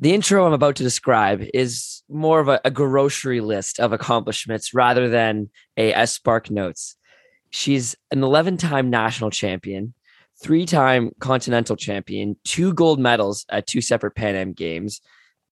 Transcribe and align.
The 0.00 0.12
intro 0.12 0.44
I'm 0.44 0.52
about 0.52 0.76
to 0.76 0.82
describe 0.82 1.44
is 1.54 2.02
more 2.08 2.40
of 2.40 2.48
a, 2.48 2.60
a 2.64 2.70
grocery 2.70 3.40
list 3.40 3.78
of 3.78 3.92
accomplishments 3.92 4.74
rather 4.74 5.08
than 5.08 5.50
a, 5.76 5.92
a 5.92 6.06
Spark 6.06 6.50
Notes. 6.50 6.96
She's 7.50 7.94
an 8.10 8.22
11 8.24 8.56
time 8.56 8.90
national 8.90 9.30
champion, 9.30 9.94
three 10.42 10.66
time 10.66 11.12
continental 11.20 11.76
champion, 11.76 12.36
two 12.44 12.74
gold 12.74 12.98
medals 12.98 13.46
at 13.48 13.68
two 13.68 13.80
separate 13.80 14.16
Pan 14.16 14.34
Am 14.34 14.52
Games, 14.52 15.00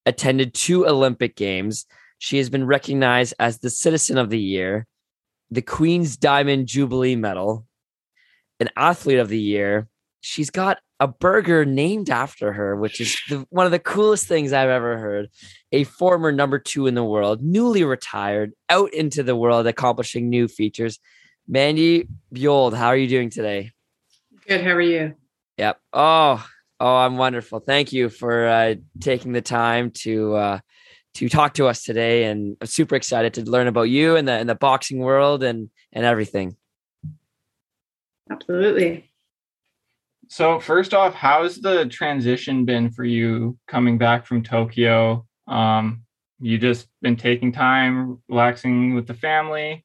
attended 0.06 0.54
two 0.54 0.88
Olympic 0.88 1.36
Games. 1.36 1.86
She 2.18 2.38
has 2.38 2.50
been 2.50 2.66
recognized 2.66 3.34
as 3.38 3.59
the 3.59 3.70
Citizen 3.70 4.18
of 4.18 4.30
the 4.30 4.40
Year, 4.40 4.86
the 5.50 5.62
Queen's 5.62 6.16
Diamond 6.16 6.66
Jubilee 6.66 7.16
Medal, 7.16 7.64
an 8.59 8.70
Athlete 8.77 9.18
of 9.18 9.29
the 9.29 9.40
Year. 9.40 9.88
She's 10.23 10.50
got 10.50 10.79
a 11.00 11.09
burger 11.09 11.64
named 11.64 12.09
after 12.09 12.52
her, 12.52 12.77
which 12.77 13.00
is 13.00 13.18
the, 13.29 13.45
one 13.50 13.66
of 13.66 13.73
the 13.73 13.80
coolest 13.80 14.29
things 14.29 14.52
I've 14.52 14.68
ever 14.68 14.96
heard. 14.96 15.29
A 15.73 15.83
former 15.83 16.30
number 16.30 16.60
two 16.60 16.87
in 16.87 16.95
the 16.95 17.05
world, 17.05 17.42
newly 17.42 17.83
retired, 17.83 18.52
out 18.70 18.95
into 18.95 19.24
the 19.24 19.34
world, 19.34 19.66
accomplishing 19.66 20.30
new 20.30 20.46
features. 20.46 21.01
Mandy 21.48 22.06
Bujold, 22.32 22.74
how 22.74 22.87
are 22.87 22.96
you 22.96 23.09
doing 23.09 23.30
today? 23.30 23.73
Good. 24.46 24.62
How 24.62 24.70
are 24.70 24.80
you? 24.80 25.15
Yep. 25.59 25.80
Oh, 25.93 26.46
oh, 26.79 26.96
I'm 26.96 27.16
wonderful. 27.16 27.59
Thank 27.59 27.93
you 27.93 28.09
for 28.09 28.46
uh, 28.46 28.77
taking 29.01 29.32
the 29.32 29.43
time 29.43 29.91
to 30.02 30.34
uh, 30.37 30.59
to 31.15 31.29
talk 31.29 31.54
to 31.54 31.66
us 31.66 31.82
today, 31.82 32.24
and 32.24 32.57
I'm 32.60 32.66
super 32.66 32.95
excited 32.95 33.34
to 33.34 33.43
learn 33.43 33.66
about 33.66 33.82
you 33.82 34.16
and 34.16 34.27
the 34.27 34.32
and 34.32 34.48
the 34.48 34.54
boxing 34.54 35.01
world 35.01 35.43
and 35.43 35.68
and 35.93 36.07
everything. 36.07 36.57
Absolutely. 38.30 39.12
So 40.32 40.59
first 40.59 40.95
off, 40.95 41.12
how's 41.12 41.60
the 41.60 41.84
transition 41.84 42.64
been 42.64 42.90
for 42.90 43.04
you 43.04 43.59
coming 43.68 43.98
back 43.98 44.24
from 44.24 44.42
Tokyo? 44.42 45.27
Um, 45.46 46.04
you 46.40 46.56
just 46.56 46.88
been 47.02 47.16
taking 47.16 47.52
time, 47.52 48.18
relaxing 48.30 48.95
with 48.95 49.07
the 49.07 49.12
family. 49.12 49.84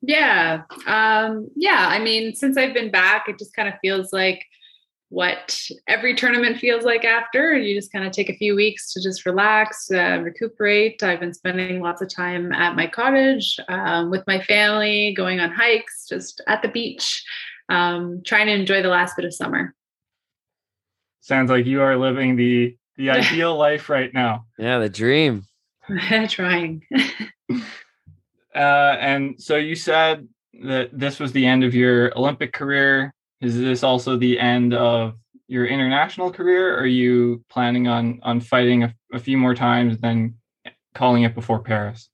Yeah. 0.00 0.62
Um, 0.86 1.48
yeah. 1.54 1.88
I 1.90 1.98
mean, 1.98 2.34
since 2.34 2.56
I've 2.56 2.72
been 2.72 2.90
back, 2.90 3.28
it 3.28 3.38
just 3.38 3.54
kind 3.54 3.68
of 3.68 3.74
feels 3.82 4.10
like 4.10 4.42
what 5.10 5.60
every 5.86 6.14
tournament 6.14 6.56
feels 6.56 6.84
like 6.84 7.04
after. 7.04 7.52
You 7.52 7.78
just 7.78 7.92
kind 7.92 8.06
of 8.06 8.12
take 8.12 8.30
a 8.30 8.36
few 8.38 8.56
weeks 8.56 8.90
to 8.94 9.02
just 9.02 9.26
relax, 9.26 9.90
uh, 9.90 10.18
recuperate. 10.22 11.02
I've 11.02 11.20
been 11.20 11.34
spending 11.34 11.82
lots 11.82 12.00
of 12.00 12.08
time 12.08 12.52
at 12.52 12.74
my 12.74 12.86
cottage 12.86 13.60
um, 13.68 14.10
with 14.10 14.26
my 14.26 14.40
family, 14.40 15.12
going 15.14 15.40
on 15.40 15.52
hikes, 15.52 16.06
just 16.08 16.40
at 16.48 16.62
the 16.62 16.68
beach 16.68 17.22
um, 17.68 18.22
trying 18.24 18.46
to 18.46 18.52
enjoy 18.52 18.82
the 18.82 18.88
last 18.88 19.16
bit 19.16 19.24
of 19.24 19.34
summer. 19.34 19.74
Sounds 21.20 21.50
like 21.50 21.66
you 21.66 21.80
are 21.80 21.96
living 21.96 22.36
the 22.36 22.76
the 22.96 23.10
ideal 23.18 23.56
life 23.56 23.88
right 23.88 24.12
now. 24.12 24.46
Yeah, 24.58 24.78
the 24.78 24.88
dream. 24.88 25.46
trying. 26.28 26.82
uh, 27.52 27.56
and 28.54 29.40
so 29.42 29.56
you 29.56 29.74
said 29.74 30.28
that 30.62 30.90
this 30.92 31.18
was 31.18 31.32
the 31.32 31.46
end 31.46 31.64
of 31.64 31.74
your 31.74 32.16
Olympic 32.16 32.52
career. 32.52 33.12
Is 33.40 33.58
this 33.58 33.82
also 33.82 34.16
the 34.16 34.38
end 34.38 34.74
of 34.74 35.14
your 35.48 35.66
international 35.66 36.30
career? 36.30 36.78
are 36.78 36.86
you 36.86 37.44
planning 37.50 37.86
on 37.86 38.20
on 38.22 38.40
fighting 38.40 38.82
a, 38.84 38.94
a 39.12 39.18
few 39.18 39.36
more 39.36 39.54
times, 39.54 39.98
then 39.98 40.36
calling 40.94 41.24
it 41.24 41.34
before 41.34 41.60
Paris? 41.60 42.08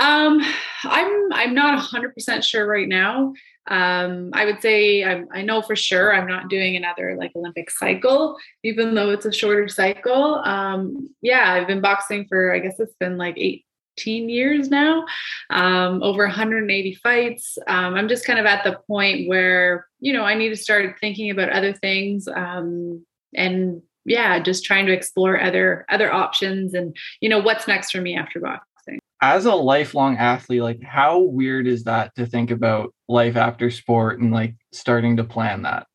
Um, 0.00 0.40
I'm 0.84 1.32
I'm 1.32 1.54
not 1.54 1.78
100% 1.78 2.42
sure 2.42 2.66
right 2.66 2.88
now 2.88 3.34
um, 3.70 4.30
I 4.32 4.46
would 4.46 4.60
say 4.60 5.04
I'm, 5.04 5.28
I 5.32 5.42
know 5.42 5.62
for 5.62 5.76
sure 5.76 6.12
I'm 6.12 6.26
not 6.26 6.48
doing 6.48 6.76
another 6.76 7.16
like 7.16 7.32
Olympic 7.36 7.70
cycle, 7.70 8.36
even 8.64 8.94
though 8.94 9.10
it's 9.10 9.26
a 9.26 9.32
shorter 9.32 9.68
cycle. 9.68 10.36
Um, 10.44 11.10
yeah, 11.22 11.52
I've 11.52 11.68
been 11.68 11.80
boxing 11.80 12.26
for 12.28 12.52
I 12.52 12.58
guess 12.58 12.80
it's 12.80 12.96
been 12.98 13.16
like 13.16 13.38
18 13.38 14.28
years 14.28 14.70
now, 14.70 15.04
um, 15.50 16.02
over 16.02 16.24
180 16.24 16.94
fights. 16.96 17.58
Um, 17.68 17.94
I'm 17.94 18.08
just 18.08 18.26
kind 18.26 18.40
of 18.40 18.46
at 18.46 18.64
the 18.64 18.78
point 18.88 19.28
where 19.28 19.86
you 20.00 20.12
know 20.12 20.24
I 20.24 20.34
need 20.34 20.48
to 20.48 20.56
start 20.56 20.96
thinking 21.00 21.30
about 21.30 21.50
other 21.50 21.72
things 21.72 22.26
um, 22.26 23.04
and 23.34 23.82
yeah, 24.04 24.40
just 24.40 24.64
trying 24.64 24.86
to 24.86 24.92
explore 24.92 25.40
other 25.40 25.84
other 25.88 26.12
options 26.12 26.74
and 26.74 26.96
you 27.20 27.28
know 27.28 27.38
what's 27.38 27.68
next 27.68 27.92
for 27.92 28.00
me 28.00 28.16
after 28.16 28.40
boxing 28.40 28.69
as 29.22 29.44
a 29.44 29.54
lifelong 29.54 30.16
athlete, 30.16 30.62
like 30.62 30.82
how 30.82 31.18
weird 31.18 31.66
is 31.66 31.84
that 31.84 32.14
to 32.16 32.26
think 32.26 32.50
about 32.50 32.94
life 33.08 33.36
after 33.36 33.70
sport 33.70 34.20
and 34.20 34.32
like 34.32 34.54
starting 34.72 35.16
to 35.16 35.24
plan 35.24 35.62
that? 35.62 35.86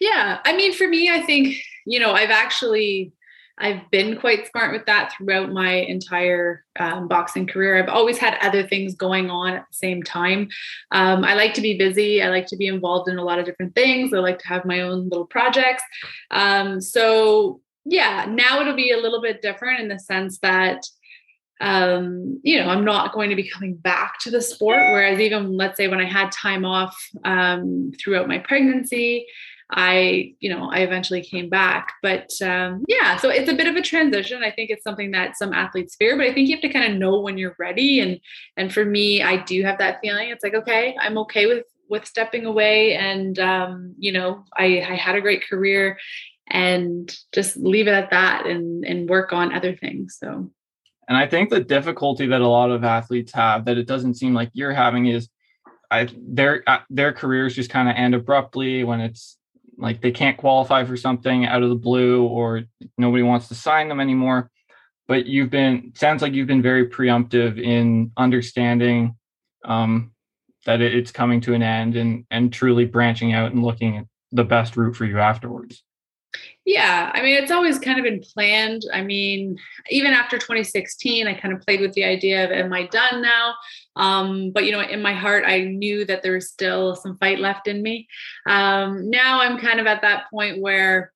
Yeah. 0.00 0.38
I 0.44 0.56
mean, 0.56 0.72
for 0.72 0.88
me, 0.88 1.10
I 1.10 1.20
think, 1.20 1.56
you 1.86 2.00
know, 2.00 2.12
I've 2.12 2.30
actually 2.30 3.12
I've 3.58 3.90
been 3.90 4.18
quite 4.18 4.50
smart 4.50 4.72
with 4.72 4.84
that 4.84 5.14
throughout 5.16 5.50
my 5.50 5.72
entire 5.72 6.64
um, 6.78 7.08
boxing 7.08 7.46
career. 7.46 7.78
I've 7.78 7.88
always 7.88 8.18
had 8.18 8.36
other 8.42 8.66
things 8.66 8.94
going 8.94 9.30
on 9.30 9.54
at 9.54 9.64
the 9.70 9.76
same 9.76 10.02
time. 10.02 10.48
Um, 10.90 11.24
I 11.24 11.34
like 11.34 11.54
to 11.54 11.62
be 11.62 11.78
busy. 11.78 12.22
I 12.22 12.28
like 12.28 12.46
to 12.48 12.56
be 12.56 12.66
involved 12.66 13.08
in 13.08 13.16
a 13.16 13.24
lot 13.24 13.38
of 13.38 13.46
different 13.46 13.74
things. 13.74 14.12
I 14.12 14.18
like 14.18 14.38
to 14.40 14.48
have 14.48 14.66
my 14.66 14.82
own 14.82 15.08
little 15.08 15.26
projects. 15.26 15.82
Um, 16.30 16.82
so, 16.82 17.62
yeah, 17.86 18.26
now 18.28 18.60
it'll 18.60 18.76
be 18.76 18.92
a 18.92 19.00
little 19.00 19.22
bit 19.22 19.40
different 19.40 19.80
in 19.80 19.88
the 19.88 19.98
sense 19.98 20.38
that 20.40 20.82
um, 21.60 22.40
you 22.42 22.58
know, 22.58 22.68
I'm 22.68 22.84
not 22.84 23.12
going 23.12 23.30
to 23.30 23.36
be 23.36 23.48
coming 23.48 23.76
back 23.76 24.18
to 24.20 24.30
the 24.30 24.42
sport. 24.42 24.78
Whereas 24.78 25.20
even 25.20 25.56
let's 25.56 25.76
say 25.76 25.88
when 25.88 26.00
I 26.00 26.04
had 26.04 26.30
time 26.32 26.64
off 26.64 26.96
um, 27.24 27.92
throughout 27.98 28.28
my 28.28 28.38
pregnancy, 28.38 29.26
I, 29.70 30.34
you 30.38 30.48
know, 30.48 30.70
I 30.70 30.80
eventually 30.80 31.22
came 31.22 31.48
back. 31.48 31.92
But 32.02 32.30
um, 32.42 32.84
yeah, 32.88 33.16
so 33.16 33.30
it's 33.30 33.50
a 33.50 33.54
bit 33.54 33.66
of 33.66 33.74
a 33.74 33.82
transition. 33.82 34.44
I 34.44 34.50
think 34.50 34.70
it's 34.70 34.84
something 34.84 35.10
that 35.12 35.36
some 35.36 35.52
athletes 35.52 35.96
fear, 35.96 36.16
but 36.16 36.26
I 36.26 36.32
think 36.32 36.48
you 36.48 36.54
have 36.54 36.62
to 36.62 36.68
kind 36.68 36.92
of 36.92 36.98
know 36.98 37.20
when 37.20 37.38
you're 37.38 37.56
ready. 37.58 38.00
And 38.00 38.20
and 38.56 38.72
for 38.72 38.84
me, 38.84 39.22
I 39.22 39.38
do 39.38 39.62
have 39.64 39.78
that 39.78 39.98
feeling. 40.00 40.28
It's 40.30 40.44
like, 40.44 40.54
okay, 40.54 40.96
I'm 41.00 41.18
okay 41.18 41.46
with 41.46 41.64
with 41.88 42.04
stepping 42.04 42.46
away, 42.46 42.94
and 42.94 43.38
um, 43.38 43.94
you 43.98 44.12
know, 44.12 44.44
I, 44.56 44.80
I 44.80 44.94
had 44.96 45.14
a 45.14 45.20
great 45.20 45.48
career, 45.48 45.98
and 46.48 47.16
just 47.32 47.56
leave 47.56 47.88
it 47.88 47.94
at 47.94 48.10
that, 48.10 48.46
and 48.46 48.84
and 48.84 49.08
work 49.08 49.32
on 49.32 49.52
other 49.52 49.74
things. 49.74 50.16
So 50.20 50.50
and 51.08 51.16
I 51.16 51.26
think 51.26 51.50
the 51.50 51.60
difficulty 51.60 52.26
that 52.26 52.40
a 52.40 52.48
lot 52.48 52.70
of 52.70 52.84
athletes 52.84 53.32
have 53.32 53.64
that 53.66 53.78
it 53.78 53.86
doesn't 53.86 54.14
seem 54.14 54.34
like 54.34 54.50
you're 54.52 54.72
having 54.72 55.06
is 55.06 55.28
I 55.90 56.08
their 56.16 56.62
uh, 56.66 56.80
their 56.90 57.12
careers 57.12 57.54
just 57.54 57.70
kind 57.70 57.88
of 57.88 57.94
end 57.96 58.14
abruptly 58.14 58.84
when 58.84 59.00
it's 59.00 59.38
like 59.78 60.00
they 60.00 60.10
can't 60.10 60.36
qualify 60.36 60.84
for 60.84 60.96
something 60.96 61.46
out 61.46 61.62
of 61.62 61.68
the 61.68 61.76
blue 61.76 62.24
or 62.24 62.64
nobody 62.98 63.22
wants 63.22 63.48
to 63.48 63.54
sign 63.54 63.88
them 63.88 64.00
anymore. 64.00 64.50
But 65.06 65.26
you've 65.26 65.50
been 65.50 65.92
sounds 65.94 66.22
like 66.22 66.32
you've 66.32 66.48
been 66.48 66.62
very 66.62 66.88
preemptive 66.88 67.62
in 67.62 68.10
understanding 68.16 69.16
um, 69.64 70.12
that 70.64 70.80
it's 70.80 71.12
coming 71.12 71.40
to 71.42 71.54
an 71.54 71.62
end 71.62 71.96
and 71.96 72.24
and 72.30 72.52
truly 72.52 72.84
branching 72.84 73.32
out 73.32 73.52
and 73.52 73.62
looking 73.62 73.98
at 73.98 74.06
the 74.32 74.44
best 74.44 74.76
route 74.76 74.96
for 74.96 75.04
you 75.04 75.20
afterwards. 75.20 75.84
Yeah, 76.66 77.12
I 77.14 77.22
mean, 77.22 77.40
it's 77.40 77.52
always 77.52 77.78
kind 77.78 77.96
of 77.96 78.02
been 78.02 78.20
planned. 78.20 78.82
I 78.92 79.00
mean, 79.02 79.56
even 79.88 80.12
after 80.12 80.36
2016, 80.36 81.28
I 81.28 81.34
kind 81.34 81.54
of 81.54 81.60
played 81.60 81.80
with 81.80 81.92
the 81.92 82.02
idea 82.02 82.44
of, 82.44 82.50
am 82.50 82.72
I 82.72 82.88
done 82.88 83.22
now? 83.22 83.54
Um, 83.94 84.50
but, 84.50 84.64
you 84.64 84.72
know, 84.72 84.80
in 84.80 85.00
my 85.00 85.12
heart, 85.12 85.44
I 85.46 85.60
knew 85.60 86.04
that 86.06 86.24
there 86.24 86.32
was 86.32 86.48
still 86.48 86.96
some 86.96 87.18
fight 87.18 87.38
left 87.38 87.68
in 87.68 87.82
me. 87.82 88.08
Um, 88.48 89.08
now 89.10 89.40
I'm 89.40 89.58
kind 89.58 89.78
of 89.78 89.86
at 89.86 90.02
that 90.02 90.28
point 90.28 90.60
where 90.60 91.12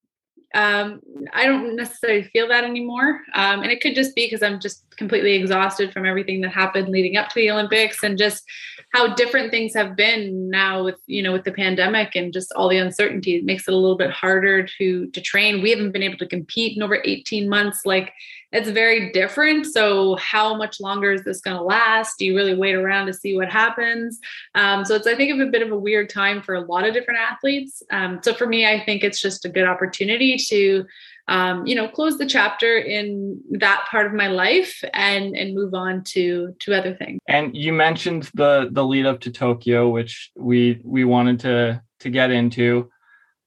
um, 0.54 1.00
I 1.32 1.46
don't 1.46 1.76
necessarily 1.76 2.24
feel 2.24 2.48
that 2.48 2.64
anymore. 2.64 3.20
Um, 3.34 3.62
and 3.62 3.70
it 3.70 3.80
could 3.80 3.94
just 3.94 4.16
be 4.16 4.26
because 4.26 4.42
I'm 4.42 4.58
just 4.58 4.84
completely 4.96 5.34
exhausted 5.34 5.92
from 5.92 6.04
everything 6.04 6.40
that 6.40 6.50
happened 6.50 6.88
leading 6.88 7.16
up 7.16 7.28
to 7.28 7.34
the 7.36 7.50
Olympics 7.50 8.02
and 8.02 8.18
just 8.18 8.44
how 8.92 9.14
different 9.14 9.52
things 9.52 9.72
have 9.74 9.94
been 9.94 10.50
now 10.50 10.82
with, 10.82 10.96
you 11.06 11.22
know, 11.22 11.32
with 11.32 11.44
the 11.44 11.52
pandemic 11.52 12.16
and 12.16 12.32
just 12.32 12.52
all 12.56 12.68
the 12.68 12.78
uncertainty. 12.78 13.36
It 13.36 13.44
makes 13.44 13.68
it 13.68 13.74
a 13.74 13.76
little 13.76 13.96
bit 13.96 14.10
harder 14.10 14.66
to 14.78 15.06
to 15.06 15.20
train. 15.20 15.62
We 15.62 15.70
haven't 15.70 15.92
been 15.92 16.02
able 16.02 16.18
to 16.18 16.26
compete 16.26 16.76
in 16.76 16.82
over 16.82 17.00
18 17.04 17.48
months. 17.48 17.82
Like 17.84 18.12
it's 18.52 18.68
very 18.68 19.12
different. 19.12 19.66
So, 19.66 20.16
how 20.16 20.56
much 20.56 20.80
longer 20.80 21.12
is 21.12 21.22
this 21.22 21.40
going 21.40 21.56
to 21.56 21.62
last? 21.62 22.18
Do 22.18 22.26
you 22.26 22.34
really 22.34 22.54
wait 22.54 22.74
around 22.74 23.06
to 23.06 23.12
see 23.12 23.36
what 23.36 23.48
happens? 23.48 24.18
Um, 24.54 24.84
so, 24.84 24.96
it's 24.96 25.06
I 25.06 25.14
think 25.14 25.32
of 25.32 25.46
a 25.46 25.50
bit 25.50 25.62
of 25.62 25.70
a 25.70 25.78
weird 25.78 26.10
time 26.10 26.42
for 26.42 26.54
a 26.54 26.60
lot 26.60 26.86
of 26.86 26.92
different 26.92 27.20
athletes. 27.20 27.82
Um, 27.90 28.20
so, 28.22 28.34
for 28.34 28.46
me, 28.46 28.66
I 28.66 28.84
think 28.84 29.04
it's 29.04 29.20
just 29.20 29.44
a 29.44 29.48
good 29.48 29.66
opportunity 29.66 30.36
to, 30.48 30.84
um, 31.28 31.64
you 31.64 31.76
know, 31.76 31.86
close 31.86 32.18
the 32.18 32.26
chapter 32.26 32.76
in 32.76 33.40
that 33.52 33.86
part 33.88 34.06
of 34.06 34.14
my 34.14 34.26
life 34.26 34.82
and 34.94 35.36
and 35.36 35.54
move 35.54 35.72
on 35.74 36.02
to 36.04 36.54
to 36.58 36.74
other 36.74 36.94
things. 36.94 37.20
And 37.28 37.56
you 37.56 37.72
mentioned 37.72 38.30
the 38.34 38.68
the 38.72 38.84
lead 38.84 39.06
up 39.06 39.20
to 39.20 39.30
Tokyo, 39.30 39.88
which 39.88 40.32
we 40.36 40.80
we 40.84 41.04
wanted 41.04 41.40
to 41.40 41.82
to 42.00 42.10
get 42.10 42.32
into. 42.32 42.90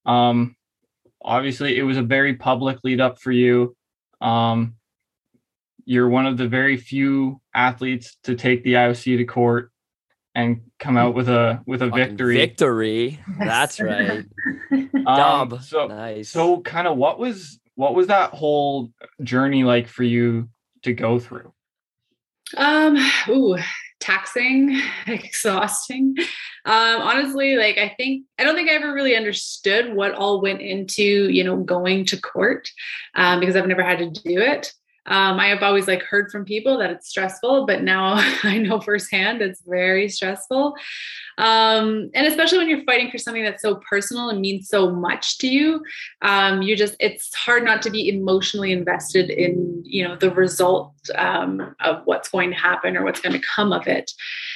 Um, 0.06 0.56
obviously, 1.22 1.78
it 1.78 1.84
was 1.84 1.98
a 1.98 2.04
very 2.04 2.36
public 2.36 2.80
lead 2.86 3.02
up 3.02 3.20
for 3.20 3.32
you. 3.32 3.76
Um, 4.22 4.76
you're 5.86 6.10
one 6.10 6.26
of 6.26 6.38
the 6.38 6.48
very 6.48 6.78
few 6.78 7.42
athletes 7.54 8.18
to 8.24 8.36
take 8.36 8.64
the 8.64 8.74
IOC 8.74 9.18
to 9.18 9.26
court 9.26 9.72
and 10.36 10.62
come 10.80 10.98
out 10.98 11.14
with 11.14 11.30
a 11.30 11.62
with 11.66 11.82
a 11.82 11.90
Fucking 11.90 12.08
victory. 12.08 12.38
Victory. 12.38 13.20
That's 13.40 13.80
right. 13.80 14.26
um, 15.06 15.60
so 15.62 15.88
nice. 15.88 16.30
So 16.30 16.62
kind 16.62 16.88
of 16.88 16.98
what 16.98 17.20
was 17.20 17.60
what 17.76 17.96
was 17.96 18.08
that 18.08 18.32
whole 18.32 18.92
journey 19.22 19.64
like 19.64 19.88
for 19.88 20.04
you 20.04 20.50
to 20.84 20.94
go 20.94 21.20
through? 21.20 21.54
Um, 22.58 22.98
ooh, 23.30 23.58
taxing, 24.00 24.80
exhausting. 25.08 26.16
Um, 26.66 27.02
honestly, 27.02 27.56
like 27.56 27.78
I 27.78 27.94
think 27.98 28.26
I 28.40 28.44
don't 28.44 28.56
think 28.56 28.70
I 28.70 28.74
ever 28.74 28.94
really 28.94 29.16
understood 29.16 29.94
what 29.94 30.14
all 30.14 30.42
went 30.42 30.62
into, 30.62 31.30
you 31.30 31.44
know, 31.44 31.58
going 31.58 32.06
to 32.08 32.20
court 32.20 32.70
um, 33.16 33.40
because 33.40 33.56
I've 33.56 33.68
never 33.68 33.84
had 33.84 34.00
to 34.00 34.10
do 34.10 34.40
it. 34.40 34.74
Um, 35.06 35.40
I 35.40 35.48
have 35.48 35.64
always 35.64 35.88
like 35.88 36.02
heard 36.02 36.32
from 36.32 36.46
people 36.46 36.78
that 36.78 36.90
it's 36.90 37.10
stressful, 37.10 37.66
but 37.66 37.84
now 37.84 38.14
I 38.44 38.58
know 38.58 38.80
firsthand 38.80 39.42
it's 39.42 39.62
very 39.62 40.08
stressful. 40.10 40.76
Um, 41.38 42.12
and 42.14 42.28
especially 42.28 42.60
when 42.60 42.70
you're 42.70 42.84
fighting 42.84 43.10
for 43.12 43.18
something 43.18 43.44
that's 43.44 43.62
so 43.62 43.76
personal 43.90 44.30
and 44.30 44.40
means 44.40 44.70
so 44.70 44.92
much 44.92 45.38
to 45.40 45.48
you, 45.48 45.84
um, 46.22 46.62
you 46.62 46.76
just 46.76 46.96
it's 47.00 47.34
hard 47.34 47.64
not 47.64 47.82
to 47.84 47.90
be 47.90 48.08
emotionally 48.08 48.72
invested 48.72 49.30
in 49.30 49.82
you 49.86 50.08
know 50.08 50.16
the 50.16 50.32
result 50.32 50.94
um, 51.16 51.76
of 51.82 52.02
what's 52.06 52.30
going 52.30 52.52
to 52.52 52.56
happen 52.56 52.96
or 52.96 53.04
what's 53.04 53.20
going 53.20 53.34
to 53.34 53.48
come 53.56 53.74
of 53.74 53.88
it. 53.88 54.12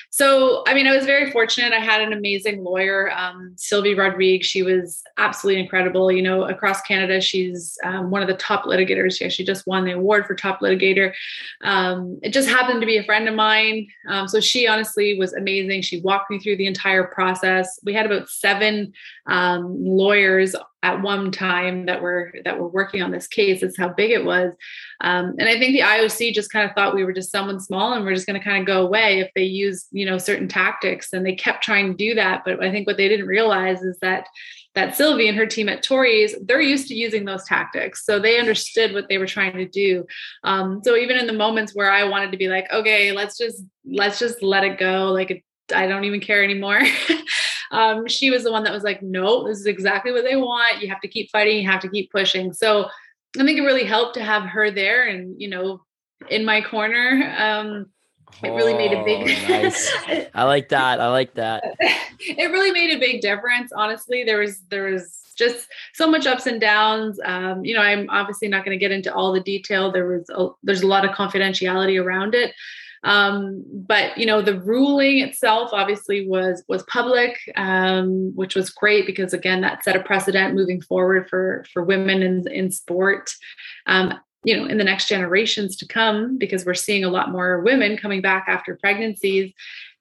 So, 0.09 0.63
I 0.65 0.73
mean, 0.73 0.87
I 0.87 0.95
was 0.95 1.05
very 1.05 1.31
fortunate. 1.31 1.73
I 1.73 1.79
had 1.79 2.01
an 2.01 2.13
amazing 2.13 2.63
lawyer, 2.63 3.11
um, 3.11 3.53
Sylvie 3.57 3.93
Rodrigue. 3.93 4.43
She 4.43 4.63
was 4.63 5.03
absolutely 5.17 5.61
incredible. 5.61 6.11
You 6.11 6.21
know, 6.21 6.45
across 6.45 6.81
Canada, 6.81 7.19
she's 7.21 7.77
um, 7.83 8.09
one 8.09 8.21
of 8.21 8.27
the 8.27 8.35
top 8.35 8.63
litigators. 8.63 9.17
She 9.17 9.25
actually 9.25 9.45
just 9.45 9.67
won 9.67 9.85
the 9.85 9.91
award 9.91 10.25
for 10.25 10.33
top 10.33 10.61
litigator. 10.61 11.13
Um, 11.61 12.19
it 12.23 12.33
just 12.33 12.49
happened 12.49 12.81
to 12.81 12.87
be 12.87 12.97
a 12.97 13.03
friend 13.03 13.27
of 13.27 13.35
mine. 13.35 13.87
Um, 14.07 14.27
so 14.27 14.39
she 14.39 14.67
honestly 14.67 15.19
was 15.19 15.33
amazing. 15.33 15.81
She 15.81 16.01
walked 16.01 16.31
me 16.31 16.39
through 16.39 16.57
the 16.57 16.67
entire 16.67 17.03
process. 17.03 17.79
We 17.83 17.93
had 17.93 18.05
about 18.05 18.29
seven 18.29 18.93
um, 19.25 19.75
lawyers 19.83 20.55
at 20.83 21.01
one 21.01 21.31
time 21.31 21.87
that 21.87 22.01
were 22.01 22.31
that 22.45 22.59
were 22.59 22.67
working 22.67 23.01
on 23.01 23.11
this 23.11 23.27
case. 23.27 23.61
That's 23.61 23.77
how 23.77 23.89
big 23.89 24.11
it 24.11 24.23
was. 24.23 24.53
Um, 25.01 25.35
and 25.39 25.49
I 25.49 25.57
think 25.57 25.73
the 25.73 25.81
IOC 25.81 26.33
just 26.33 26.51
kind 26.51 26.69
of 26.69 26.75
thought 26.75 26.95
we 26.95 27.03
were 27.03 27.13
just 27.13 27.31
someone 27.31 27.59
small 27.59 27.93
and 27.93 28.05
we're 28.05 28.13
just 28.13 28.27
going 28.27 28.39
to 28.39 28.43
kind 28.43 28.61
of 28.61 28.67
go 28.67 28.85
away 28.85 29.19
if 29.19 29.31
they 29.35 29.43
use 29.43 29.87
you 29.91 30.05
know 30.05 30.17
certain 30.17 30.47
tactics. 30.47 31.13
And 31.13 31.25
they 31.25 31.35
kept 31.35 31.63
trying 31.63 31.87
to 31.87 31.97
do 31.97 32.15
that. 32.15 32.43
But 32.45 32.63
I 32.63 32.71
think 32.71 32.85
what 32.85 32.97
they 32.97 33.07
didn't 33.07 33.27
realize 33.27 33.81
is 33.81 33.97
that 34.01 34.27
that 34.75 34.95
Sylvie 34.95 35.27
and 35.27 35.37
her 35.37 35.47
team 35.47 35.69
at 35.69 35.83
Torys, 35.83 36.35
they're 36.45 36.61
used 36.61 36.87
to 36.89 36.93
using 36.93 37.25
those 37.25 37.43
tactics. 37.45 38.05
So 38.05 38.19
they 38.19 38.39
understood 38.39 38.93
what 38.93 39.09
they 39.09 39.17
were 39.17 39.25
trying 39.25 39.53
to 39.53 39.67
do. 39.67 40.05
Um, 40.43 40.81
so 40.83 40.95
even 40.95 41.17
in 41.17 41.25
the 41.25 41.33
moments 41.33 41.73
where 41.73 41.91
I 41.91 42.03
wanted 42.03 42.31
to 42.31 42.37
be 42.37 42.47
like, 42.47 42.71
okay, 42.71 43.11
let's 43.11 43.37
just 43.39 43.63
let's 43.83 44.19
just 44.19 44.43
let 44.43 44.63
it 44.63 44.77
go, 44.77 45.11
like 45.11 45.43
I 45.73 45.87
don't 45.87 46.05
even 46.05 46.21
care 46.21 46.43
anymore. 46.43 46.81
um, 47.71 48.07
she 48.07 48.31
was 48.31 48.43
the 48.43 48.51
one 48.51 48.63
that 48.63 48.73
was 48.73 48.83
like, 48.83 49.01
no, 49.01 49.47
this 49.47 49.59
is 49.59 49.65
exactly 49.65 50.11
what 50.11 50.23
they 50.23 50.35
want. 50.35 50.81
You 50.81 50.89
have 50.89 51.01
to 51.01 51.07
keep 51.07 51.29
fighting. 51.31 51.57
You 51.57 51.69
have 51.69 51.81
to 51.81 51.89
keep 51.89 52.11
pushing. 52.11 52.53
So 52.53 52.85
I 53.39 53.43
think 53.43 53.59
it 53.59 53.63
really 53.63 53.83
helped 53.83 54.15
to 54.15 54.23
have 54.23 54.43
her 54.43 54.71
there 54.71 55.07
and, 55.07 55.39
you 55.39 55.49
know, 55.49 55.81
in 56.29 56.45
my 56.45 56.61
corner. 56.61 57.35
Um, 57.37 57.87
it 58.43 58.49
really 58.49 58.73
made 58.73 58.91
a 58.91 59.03
big 59.03 59.21
Oh, 59.21 59.49
nice. 59.49 59.91
I 60.33 60.43
like 60.43 60.69
that. 60.69 60.99
I 60.99 61.07
like 61.09 61.33
that. 61.35 61.63
it 62.19 62.51
really 62.51 62.71
made 62.71 62.95
a 62.95 62.99
big 62.99 63.21
difference 63.21 63.71
honestly 63.71 64.23
there 64.23 64.39
was 64.39 64.61
there 64.69 64.91
was 64.91 65.21
just 65.37 65.67
so 65.93 66.09
much 66.09 66.25
ups 66.25 66.47
and 66.47 66.59
downs 66.59 67.19
um, 67.25 67.63
you 67.63 67.73
know 67.73 67.81
i'm 67.81 68.09
obviously 68.09 68.47
not 68.47 68.65
going 68.65 68.77
to 68.77 68.79
get 68.79 68.91
into 68.91 69.13
all 69.13 69.31
the 69.31 69.39
detail 69.39 69.91
there 69.91 70.07
was 70.07 70.29
a, 70.29 70.49
there's 70.63 70.81
a 70.81 70.87
lot 70.87 71.05
of 71.05 71.11
confidentiality 71.11 72.01
around 72.01 72.33
it 72.33 72.53
um, 73.03 73.63
but 73.71 74.17
you 74.17 74.25
know 74.25 74.41
the 74.41 74.59
ruling 74.59 75.19
itself 75.19 75.69
obviously 75.73 76.27
was 76.27 76.63
was 76.67 76.83
public 76.83 77.37
um, 77.55 78.31
which 78.35 78.55
was 78.55 78.69
great 78.69 79.05
because 79.05 79.33
again 79.33 79.61
that 79.61 79.83
set 79.83 79.95
a 79.95 80.03
precedent 80.03 80.55
moving 80.55 80.81
forward 80.81 81.29
for 81.29 81.65
for 81.73 81.83
women 81.83 82.21
in 82.21 82.47
in 82.51 82.71
sport 82.71 83.33
um, 83.85 84.13
you 84.43 84.55
know 84.55 84.65
in 84.65 84.77
the 84.77 84.83
next 84.83 85.07
generations 85.07 85.75
to 85.75 85.87
come 85.87 86.37
because 86.37 86.65
we're 86.65 86.73
seeing 86.73 87.03
a 87.03 87.09
lot 87.09 87.31
more 87.31 87.61
women 87.61 87.97
coming 87.97 88.21
back 88.21 88.45
after 88.47 88.77
pregnancies 88.77 89.53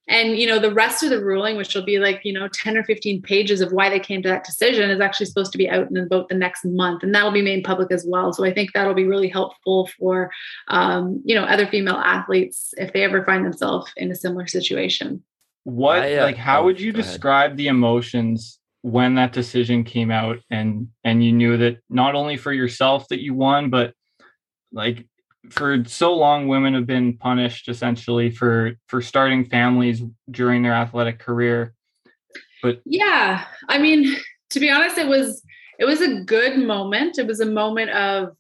and 0.09 0.37
you 0.37 0.47
know 0.47 0.59
the 0.59 0.73
rest 0.73 1.03
of 1.03 1.11
the 1.11 1.25
ruling 1.25 1.57
which 1.57 1.75
will 1.75 1.85
be 1.85 1.99
like 1.99 2.21
you 2.25 2.33
know 2.33 2.49
10 2.49 2.77
or 2.77 2.85
15 2.85 3.23
pages 3.23 3.61
of 3.61 3.73
why 3.73 3.89
they 3.89 3.99
came 3.99 4.23
to 4.23 4.29
that 4.29 4.45
decision 4.45 4.91
is 4.91 5.01
actually 5.01 5.27
supposed 5.27 5.53
to 5.53 5.59
be 5.59 5.69
out 5.69 5.91
in 5.91 5.97
about 5.97 6.29
the 6.29 6.35
next 6.35 6.65
month. 6.65 7.03
And 7.03 7.15
that'll 7.15 7.33
be 7.33 7.43
made 7.43 7.65
public 7.65 7.91
as 7.91 8.07
well. 8.07 8.33
So 8.33 8.45
i 8.45 8.53
think 8.53 8.73
that'll 8.73 8.95
be 8.95 9.07
really 9.07 9.29
helpful 9.29 9.89
for 9.99 10.31
um, 10.69 11.23
you 11.25 11.35
know 11.35 11.45
other 11.45 11.67
female 11.67 11.97
athletes 11.97 12.75
if 12.77 12.93
they 12.93 13.03
ever 13.03 13.25
find 13.25 13.45
themselves 13.45 13.91
in 13.97 14.11
a 14.11 14.15
similar 14.15 14.47
situation. 14.47 15.23
What 15.65 16.01
I, 16.01 16.17
uh, 16.17 16.25
like 16.25 16.37
how 16.37 16.63
oh, 16.63 16.65
would 16.67 16.81
you 16.81 16.93
go 16.93 17.01
ahead. 17.01 17.11
describe 17.11 17.57
the 17.57 17.69
emotions 17.69 18.61
when 18.83 19.17
that 19.17 19.33
decision 19.33 19.83
came 19.83 20.13
out 20.13 20.39
and 20.51 20.89
and 21.03 21.25
you 21.25 21.33
knew 21.33 21.57
that 21.57 21.79
not 21.91 22.15
only 22.15 22.37
for 22.37 22.53
yourself 22.53 23.09
that 23.09 23.21
you 23.21 23.35
won, 23.35 23.71
but 23.71 23.93
like 24.73 25.07
for 25.51 25.85
so 25.87 26.15
long 26.15 26.49
women 26.49 26.75
have 26.75 26.87
been 26.87 27.17
punished 27.17 27.69
essentially 27.69 28.31
for 28.31 28.73
for 28.89 29.01
starting 29.01 29.45
families 29.45 30.03
during 30.31 30.63
their 30.63 30.75
athletic 30.75 31.19
career. 31.19 31.75
But 32.63 32.81
yeah 32.85 33.45
i 33.69 33.79
mean 33.79 34.17
to 34.51 34.61
be 34.61 34.71
honest 34.71 34.99
it 34.99 35.07
was 35.07 35.43
it 35.79 35.85
was 35.85 36.01
a 36.01 36.21
good 36.21 36.59
moment. 36.59 37.19
It 37.19 37.27
was 37.27 37.41
a 37.41 37.47
moment 37.47 37.91
of 37.91 38.37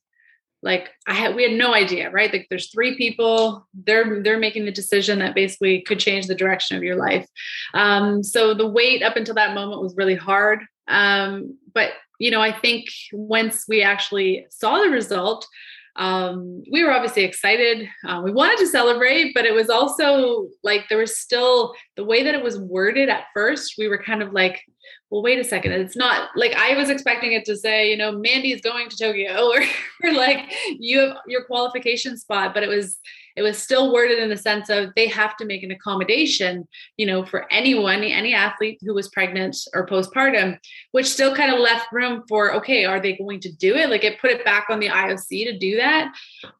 like 0.62 0.88
i 1.06 1.12
had 1.12 1.37
we 1.37 1.43
had 1.43 1.53
no 1.53 1.75
idea 1.75 2.11
right? 2.11 2.32
Like 2.32 2.47
there's 2.49 2.70
three 2.70 2.97
people 2.97 3.67
they're 3.75 4.23
they're 4.23 4.38
making 4.38 4.64
the 4.64 4.73
decision 4.73 5.19
that 5.19 5.35
basically 5.35 5.82
could 5.82 6.00
change 6.00 6.26
the 6.26 6.35
direction 6.35 6.76
of 6.76 6.82
your 6.82 6.97
life. 6.97 7.26
Um 7.75 8.23
so 8.23 8.55
the 8.55 8.67
wait 8.67 9.02
up 9.02 9.17
until 9.17 9.35
that 9.35 9.55
moment 9.55 9.82
was 9.82 9.97
really 9.97 10.17
hard. 10.17 10.61
Um 10.88 11.59
but 11.73 11.91
you 12.19 12.31
know 12.31 12.41
i 12.41 12.50
think 12.50 12.87
once 13.12 13.67
we 13.69 13.82
actually 13.82 14.47
saw 14.49 14.79
the 14.82 14.88
result 14.88 15.47
um, 15.96 16.62
we 16.70 16.84
were 16.84 16.93
obviously 16.93 17.25
excited. 17.25 17.88
Uh, 18.06 18.20
we 18.22 18.31
wanted 18.31 18.58
to 18.58 18.66
celebrate, 18.66 19.32
but 19.34 19.44
it 19.44 19.54
was 19.54 19.70
also 19.70 20.48
like 20.62 20.82
there 20.88 20.98
was 20.98 21.19
still 21.19 21.75
the 21.96 22.04
way 22.04 22.22
that 22.22 22.34
it 22.34 22.43
was 22.43 22.58
worded 22.58 23.08
at 23.08 23.25
first. 23.32 23.75
We 23.78 23.88
were 23.88 24.02
kind 24.02 24.22
of 24.22 24.32
like, 24.32 24.62
well, 25.11 25.23
wait 25.23 25.38
a 25.38 25.44
second. 25.44 25.73
It's 25.73 25.97
not 25.97 26.31
like 26.35 26.55
I 26.55 26.76
was 26.76 26.91
expecting 26.91 27.32
it 27.32 27.44
to 27.44 27.56
say, 27.56 27.91
you 27.91 27.97
know, 27.97 28.12
Mandy's 28.12 28.61
going 28.61 28.88
to 28.88 28.97
Tokyo 28.97 29.47
or, 29.53 29.62
or 30.03 30.12
like 30.12 30.53
you 30.79 31.00
have 31.00 31.17
your 31.26 31.44
qualification 31.44 32.17
spot, 32.17 32.55
but 32.55 32.62
it 32.62 32.69
was 32.69 32.99
it 33.37 33.43
was 33.43 33.58
still 33.58 33.93
worded 33.93 34.19
in 34.19 34.31
the 34.31 34.37
sense 34.37 34.70
of 34.70 34.91
they 34.97 35.06
have 35.08 35.37
to 35.37 35.44
make 35.44 35.62
an 35.62 35.70
accommodation, 35.70 36.67
you 36.97 37.05
know, 37.05 37.25
for 37.25 37.47
anyone, 37.53 38.03
any 38.03 38.32
athlete 38.32 38.79
who 38.82 38.94
was 38.94 39.08
pregnant 39.08 39.55
or 39.75 39.87
postpartum, 39.87 40.58
which 40.93 41.06
still 41.06 41.37
kind 41.37 41.52
of 41.52 41.61
left 41.61 41.93
room 41.93 42.25
for, 42.29 42.55
okay, 42.55 42.87
are 42.87 42.99
they 42.99 43.14
going 43.14 43.41
to 43.41 43.52
do 43.52 43.76
it? 43.76 43.91
Like 43.91 44.05
it 44.05 44.20
put 44.23 44.31
it 44.31 44.44
back 44.44 44.69
on 44.70 44.81
the 44.81 44.88
IOC 44.88 45.29
to 45.50 45.59
do 45.59 45.76
that. 45.76 46.14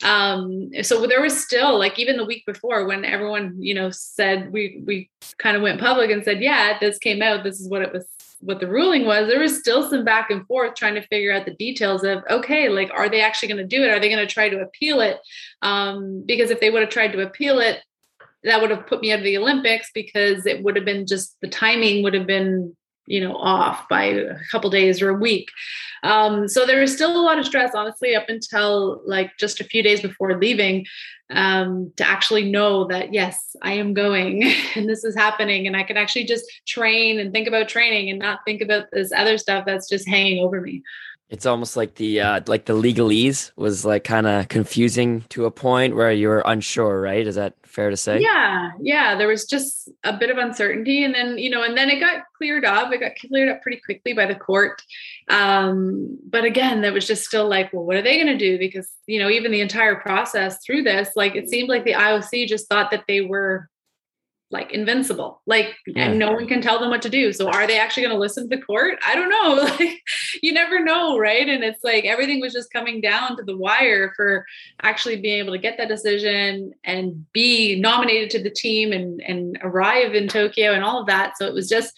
Um, 0.05 0.71
so 0.83 1.07
there 1.07 1.23
was 1.23 1.43
still 1.43 1.79
like 1.79 1.99
even 1.99 2.19
the 2.19 2.27
week 2.27 2.45
before 2.47 2.87
when 2.87 3.07
everyone, 3.07 3.57
you 3.59 3.73
know, 3.73 3.89
said 3.91 4.53
we 4.53 4.83
we 4.85 5.09
kind 5.39 5.57
of 5.57 5.63
went 5.63 5.81
public 5.81 6.11
and 6.11 6.23
said, 6.23 6.43
yeah, 6.43 6.79
this 6.79 6.99
came 6.99 7.23
out, 7.23 7.43
this 7.43 7.59
is 7.59 7.71
what 7.71 7.81
it 7.81 7.93
was 7.93 8.07
what 8.41 8.61
the 8.61 8.69
ruling 8.69 9.07
was, 9.07 9.29
there 9.29 9.41
was 9.41 9.59
still 9.59 9.89
some 9.89 10.05
back 10.05 10.31
and 10.31 10.47
forth 10.47 10.75
trying 10.75 10.95
to 10.95 11.07
figure 11.07 11.33
out 11.33 11.45
the 11.45 11.55
details 11.55 12.05
of 12.05 12.23
okay, 12.31 12.69
like 12.69 12.91
are 12.95 13.09
they 13.09 13.21
actually 13.21 13.49
going 13.49 13.69
to 13.69 13.77
do 13.77 13.83
it? 13.83 13.91
Are 13.91 14.01
they 14.01 14.09
going 14.09 14.27
to 14.27 14.33
try 14.33 14.49
to 14.49 14.61
appeal 14.61 15.01
it? 15.01 15.19
Um, 15.63 16.25
because 16.27 16.51
if 16.51 16.61
they 16.61 16.71
would 16.71 16.83
have 16.83 16.91
tried 16.91 17.13
to 17.13 17.23
appeal 17.23 17.59
it, 17.59 17.81
that 18.45 18.61
would 18.61 18.71
have 18.71 18.87
put 18.87 19.01
me 19.01 19.13
out 19.13 19.19
of 19.19 19.25
the 19.25 19.39
Olympics 19.39 19.91
because 19.93 20.47
it 20.47 20.63
would 20.63 20.77
have 20.77 20.85
been 20.85 21.07
just 21.07 21.37
the 21.41 21.49
timing 21.49 22.03
would 22.03 22.15
have 22.15 22.27
been 22.27 22.77
you 23.07 23.21
know 23.21 23.37
off 23.37 23.89
by 23.89 24.05
a 24.05 24.37
couple 24.51 24.71
days 24.71 25.01
or 25.03 25.11
a 25.11 25.15
week. 25.15 25.51
Um, 26.03 26.49
so 26.49 26.67
there 26.67 26.81
was 26.81 26.93
still 26.93 27.17
a 27.17 27.23
lot 27.23 27.39
of 27.39 27.47
stress, 27.47 27.75
honestly, 27.75 28.15
up 28.15 28.29
until 28.29 29.03
like 29.07 29.37
just 29.39 29.61
a 29.61 29.65
few 29.65 29.83
days 29.83 30.01
before 30.01 30.39
leaving 30.39 30.87
um, 31.31 31.93
to 31.97 32.07
actually 32.07 32.51
know 32.51 32.87
that 32.87 33.13
yes, 33.13 33.57
I 33.63 33.73
am 33.73 33.95
going 33.95 34.45
and 34.77 34.89
this 34.89 35.05
is 35.05 35.17
happening, 35.17 35.67
and 35.67 35.77
I 35.77 35.83
can 35.83 35.97
actually 35.97 36.25
just 36.25 36.45
train 36.67 37.19
and 37.19 37.33
think 37.33 37.49
about 37.49 37.69
training 37.69 38.11
and 38.11 38.19
not 38.19 38.41
think 38.45 38.61
about 38.61 38.87
this 38.93 39.13
other 39.13 39.39
stuff 39.39 39.65
that's 39.67 39.89
just 39.89 40.09
hanging 40.09 40.45
over 40.45 40.61
me. 40.61 40.83
It's 41.29 41.47
almost 41.47 41.77
like 41.77 41.97
the 41.97 42.21
uh, 42.21 42.41
like 42.47 42.67
the 42.67 42.73
legalese 42.73 43.51
was 43.57 43.85
like 43.85 44.05
kind 44.05 44.29
of 44.29 44.49
confusing 44.49 45.25
to 45.31 45.47
a 45.47 45.51
point 45.51 45.97
where 45.97 46.13
you 46.13 46.29
were 46.29 46.43
unsure, 46.47 47.01
right? 47.01 47.27
Is 47.27 47.35
that 47.35 47.55
fair 47.65 47.91
to 47.91 47.97
say? 47.97 48.21
Yeah, 48.21 48.71
yeah. 48.81 49.17
There 49.17 49.27
was 49.27 49.45
just 49.45 49.91
a 50.05 50.17
bit 50.17 50.31
of 50.31 50.39
uncertainty, 50.39 51.03
and 51.03 51.13
then 51.13 51.37
you 51.37 51.51
know, 51.51 51.65
and 51.65 51.77
then 51.77 51.91
it 51.91 51.99
got 51.99 52.23
cleared 52.39 52.65
up. 52.65 52.93
It 52.93 53.01
got 53.01 53.17
cleared 53.17 53.49
up 53.49 53.61
pretty 53.61 53.81
quickly 53.85 54.13
by 54.13 54.27
the 54.27 54.37
court. 54.37 54.81
Um, 55.29 56.17
but 56.29 56.45
again, 56.45 56.81
there 56.81 56.93
was 56.93 57.09
just 57.09 57.25
still 57.25 57.49
like, 57.49 57.73
well, 57.73 57.85
what 57.85 57.97
are 57.97 58.03
they 58.03 58.23
going 58.23 58.39
to 58.39 58.39
do? 58.39 58.57
Because 58.57 58.89
you 59.07 59.19
know, 59.19 59.29
even 59.29 59.51
the 59.51 59.61
entire 59.61 59.97
process 59.97 60.59
through 60.65 60.85
this, 60.85 61.11
like, 61.17 61.35
it 61.35 61.49
seemed 61.49 61.69
like 61.69 61.85
the 61.85 61.95
IOC 61.95 62.47
just 62.47 62.69
thought 62.69 62.93
that 62.93 63.05
they 63.09 63.23
were 63.23 63.69
like 64.51 64.71
invincible. 64.73 65.43
Like 65.47 65.75
Yeah. 65.87 66.05
and 66.07 66.19
no 66.19 66.33
one 66.33 66.47
can 66.47 66.61
tell 66.61 66.79
them 66.79 66.91
what 66.91 67.03
to 67.03 67.09
do. 67.09 67.33
So 67.33 67.49
are 67.51 67.67
they 67.67 67.79
actually 67.79 68.05
going 68.05 68.15
to 68.15 68.21
listen 68.21 68.49
to 68.49 68.57
the 68.57 68.63
court? 68.63 68.99
I 69.07 69.15
don't 69.15 69.31
know. 69.31 69.69
Like 69.79 70.01
you 70.43 70.53
never 70.53 70.83
know 70.83 71.19
right? 71.19 71.49
And 71.49 71.65
it's 71.65 71.83
like 71.83 72.05
everything 72.05 72.41
was 72.41 72.53
just 72.53 72.73
coming 72.73 73.01
down 73.01 73.37
to 73.37 73.43
the 73.43 73.57
wire 73.57 74.13
for 74.15 74.45
actually 74.83 75.21
being 75.21 75.39
able 75.41 75.53
to 75.53 75.59
get 75.59 75.77
that 75.79 75.89
decision 75.89 76.73
and 76.85 77.27
be 77.33 77.79
nominated 77.81 78.31
to 78.31 78.43
the 78.43 78.51
team 78.51 78.93
and 78.93 79.21
and 79.23 79.59
arrive 79.63 80.15
in 80.15 80.29
tokyo 80.29 80.73
and 80.73 80.85
all 80.85 81.01
of 81.01 81.07
that. 81.07 81.37
So 81.37 81.47
it 81.47 81.55
was 81.55 81.69
just 81.69 81.93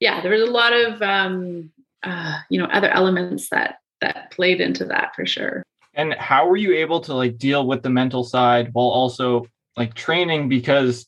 yeah 0.00 0.20
there 0.20 0.32
was 0.32 0.42
a 0.42 0.50
lot 0.50 0.72
of 0.72 1.00
um 1.02 1.70
uh, 2.02 2.38
you 2.50 2.58
know 2.58 2.66
other 2.66 2.90
elements 2.90 3.48
that 3.50 3.76
that 4.00 4.30
played 4.32 4.60
into 4.60 4.84
that 4.86 5.14
for 5.14 5.24
sure. 5.26 5.62
And 5.94 6.12
how 6.14 6.48
were 6.48 6.56
you 6.56 6.74
able 6.74 7.00
to 7.02 7.14
like 7.14 7.38
deal 7.38 7.66
with 7.66 7.82
the 7.82 7.90
mental 7.90 8.24
side 8.24 8.70
while 8.72 8.88
also 8.88 9.46
like 9.76 9.94
training? 9.94 10.48
Because 10.48 11.06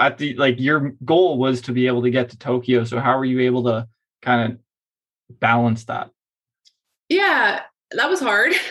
at 0.00 0.18
the 0.18 0.34
like 0.34 0.58
your 0.58 0.94
goal 1.04 1.38
was 1.38 1.60
to 1.62 1.72
be 1.72 1.86
able 1.86 2.02
to 2.02 2.10
get 2.10 2.30
to 2.30 2.38
Tokyo. 2.38 2.84
So 2.84 2.98
how 2.98 3.16
were 3.18 3.24
you 3.24 3.40
able 3.40 3.64
to 3.64 3.88
kind 4.22 4.52
of 4.52 5.38
balance 5.38 5.84
that? 5.84 6.10
Yeah, 7.08 7.62
that 7.92 8.08
was 8.08 8.20
hard. 8.20 8.52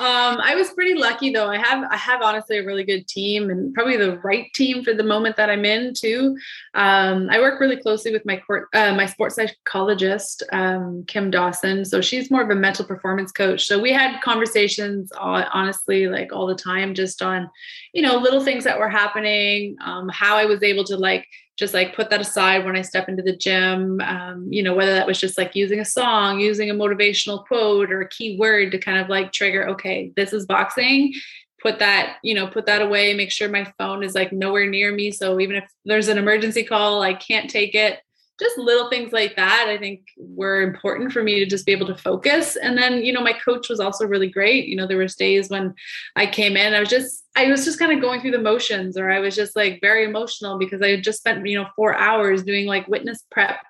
Um, 0.00 0.38
I 0.40 0.54
was 0.54 0.70
pretty 0.70 0.94
lucky 0.94 1.32
though. 1.32 1.48
I 1.48 1.58
have 1.58 1.84
I 1.90 1.96
have 1.96 2.22
honestly 2.22 2.58
a 2.58 2.64
really 2.64 2.84
good 2.84 3.08
team 3.08 3.50
and 3.50 3.74
probably 3.74 3.96
the 3.96 4.16
right 4.20 4.46
team 4.54 4.84
for 4.84 4.94
the 4.94 5.02
moment 5.02 5.34
that 5.34 5.50
I'm 5.50 5.64
in 5.64 5.92
too. 5.92 6.38
Um, 6.74 7.28
I 7.32 7.40
work 7.40 7.58
really 7.58 7.78
closely 7.78 8.12
with 8.12 8.24
my 8.24 8.36
court, 8.36 8.68
uh, 8.74 8.94
my 8.94 9.06
sports 9.06 9.34
psychologist 9.34 10.44
um, 10.52 11.02
Kim 11.08 11.32
Dawson. 11.32 11.84
So 11.84 12.00
she's 12.00 12.30
more 12.30 12.42
of 12.42 12.50
a 12.50 12.54
mental 12.54 12.84
performance 12.84 13.32
coach. 13.32 13.66
So 13.66 13.80
we 13.80 13.92
had 13.92 14.20
conversations 14.20 15.10
honestly 15.18 16.06
like 16.06 16.32
all 16.32 16.46
the 16.46 16.54
time, 16.54 16.94
just 16.94 17.20
on 17.20 17.50
you 17.92 18.02
know 18.02 18.18
little 18.18 18.44
things 18.44 18.62
that 18.62 18.78
were 18.78 18.88
happening, 18.88 19.76
um, 19.84 20.08
how 20.08 20.36
I 20.36 20.44
was 20.44 20.62
able 20.62 20.84
to 20.84 20.96
like 20.96 21.26
just 21.58 21.74
like 21.74 21.94
put 21.94 22.08
that 22.10 22.20
aside 22.20 22.64
when 22.64 22.76
I 22.76 22.82
step 22.82 23.08
into 23.08 23.22
the 23.22 23.36
gym. 23.36 24.00
Um, 24.00 24.46
you 24.48 24.62
know, 24.62 24.74
whether 24.74 24.94
that 24.94 25.06
was 25.06 25.20
just 25.20 25.36
like 25.36 25.56
using 25.56 25.80
a 25.80 25.84
song, 25.84 26.38
using 26.38 26.70
a 26.70 26.74
motivational 26.74 27.44
quote 27.44 27.90
or 27.90 28.00
a 28.00 28.08
key 28.08 28.38
word 28.38 28.70
to 28.72 28.78
kind 28.78 28.98
of 28.98 29.08
like 29.08 29.32
trigger, 29.32 29.68
okay, 29.70 30.12
this 30.16 30.32
is 30.32 30.46
boxing. 30.46 31.12
Put 31.60 31.80
that, 31.80 32.18
you 32.22 32.34
know, 32.34 32.46
put 32.46 32.66
that 32.66 32.80
away, 32.80 33.12
make 33.14 33.32
sure 33.32 33.48
my 33.48 33.70
phone 33.76 34.04
is 34.04 34.14
like 34.14 34.32
nowhere 34.32 34.70
near 34.70 34.92
me. 34.92 35.10
So 35.10 35.40
even 35.40 35.56
if 35.56 35.64
there's 35.84 36.06
an 36.06 36.16
emergency 36.16 36.62
call, 36.62 37.02
I 37.02 37.14
can't 37.14 37.50
take 37.50 37.74
it 37.74 37.98
just 38.38 38.58
little 38.58 38.88
things 38.88 39.12
like 39.12 39.34
that 39.36 39.66
i 39.68 39.76
think 39.76 40.02
were 40.16 40.62
important 40.62 41.12
for 41.12 41.22
me 41.22 41.38
to 41.40 41.46
just 41.46 41.66
be 41.66 41.72
able 41.72 41.86
to 41.86 41.96
focus. 41.96 42.56
And 42.56 42.76
then 42.76 43.04
you 43.04 43.12
know 43.12 43.20
my 43.20 43.32
coach 43.32 43.68
was 43.68 43.80
also 43.80 44.06
really 44.06 44.28
great. 44.28 44.66
You 44.66 44.76
know 44.76 44.86
there 44.86 44.98
was 44.98 45.16
days 45.16 45.48
when 45.50 45.74
i 46.16 46.26
came 46.26 46.56
in 46.56 46.74
i 46.74 46.80
was 46.80 46.88
just 46.88 47.24
i 47.36 47.50
was 47.50 47.64
just 47.64 47.78
kind 47.78 47.92
of 47.92 48.00
going 48.00 48.20
through 48.20 48.30
the 48.30 48.38
motions 48.38 48.96
or 48.96 49.10
i 49.10 49.18
was 49.18 49.34
just 49.34 49.56
like 49.56 49.80
very 49.80 50.04
emotional 50.04 50.58
because 50.58 50.82
i 50.82 50.88
had 50.88 51.02
just 51.02 51.18
spent 51.18 51.46
you 51.46 51.60
know 51.60 51.68
four 51.76 51.94
hours 51.96 52.42
doing 52.42 52.66
like 52.66 52.88
witness 52.88 53.24
prep 53.30 53.60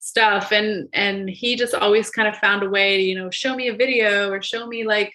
stuff. 0.00 0.52
And 0.52 0.88
and 0.92 1.28
he 1.28 1.56
just 1.56 1.74
always 1.74 2.10
kind 2.10 2.28
of 2.28 2.36
found 2.36 2.62
a 2.62 2.68
way 2.68 2.98
to 2.98 3.02
you 3.02 3.14
know 3.14 3.30
show 3.30 3.54
me 3.54 3.68
a 3.68 3.76
video 3.76 4.30
or 4.30 4.42
show 4.42 4.66
me 4.66 4.84
like 4.84 5.12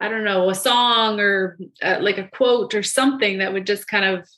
i 0.00 0.08
don't 0.08 0.24
know 0.24 0.50
a 0.50 0.54
song 0.54 1.20
or 1.20 1.58
uh, 1.82 1.98
like 2.00 2.18
a 2.18 2.28
quote 2.28 2.74
or 2.74 2.82
something 2.82 3.38
that 3.38 3.52
would 3.52 3.66
just 3.66 3.86
kind 3.86 4.04
of 4.04 4.28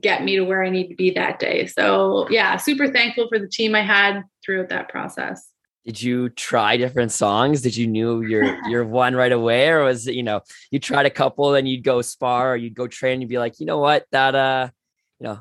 get 0.00 0.24
me 0.24 0.36
to 0.36 0.42
where 0.42 0.64
I 0.64 0.70
need 0.70 0.88
to 0.88 0.94
be 0.94 1.10
that 1.12 1.38
day. 1.38 1.66
So 1.66 2.28
yeah, 2.30 2.56
super 2.56 2.88
thankful 2.88 3.28
for 3.28 3.38
the 3.38 3.48
team 3.48 3.74
I 3.74 3.82
had 3.82 4.22
throughout 4.44 4.70
that 4.70 4.88
process. 4.88 5.48
Did 5.84 6.02
you 6.02 6.30
try 6.30 6.76
different 6.76 7.12
songs? 7.12 7.62
Did 7.62 7.76
you 7.76 7.86
knew 7.86 8.22
your 8.22 8.58
your 8.68 8.84
one 8.84 9.14
right 9.14 9.32
away, 9.32 9.68
or 9.68 9.84
was 9.84 10.06
it 10.08 10.14
you 10.14 10.22
know 10.22 10.40
you 10.70 10.80
tried 10.80 11.06
a 11.06 11.10
couple, 11.10 11.54
and 11.54 11.68
you'd 11.68 11.84
go 11.84 12.02
spar 12.02 12.54
or 12.54 12.56
you'd 12.56 12.74
go 12.74 12.88
train, 12.88 13.14
and 13.14 13.22
you'd 13.22 13.28
be 13.28 13.38
like, 13.38 13.60
you 13.60 13.66
know 13.66 13.78
what, 13.78 14.04
that 14.10 14.34
uh, 14.34 14.68
you 15.20 15.26
know, 15.26 15.40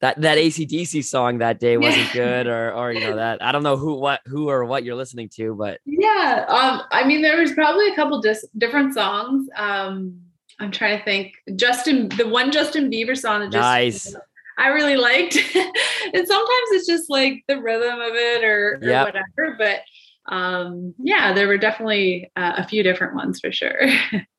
that 0.00 0.20
that 0.20 0.38
ACDC 0.38 1.04
song 1.04 1.38
that 1.38 1.58
day 1.58 1.78
wasn't 1.78 2.12
good, 2.12 2.46
or 2.46 2.72
or 2.72 2.92
you 2.92 3.00
know 3.00 3.16
that 3.16 3.42
I 3.42 3.50
don't 3.50 3.62
know 3.62 3.76
who 3.76 3.94
what 3.94 4.20
who 4.26 4.50
or 4.50 4.64
what 4.64 4.84
you're 4.84 4.96
listening 4.96 5.30
to, 5.36 5.54
but 5.54 5.80
yeah, 5.86 6.44
um, 6.48 6.82
I 6.90 7.06
mean 7.06 7.22
there 7.22 7.40
was 7.40 7.52
probably 7.52 7.88
a 7.88 7.94
couple 7.94 8.20
dis- 8.20 8.46
different 8.58 8.92
songs. 8.92 9.48
Um, 9.56 10.20
I'm 10.58 10.72
trying 10.72 10.98
to 10.98 11.04
think. 11.04 11.34
Justin, 11.56 12.08
the 12.10 12.28
one 12.28 12.50
Justin 12.50 12.90
Bieber 12.90 13.16
song 13.16 13.40
that 13.40 13.52
just 13.52 13.62
nice. 13.62 14.14
I 14.58 14.68
really 14.68 14.96
liked. 14.96 15.36
and 15.54 16.26
sometimes 16.26 16.68
it's 16.72 16.86
just 16.86 17.08
like 17.08 17.44
the 17.46 17.60
rhythm 17.60 18.00
of 18.00 18.12
it 18.14 18.44
or, 18.44 18.80
or 18.82 18.88
yep. 18.88 19.06
whatever. 19.06 19.56
But 19.56 19.82
um, 20.34 20.94
yeah, 20.98 21.32
there 21.32 21.46
were 21.46 21.58
definitely 21.58 22.30
uh, 22.36 22.54
a 22.56 22.66
few 22.66 22.82
different 22.82 23.14
ones 23.14 23.40
for 23.40 23.52
sure. 23.52 23.78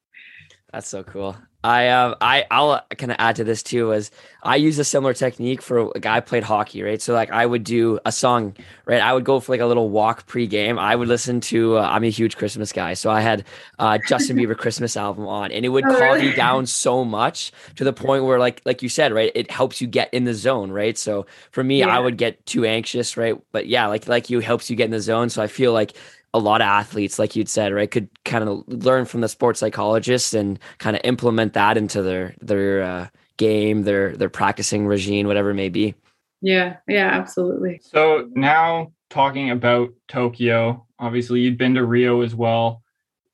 That's 0.73 0.87
so 0.87 1.03
cool. 1.03 1.37
I 1.63 1.89
um 1.89 2.15
I 2.21 2.45
I'll 2.49 2.81
kind 2.97 3.11
of 3.11 3.17
add 3.19 3.35
to 3.37 3.43
this 3.43 3.61
too 3.61 3.91
as 3.91 4.11
I 4.43 4.55
use 4.55 4.79
a 4.79 4.85
similar 4.85 5.13
technique 5.13 5.61
for 5.61 5.91
a 5.93 5.99
guy 5.99 6.17
I 6.17 6.19
played 6.21 6.43
hockey 6.43 6.81
right? 6.81 7.01
So 7.01 7.13
like 7.13 7.31
I 7.31 7.45
would 7.45 7.65
do 7.65 7.99
a 8.05 8.13
song 8.13 8.55
right? 8.85 9.01
I 9.01 9.13
would 9.13 9.25
go 9.25 9.41
for 9.41 9.51
like 9.51 9.59
a 9.59 9.65
little 9.65 9.89
walk 9.89 10.25
pre-game. 10.25 10.79
I 10.79 10.95
would 10.95 11.09
listen 11.09 11.41
to 11.41 11.77
uh, 11.77 11.81
I'm 11.81 12.05
a 12.05 12.09
huge 12.09 12.37
Christmas 12.37 12.71
guy. 12.71 12.93
So 12.93 13.09
I 13.09 13.19
had 13.19 13.43
uh, 13.77 13.97
Justin 14.07 14.37
Bieber 14.37 14.57
Christmas 14.57 14.95
album 14.95 15.27
on 15.27 15.51
and 15.51 15.65
it 15.65 15.69
would 15.69 15.85
oh, 15.85 15.89
calm 15.89 16.01
really? 16.01 16.29
me 16.29 16.35
down 16.35 16.65
so 16.65 17.03
much 17.03 17.51
to 17.75 17.83
the 17.83 17.93
point 17.93 18.23
where 18.23 18.39
like 18.39 18.61
like 18.63 18.81
you 18.81 18.87
said 18.87 19.11
right 19.11 19.31
it 19.35 19.51
helps 19.51 19.81
you 19.81 19.87
get 19.87 20.13
in 20.13 20.23
the 20.23 20.33
zone 20.33 20.71
right? 20.71 20.97
So 20.97 21.25
for 21.51 21.63
me 21.63 21.79
yeah. 21.79 21.87
I 21.89 21.99
would 21.99 22.17
get 22.17 22.45
too 22.45 22.63
anxious 22.63 23.17
right? 23.17 23.37
But 23.51 23.67
yeah 23.67 23.87
like 23.87 24.07
like 24.07 24.29
you 24.29 24.39
helps 24.39 24.69
you 24.69 24.77
get 24.77 24.85
in 24.85 24.91
the 24.91 25.01
zone. 25.01 25.29
So 25.29 25.43
I 25.43 25.47
feel 25.47 25.73
like 25.73 25.93
a 26.33 26.39
lot 26.39 26.61
of 26.61 26.65
athletes, 26.65 27.17
like 27.17 27.35
you'd 27.35 27.49
said, 27.49 27.73
right, 27.73 27.89
could 27.89 28.09
kind 28.23 28.47
of 28.47 28.63
learn 28.67 29.05
from 29.05 29.21
the 29.21 29.29
sports 29.29 29.59
psychologists 29.59 30.33
and 30.33 30.59
kind 30.77 30.95
of 30.95 31.01
implement 31.03 31.53
that 31.53 31.77
into 31.77 32.01
their 32.01 32.35
their 32.41 32.83
uh, 32.83 33.07
game, 33.37 33.83
their 33.83 34.15
their 34.15 34.29
practicing 34.29 34.85
regime, 34.85 35.27
whatever 35.27 35.51
it 35.51 35.55
may 35.55 35.69
be. 35.69 35.95
Yeah, 36.41 36.77
yeah, 36.87 37.07
absolutely. 37.07 37.81
So 37.83 38.29
now 38.33 38.93
talking 39.09 39.49
about 39.49 39.89
Tokyo, 40.07 40.85
obviously 40.99 41.41
you'd 41.41 41.57
been 41.57 41.75
to 41.75 41.85
Rio 41.85 42.21
as 42.21 42.35
well. 42.35 42.83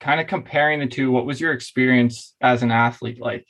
Kind 0.00 0.20
of 0.20 0.26
comparing 0.26 0.80
the 0.80 0.86
two, 0.86 1.10
what 1.10 1.26
was 1.26 1.40
your 1.40 1.52
experience 1.52 2.34
as 2.40 2.62
an 2.62 2.70
athlete 2.70 3.20
like? 3.20 3.46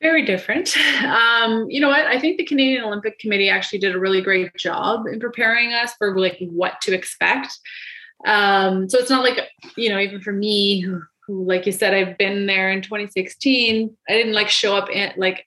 Very 0.00 0.24
different. 0.24 0.76
Um, 0.98 1.70
you 1.70 1.80
know 1.80 1.88
what? 1.88 2.06
I 2.06 2.18
think 2.18 2.36
the 2.36 2.44
Canadian 2.44 2.84
Olympic 2.84 3.18
Committee 3.18 3.48
actually 3.48 3.78
did 3.78 3.94
a 3.94 3.98
really 3.98 4.20
great 4.20 4.54
job 4.56 5.06
in 5.06 5.20
preparing 5.20 5.72
us 5.72 5.94
for 5.94 6.18
like 6.18 6.36
what 6.40 6.80
to 6.82 6.92
expect. 6.92 7.56
Um, 8.26 8.88
so 8.88 8.98
it's 8.98 9.08
not 9.08 9.22
like 9.22 9.48
you 9.76 9.88
know, 9.88 9.98
even 9.98 10.20
for 10.20 10.32
me, 10.32 10.80
who, 10.80 11.00
who, 11.26 11.44
like 11.44 11.64
you 11.64 11.72
said, 11.72 11.94
I've 11.94 12.18
been 12.18 12.46
there 12.46 12.70
in 12.70 12.82
2016. 12.82 13.96
I 14.08 14.12
didn't 14.12 14.34
like 14.34 14.48
show 14.48 14.76
up 14.76 14.90
in 14.90 15.12
like 15.16 15.46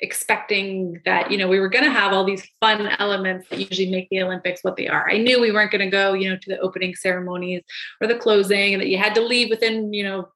expecting 0.00 1.00
that 1.06 1.30
you 1.30 1.38
know 1.38 1.48
we 1.48 1.58
were 1.58 1.70
going 1.70 1.84
to 1.84 1.90
have 1.90 2.12
all 2.12 2.24
these 2.24 2.46
fun 2.60 2.86
elements 2.98 3.48
that 3.48 3.58
usually 3.58 3.90
make 3.90 4.06
the 4.10 4.22
olympics 4.22 4.62
what 4.62 4.76
they 4.76 4.86
are 4.86 5.08
i 5.08 5.16
knew 5.16 5.40
we 5.40 5.50
weren't 5.50 5.70
going 5.70 5.82
to 5.82 5.90
go 5.90 6.12
you 6.12 6.28
know 6.28 6.36
to 6.36 6.50
the 6.50 6.58
opening 6.58 6.94
ceremonies 6.94 7.62
or 8.02 8.06
the 8.06 8.14
closing 8.14 8.74
and 8.74 8.82
that 8.82 8.88
you 8.88 8.98
had 8.98 9.14
to 9.14 9.22
leave 9.22 9.48
within 9.48 9.94
you 9.94 10.04
know 10.04 10.28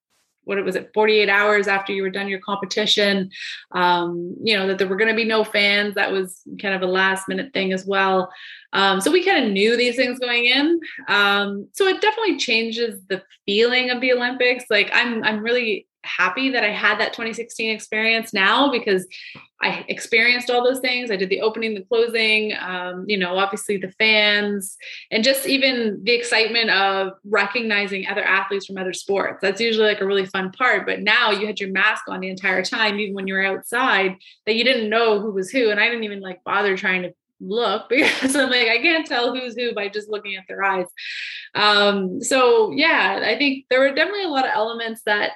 what 0.45 0.63
was 0.65 0.77
it 0.77 0.91
48 0.95 1.29
hours 1.29 1.69
after 1.69 1.93
you 1.93 2.03
were 2.03 2.11
done 2.11 2.29
your 2.29 2.41
competition. 2.41 3.31
Um, 3.73 4.37
you 4.43 4.57
know 4.57 4.67
that 4.67 4.79
there 4.79 4.89
were 4.89 4.97
going 4.97 5.11
to 5.11 5.17
be 5.17 5.25
no 5.25 5.45
fans. 5.45 5.95
That 5.95 6.13
was 6.13 6.43
kind 6.61 6.75
of 6.75 6.83
a 6.83 6.87
last 6.87 7.29
minute 7.29 7.53
thing 7.53 7.73
as 7.73 7.87
well. 7.87 8.31
Um, 8.73 9.01
so 9.01 9.11
we 9.11 9.25
kind 9.25 9.45
of 9.45 9.53
knew 9.53 9.77
these 9.77 9.97
things 9.97 10.19
going 10.19 10.47
in. 10.47 10.81
Um, 11.09 11.69
so 11.73 11.87
it 11.87 12.01
definitely 12.01 12.39
changes 12.39 13.01
the 13.09 13.23
feeling 13.47 13.91
of 13.91 14.01
the 14.01 14.13
olympics. 14.13 14.65
Like 14.71 14.91
i'm 14.93 15.23
i'm 15.25 15.43
really 15.43 15.87
happy 16.02 16.50
that 16.50 16.64
I 16.64 16.71
had 16.71 16.99
that 17.00 17.12
2016 17.12 17.71
experience 17.71 18.33
now 18.33 18.71
because 18.71 19.07
I 19.62 19.85
experienced 19.88 20.49
all 20.49 20.64
those 20.64 20.80
things. 20.80 21.11
I 21.11 21.16
did 21.16 21.28
the 21.28 21.42
opening, 21.42 21.75
the 21.75 21.83
closing, 21.83 22.54
um, 22.59 23.04
you 23.07 23.19
know, 23.19 23.37
obviously 23.37 23.76
the 23.76 23.92
fans, 23.92 24.76
and 25.11 25.23
just 25.23 25.47
even 25.47 26.00
the 26.02 26.12
excitement 26.12 26.71
of 26.71 27.12
recognizing 27.25 28.07
other 28.07 28.25
athletes 28.25 28.66
from 28.66 28.78
other 28.78 28.95
sports. 28.95 29.40
That's 29.42 29.61
usually 29.61 29.87
like 29.87 30.00
a 30.00 30.07
really 30.07 30.25
fun 30.25 30.50
part. 30.52 30.87
But 30.87 31.00
now 31.00 31.30
you 31.30 31.47
had 31.47 31.61
your 31.61 31.71
mask 31.71 32.04
on 32.09 32.21
the 32.21 32.30
entire 32.30 32.64
time, 32.64 32.99
even 32.99 33.14
when 33.14 33.26
you 33.26 33.35
were 33.35 33.45
outside, 33.45 34.16
that 34.47 34.57
you 34.57 34.64
didn't 34.64 34.88
know 34.88 35.21
who 35.21 35.30
was 35.30 35.50
who. 35.50 35.71
And 35.71 35.78
I 35.78 35.88
didn't 35.88 36.04
even 36.04 36.21
like 36.21 36.42
bother 36.42 36.76
trying 36.76 37.02
to 37.02 37.12
look 37.40 37.88
because 37.90 38.35
I'm 38.35 38.50
like, 38.50 38.69
I 38.69 38.78
can't 38.78 39.07
tell 39.07 39.35
who's 39.35 39.54
who 39.57 39.75
by 39.75 39.88
just 39.88 40.09
looking 40.09 40.37
at 40.37 40.45
their 40.49 40.62
eyes. 40.62 40.87
Um, 41.54 42.23
so 42.23 42.71
yeah, 42.73 43.21
I 43.25 43.37
think 43.37 43.66
there 43.69 43.80
were 43.80 43.95
definitely 43.95 44.25
a 44.25 44.28
lot 44.28 44.47
of 44.47 44.52
elements 44.54 45.02
that 45.04 45.33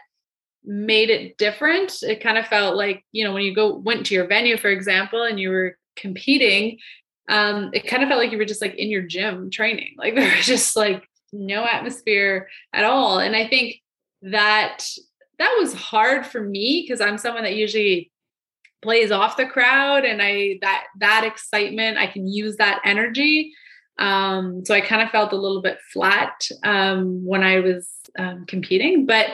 made 0.64 1.11
it 1.11 1.37
different. 1.38 2.02
It 2.02 2.23
kind 2.23 2.38
of 2.38 2.47
felt 2.47 2.76
like, 2.76 3.04
you 3.12 3.25
know, 3.25 3.33
when 3.33 3.42
you 3.42 3.54
go 3.54 3.76
went 3.76 4.06
to 4.06 4.14
your 4.14 4.26
venue, 4.26 4.56
for 4.56 4.71
example, 4.71 5.23
and 5.23 5.38
you 5.38 5.50
were 5.50 5.76
competing, 5.97 6.78
um, 7.28 7.71
it 7.73 7.87
kind 7.87 8.02
of 8.02 8.09
felt 8.09 8.21
like 8.21 8.33
you 8.33 8.38
were 8.38 8.44
just 8.44 8.62
like 8.62 8.75
in 8.75 8.88
your 8.88 9.02
gym 9.02 9.50
training. 9.50 9.94
Like 9.99 10.14
there 10.14 10.35
was 10.37 10.47
just 10.47 10.76
like 10.76 11.04
no 11.33 11.64
atmosphere 11.64 12.49
at 12.73 12.85
all. 12.85 13.18
And 13.18 13.35
I 13.35 13.49
think 13.49 13.80
that 14.23 14.85
that 15.38 15.56
was 15.59 15.75
hard 15.75 16.26
for 16.26 16.40
me 16.40 16.83
because 16.83 17.00
I'm 17.00 17.18
someone 17.18 17.44
that 17.44 17.56
usually 17.56 18.11
plays 18.83 19.11
off 19.11 19.37
the 19.37 19.47
crowd 19.47 20.04
and 20.04 20.21
I 20.23 20.59
that 20.61 20.85
that 20.99 21.25
excitement, 21.25 21.99
I 21.99 22.06
can 22.06 22.28
use 22.28 22.56
that 22.56 22.80
energy. 22.85 23.52
Um, 23.99 24.64
so 24.64 24.75
I 24.75 24.80
kind 24.80 25.02
of 25.02 25.11
felt 25.11 25.33
a 25.33 25.37
little 25.37 25.62
bit 25.62 25.78
flat 25.92 26.49
um, 26.64 27.25
when 27.25 27.42
I 27.42 27.61
was 27.61 27.88
um, 28.18 28.44
competing, 28.47 29.06
but 29.06 29.28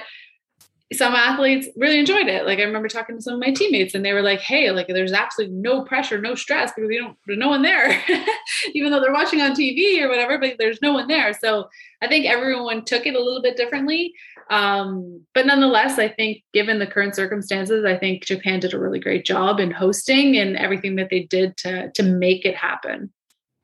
some 0.93 1.15
athletes 1.15 1.69
really 1.77 2.01
enjoyed 2.01 2.27
it. 2.27 2.47
Like 2.47 2.59
I 2.59 2.63
remember 2.63 2.89
talking 2.89 3.17
to 3.17 3.23
some 3.23 3.35
of 3.35 3.41
my 3.41 3.53
teammates 3.53 3.95
and 3.95 4.05
they 4.05 4.13
were 4.13 4.23
like, 4.23 4.41
Hey, 4.41 4.73
like 4.73 4.89
there's 4.89 5.13
absolutely 5.13 5.57
no 5.57 5.85
pressure, 5.85 6.21
no 6.21 6.35
stress 6.35 6.73
because 6.75 6.91
you 6.91 7.01
don't, 7.01 7.17
there's 7.27 7.39
no 7.39 7.49
one 7.49 7.63
there, 7.63 8.03
even 8.75 8.91
though 8.91 9.01
they're 9.01 9.13
watching 9.13 9.41
on 9.41 9.53
TV 9.53 10.01
or 10.01 10.09
whatever, 10.09 10.39
but 10.39 10.57
there's 10.59 10.83
no 10.83 10.93
one 10.93 11.07
there. 11.07 11.33
So 11.33 11.69
I 12.03 12.09
think 12.09 12.27
everyone 12.27 12.85
took 12.85 13.07
it 13.07 13.15
a 13.15 13.23
little 13.23 13.43
bit 13.43 13.57
differently. 13.57 14.13
Um, 14.51 15.25
but 15.33 15.47
nonetheless, 15.47 16.01
I 16.01 16.09
think 16.09 16.43
given 16.53 16.81
the 16.81 16.87
current 16.87 17.15
circumstances, 17.15 17.85
I 17.85 17.97
think 17.97 18.25
Japan 18.25 18.59
did 18.59 18.75
a 18.75 18.81
really 18.81 18.99
great 18.99 19.25
job 19.25 19.61
in 19.61 19.71
hosting 19.71 20.37
and 20.37 20.57
everything 20.57 20.97
that 20.97 21.09
they 21.09 21.21
did 21.21 21.57
to, 21.59 21.93
to 21.93 22.03
make 22.03 22.45
it 22.45 22.57
happen. 22.57 23.13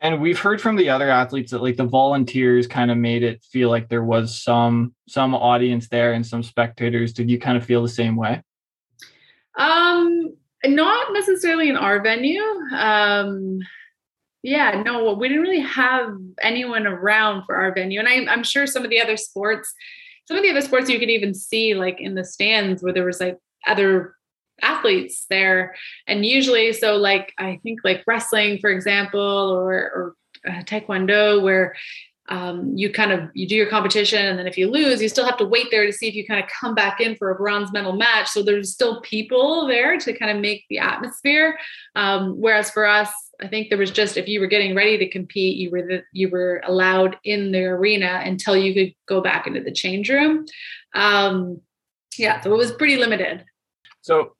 And 0.00 0.20
we've 0.20 0.38
heard 0.38 0.60
from 0.60 0.76
the 0.76 0.90
other 0.90 1.08
athletes 1.08 1.52
that 1.52 1.62
like 1.62 1.76
the 1.76 1.84
volunteers 1.84 2.66
kind 2.66 2.90
of 2.90 2.98
made 2.98 3.22
it 3.22 3.42
feel 3.44 3.70
like 3.70 3.88
there 3.88 4.04
was 4.04 4.42
some 4.42 4.94
some 5.08 5.34
audience 5.34 5.88
there 5.88 6.12
and 6.12 6.26
some 6.26 6.42
spectators. 6.42 7.12
Did 7.12 7.30
you 7.30 7.38
kind 7.38 7.56
of 7.56 7.64
feel 7.64 7.82
the 7.82 7.88
same 7.88 8.16
way? 8.16 8.42
Um, 9.58 10.36
not 10.66 11.12
necessarily 11.12 11.70
in 11.70 11.76
our 11.76 12.02
venue. 12.02 12.42
Um, 12.74 13.60
yeah, 14.42 14.82
no, 14.84 15.14
we 15.14 15.28
didn't 15.28 15.42
really 15.42 15.60
have 15.60 16.14
anyone 16.42 16.86
around 16.86 17.44
for 17.44 17.56
our 17.56 17.74
venue, 17.74 17.98
and 17.98 18.08
I, 18.08 18.30
I'm 18.30 18.44
sure 18.44 18.66
some 18.66 18.84
of 18.84 18.90
the 18.90 19.00
other 19.00 19.16
sports, 19.16 19.72
some 20.28 20.36
of 20.36 20.42
the 20.42 20.50
other 20.50 20.60
sports 20.60 20.90
you 20.90 20.98
could 20.98 21.10
even 21.10 21.34
see 21.34 21.74
like 21.74 22.00
in 22.00 22.14
the 22.14 22.24
stands 22.24 22.82
where 22.82 22.92
there 22.92 23.04
was 23.04 23.18
like 23.18 23.38
other 23.66 24.14
athletes 24.62 25.26
there. 25.28 25.74
And 26.06 26.24
usually 26.24 26.72
so 26.72 26.96
like 26.96 27.32
i 27.38 27.60
think 27.62 27.80
like 27.84 28.02
wrestling 28.06 28.58
for 28.58 28.70
example 28.70 29.20
or 29.20 29.72
or 29.72 30.14
uh, 30.48 30.62
taekwondo 30.62 31.42
where 31.42 31.74
um, 32.28 32.72
you 32.74 32.92
kind 32.92 33.12
of 33.12 33.30
you 33.34 33.46
do 33.46 33.54
your 33.54 33.68
competition 33.68 34.26
and 34.26 34.36
then 34.36 34.48
if 34.48 34.58
you 34.58 34.68
lose 34.68 35.00
you 35.00 35.08
still 35.08 35.24
have 35.24 35.36
to 35.36 35.46
wait 35.46 35.68
there 35.70 35.86
to 35.86 35.92
see 35.92 36.08
if 36.08 36.14
you 36.14 36.26
kind 36.26 36.42
of 36.42 36.50
come 36.50 36.74
back 36.74 37.00
in 37.00 37.14
for 37.14 37.30
a 37.30 37.36
bronze 37.36 37.72
medal 37.72 37.92
match. 37.92 38.28
So 38.28 38.42
there's 38.42 38.72
still 38.72 39.00
people 39.02 39.68
there 39.68 39.96
to 39.96 40.12
kind 40.12 40.32
of 40.32 40.42
make 40.42 40.64
the 40.68 40.78
atmosphere. 40.78 41.56
Um, 41.94 42.32
whereas 42.40 42.70
for 42.70 42.86
us 42.86 43.12
i 43.40 43.46
think 43.46 43.68
there 43.68 43.78
was 43.78 43.90
just 43.90 44.16
if 44.16 44.26
you 44.26 44.40
were 44.40 44.46
getting 44.46 44.74
ready 44.74 44.96
to 44.96 45.08
compete 45.10 45.58
you 45.58 45.70
were 45.70 45.82
the, 45.82 46.02
you 46.10 46.30
were 46.30 46.62
allowed 46.64 47.18
in 47.22 47.52
the 47.52 47.64
arena 47.64 48.22
until 48.24 48.56
you 48.56 48.72
could 48.72 48.94
go 49.06 49.20
back 49.20 49.46
into 49.46 49.60
the 49.60 49.72
change 49.72 50.08
room. 50.08 50.46
Um, 50.94 51.60
yeah 52.18 52.40
so 52.40 52.52
it 52.52 52.56
was 52.56 52.72
pretty 52.72 52.96
limited. 52.96 53.44
So 54.00 54.35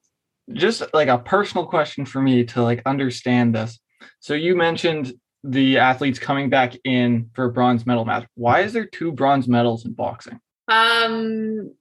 just 0.53 0.83
like 0.93 1.07
a 1.07 1.17
personal 1.17 1.65
question 1.65 2.05
for 2.05 2.21
me 2.21 2.43
to 2.45 2.61
like 2.61 2.81
understand 2.85 3.55
this. 3.55 3.79
So 4.19 4.33
you 4.33 4.55
mentioned 4.55 5.13
the 5.43 5.77
athletes 5.77 6.19
coming 6.19 6.49
back 6.49 6.75
in 6.83 7.29
for 7.33 7.45
a 7.45 7.51
bronze 7.51 7.85
medal 7.85 8.05
match. 8.05 8.27
Why 8.35 8.61
is 8.61 8.73
there 8.73 8.85
two 8.85 9.11
bronze 9.11 9.47
medals 9.47 9.85
in 9.85 9.93
boxing? 9.93 10.39
Um 10.67 11.71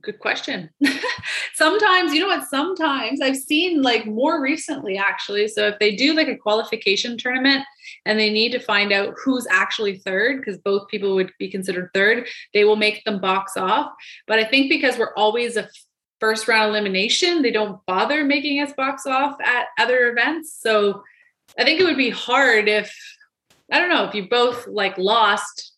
good 0.00 0.18
question. 0.18 0.68
sometimes, 1.54 2.12
you 2.12 2.20
know 2.20 2.26
what, 2.26 2.48
sometimes 2.48 3.20
I've 3.20 3.36
seen 3.36 3.82
like 3.82 4.06
more 4.06 4.42
recently 4.42 4.96
actually. 4.98 5.48
So 5.48 5.68
if 5.68 5.78
they 5.78 5.94
do 5.94 6.14
like 6.14 6.28
a 6.28 6.36
qualification 6.36 7.16
tournament 7.16 7.64
and 8.04 8.18
they 8.18 8.30
need 8.30 8.52
to 8.52 8.58
find 8.58 8.92
out 8.92 9.14
who's 9.22 9.46
actually 9.50 9.98
third 9.98 10.38
because 10.38 10.58
both 10.58 10.88
people 10.88 11.14
would 11.14 11.30
be 11.38 11.50
considered 11.50 11.90
third, 11.94 12.26
they 12.52 12.64
will 12.64 12.76
make 12.76 13.04
them 13.04 13.20
box 13.20 13.56
off. 13.56 13.92
But 14.26 14.38
I 14.38 14.44
think 14.44 14.68
because 14.68 14.98
we're 14.98 15.14
always 15.14 15.56
a 15.56 15.68
first 16.22 16.46
round 16.46 16.70
elimination. 16.70 17.42
They 17.42 17.50
don't 17.50 17.84
bother 17.84 18.22
making 18.22 18.60
us 18.60 18.72
box 18.74 19.06
off 19.06 19.36
at 19.44 19.66
other 19.76 20.08
events. 20.08 20.56
So 20.56 21.02
I 21.58 21.64
think 21.64 21.80
it 21.80 21.84
would 21.84 21.96
be 21.96 22.10
hard 22.10 22.68
if 22.68 22.96
I 23.72 23.80
don't 23.80 23.88
know 23.88 24.04
if 24.04 24.14
you 24.14 24.28
both 24.28 24.68
like 24.68 24.96
lost 24.98 25.72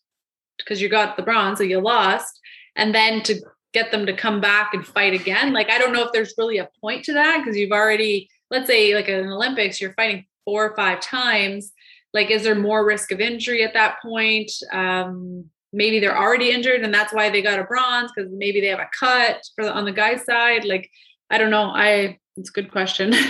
because 0.59 0.79
you 0.79 0.87
got 0.87 1.17
the 1.17 1.23
bronze, 1.23 1.57
so 1.57 1.63
you 1.63 1.79
lost, 1.79 2.39
and 2.75 2.93
then 2.93 3.23
to 3.23 3.41
get 3.73 3.89
them 3.89 4.05
to 4.05 4.13
come 4.13 4.39
back 4.39 4.75
and 4.75 4.85
fight 4.85 5.19
again. 5.19 5.51
Like 5.51 5.71
I 5.71 5.79
don't 5.79 5.93
know 5.93 6.03
if 6.03 6.11
there's 6.13 6.35
really 6.37 6.59
a 6.59 6.69
point 6.79 7.05
to 7.05 7.13
that 7.13 7.39
because 7.39 7.57
you've 7.57 7.71
already, 7.71 8.29
let's 8.51 8.67
say, 8.67 8.93
like 8.93 9.09
in 9.09 9.27
Olympics, 9.27 9.81
you're 9.81 9.93
fighting 9.93 10.25
four 10.45 10.63
or 10.63 10.75
five 10.75 10.99
times. 10.99 11.73
Like, 12.13 12.29
is 12.29 12.43
there 12.43 12.55
more 12.55 12.85
risk 12.85 13.11
of 13.11 13.19
injury 13.19 13.63
at 13.63 13.73
that 13.73 13.97
point? 14.01 14.51
Um, 14.71 15.49
maybe 15.75 15.99
they're 15.99 16.17
already 16.17 16.51
injured 16.51 16.81
and 16.81 16.93
that's 16.93 17.13
why 17.13 17.29
they 17.29 17.41
got 17.41 17.59
a 17.59 17.63
bronze 17.65 18.11
because 18.15 18.31
maybe 18.33 18.61
they 18.61 18.67
have 18.67 18.79
a 18.79 18.89
cut 18.97 19.41
for 19.55 19.65
the, 19.65 19.73
on 19.73 19.85
the 19.85 19.91
guy's 19.91 20.23
side. 20.23 20.65
Like 20.65 20.89
i 21.29 21.37
don't 21.37 21.51
know. 21.51 21.69
I 21.69 22.17
it's 22.37 22.49
a 22.49 22.53
good 22.53 22.71
question. 22.71 23.13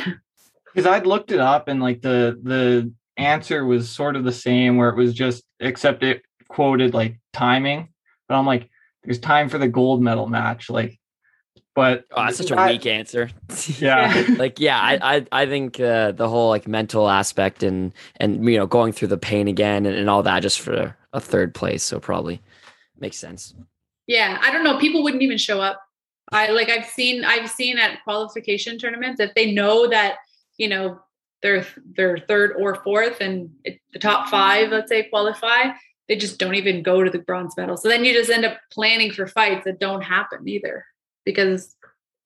Because 0.74 0.92
i'd 0.92 1.08
looked 1.08 1.32
it 1.32 1.40
up 1.40 1.70
and 1.70 1.82
like 1.82 2.02
the 2.02 2.38
the 2.44 2.92
answer 3.16 3.66
was 3.66 3.90
sort 3.90 4.18
of 4.18 4.26
the 4.26 4.34
same 4.34 4.76
where 4.76 4.90
it 4.90 4.98
was 4.98 5.14
just 5.14 5.42
except 5.62 6.04
it 6.04 6.22
quoted 6.50 6.94
like 6.94 7.18
timing. 7.32 7.88
But 8.28 8.36
i'm 8.36 8.46
like 8.46 8.70
there's 9.06 9.20
time 9.20 9.48
for 9.48 9.58
the 9.58 9.70
gold 9.70 10.02
medal 10.02 10.28
match. 10.28 10.70
Like 10.70 11.00
but 11.76 12.06
oh, 12.12 12.24
that's 12.24 12.38
such 12.38 12.52
a 12.52 12.66
weak 12.68 12.86
answer. 12.86 13.30
Yeah, 13.78 14.26
like 14.38 14.60
yeah, 14.60 14.80
I 14.80 15.16
I, 15.16 15.26
I 15.32 15.46
think 15.46 15.80
uh, 15.80 16.12
the 16.12 16.30
whole 16.30 16.50
like 16.50 16.68
mental 16.68 17.10
aspect 17.10 17.62
and 17.62 17.92
and 18.18 18.44
you 18.46 18.58
know 18.58 18.66
going 18.66 18.94
through 18.94 19.10
the 19.10 19.18
pain 19.18 19.48
again 19.48 19.86
and, 19.86 19.96
and 19.96 20.10
all 20.10 20.24
that 20.24 20.40
just 20.40 20.62
for 20.62 20.96
a 21.14 21.20
third 21.20 21.54
place. 21.54 21.84
So 21.84 22.00
probably 22.00 22.42
makes 23.00 23.18
sense. 23.18 23.54
Yeah, 24.08 24.40
I 24.42 24.52
don't 24.52 24.64
know. 24.64 24.80
People 24.80 25.04
wouldn't 25.04 25.24
even 25.24 25.38
show 25.38 25.60
up. 25.62 25.82
I 26.32 26.50
like 26.52 26.70
I've 26.70 26.86
seen 26.86 27.26
I've 27.26 27.50
seen 27.50 27.78
at 27.78 28.04
qualification 28.04 28.78
tournaments 28.78 29.20
if 29.20 29.34
they 29.36 29.52
know 29.52 29.88
that 29.90 30.18
you 30.58 30.70
know 30.70 31.00
they're 31.42 31.66
they're 31.96 32.18
third 32.18 32.54
or 32.58 32.76
fourth 32.76 33.22
and 33.22 33.52
it, 33.64 33.80
the 33.94 34.00
top 34.00 34.30
five 34.30 34.72
let's 34.72 34.90
say 34.90 35.04
qualify 35.04 35.72
they 36.08 36.16
just 36.16 36.40
don't 36.40 36.56
even 36.56 36.82
go 36.82 37.04
to 37.04 37.12
the 37.12 37.20
bronze 37.20 37.56
medal 37.58 37.78
so 37.78 37.88
then 37.88 38.04
you 38.04 38.14
just 38.14 38.32
end 38.32 38.46
up 38.46 38.58
planning 38.72 39.12
for 39.12 39.28
fights 39.28 39.66
that 39.66 39.80
don't 39.80 40.02
happen 40.02 40.48
either 40.48 40.86
because 41.26 41.76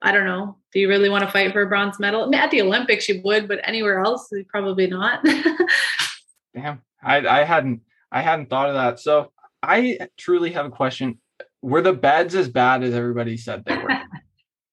I 0.02 0.12
don't 0.12 0.26
know. 0.26 0.58
Do 0.72 0.80
you 0.80 0.88
really 0.88 1.10
want 1.10 1.24
to 1.24 1.32
fight 1.32 1.52
for 1.52 1.62
a 1.62 1.68
bronze 1.68 2.00
medal? 2.00 2.34
At 2.34 2.52
the 2.52 2.62
Olympics, 2.62 3.10
you 3.10 3.22
would, 3.24 3.48
but 3.48 3.60
anywhere 3.64 4.02
else, 4.02 4.30
probably 4.48 4.88
not. 4.88 5.24
Damn, 6.56 6.82
I, 7.04 7.28
I 7.28 7.44
hadn't 7.44 7.82
I 8.12 8.22
hadn't 8.22 8.50
thought 8.50 8.70
of 8.70 8.76
that. 8.76 9.00
So 9.00 9.32
I 9.62 10.08
truly 10.18 10.52
have 10.52 10.66
a 10.66 10.70
question. 10.70 11.20
Were 11.62 11.82
the 11.82 11.94
beds 11.94 12.36
as 12.36 12.50
bad 12.50 12.84
as 12.84 12.94
everybody 12.94 13.38
said 13.38 13.66
they 13.66 13.78
were? 13.78 13.90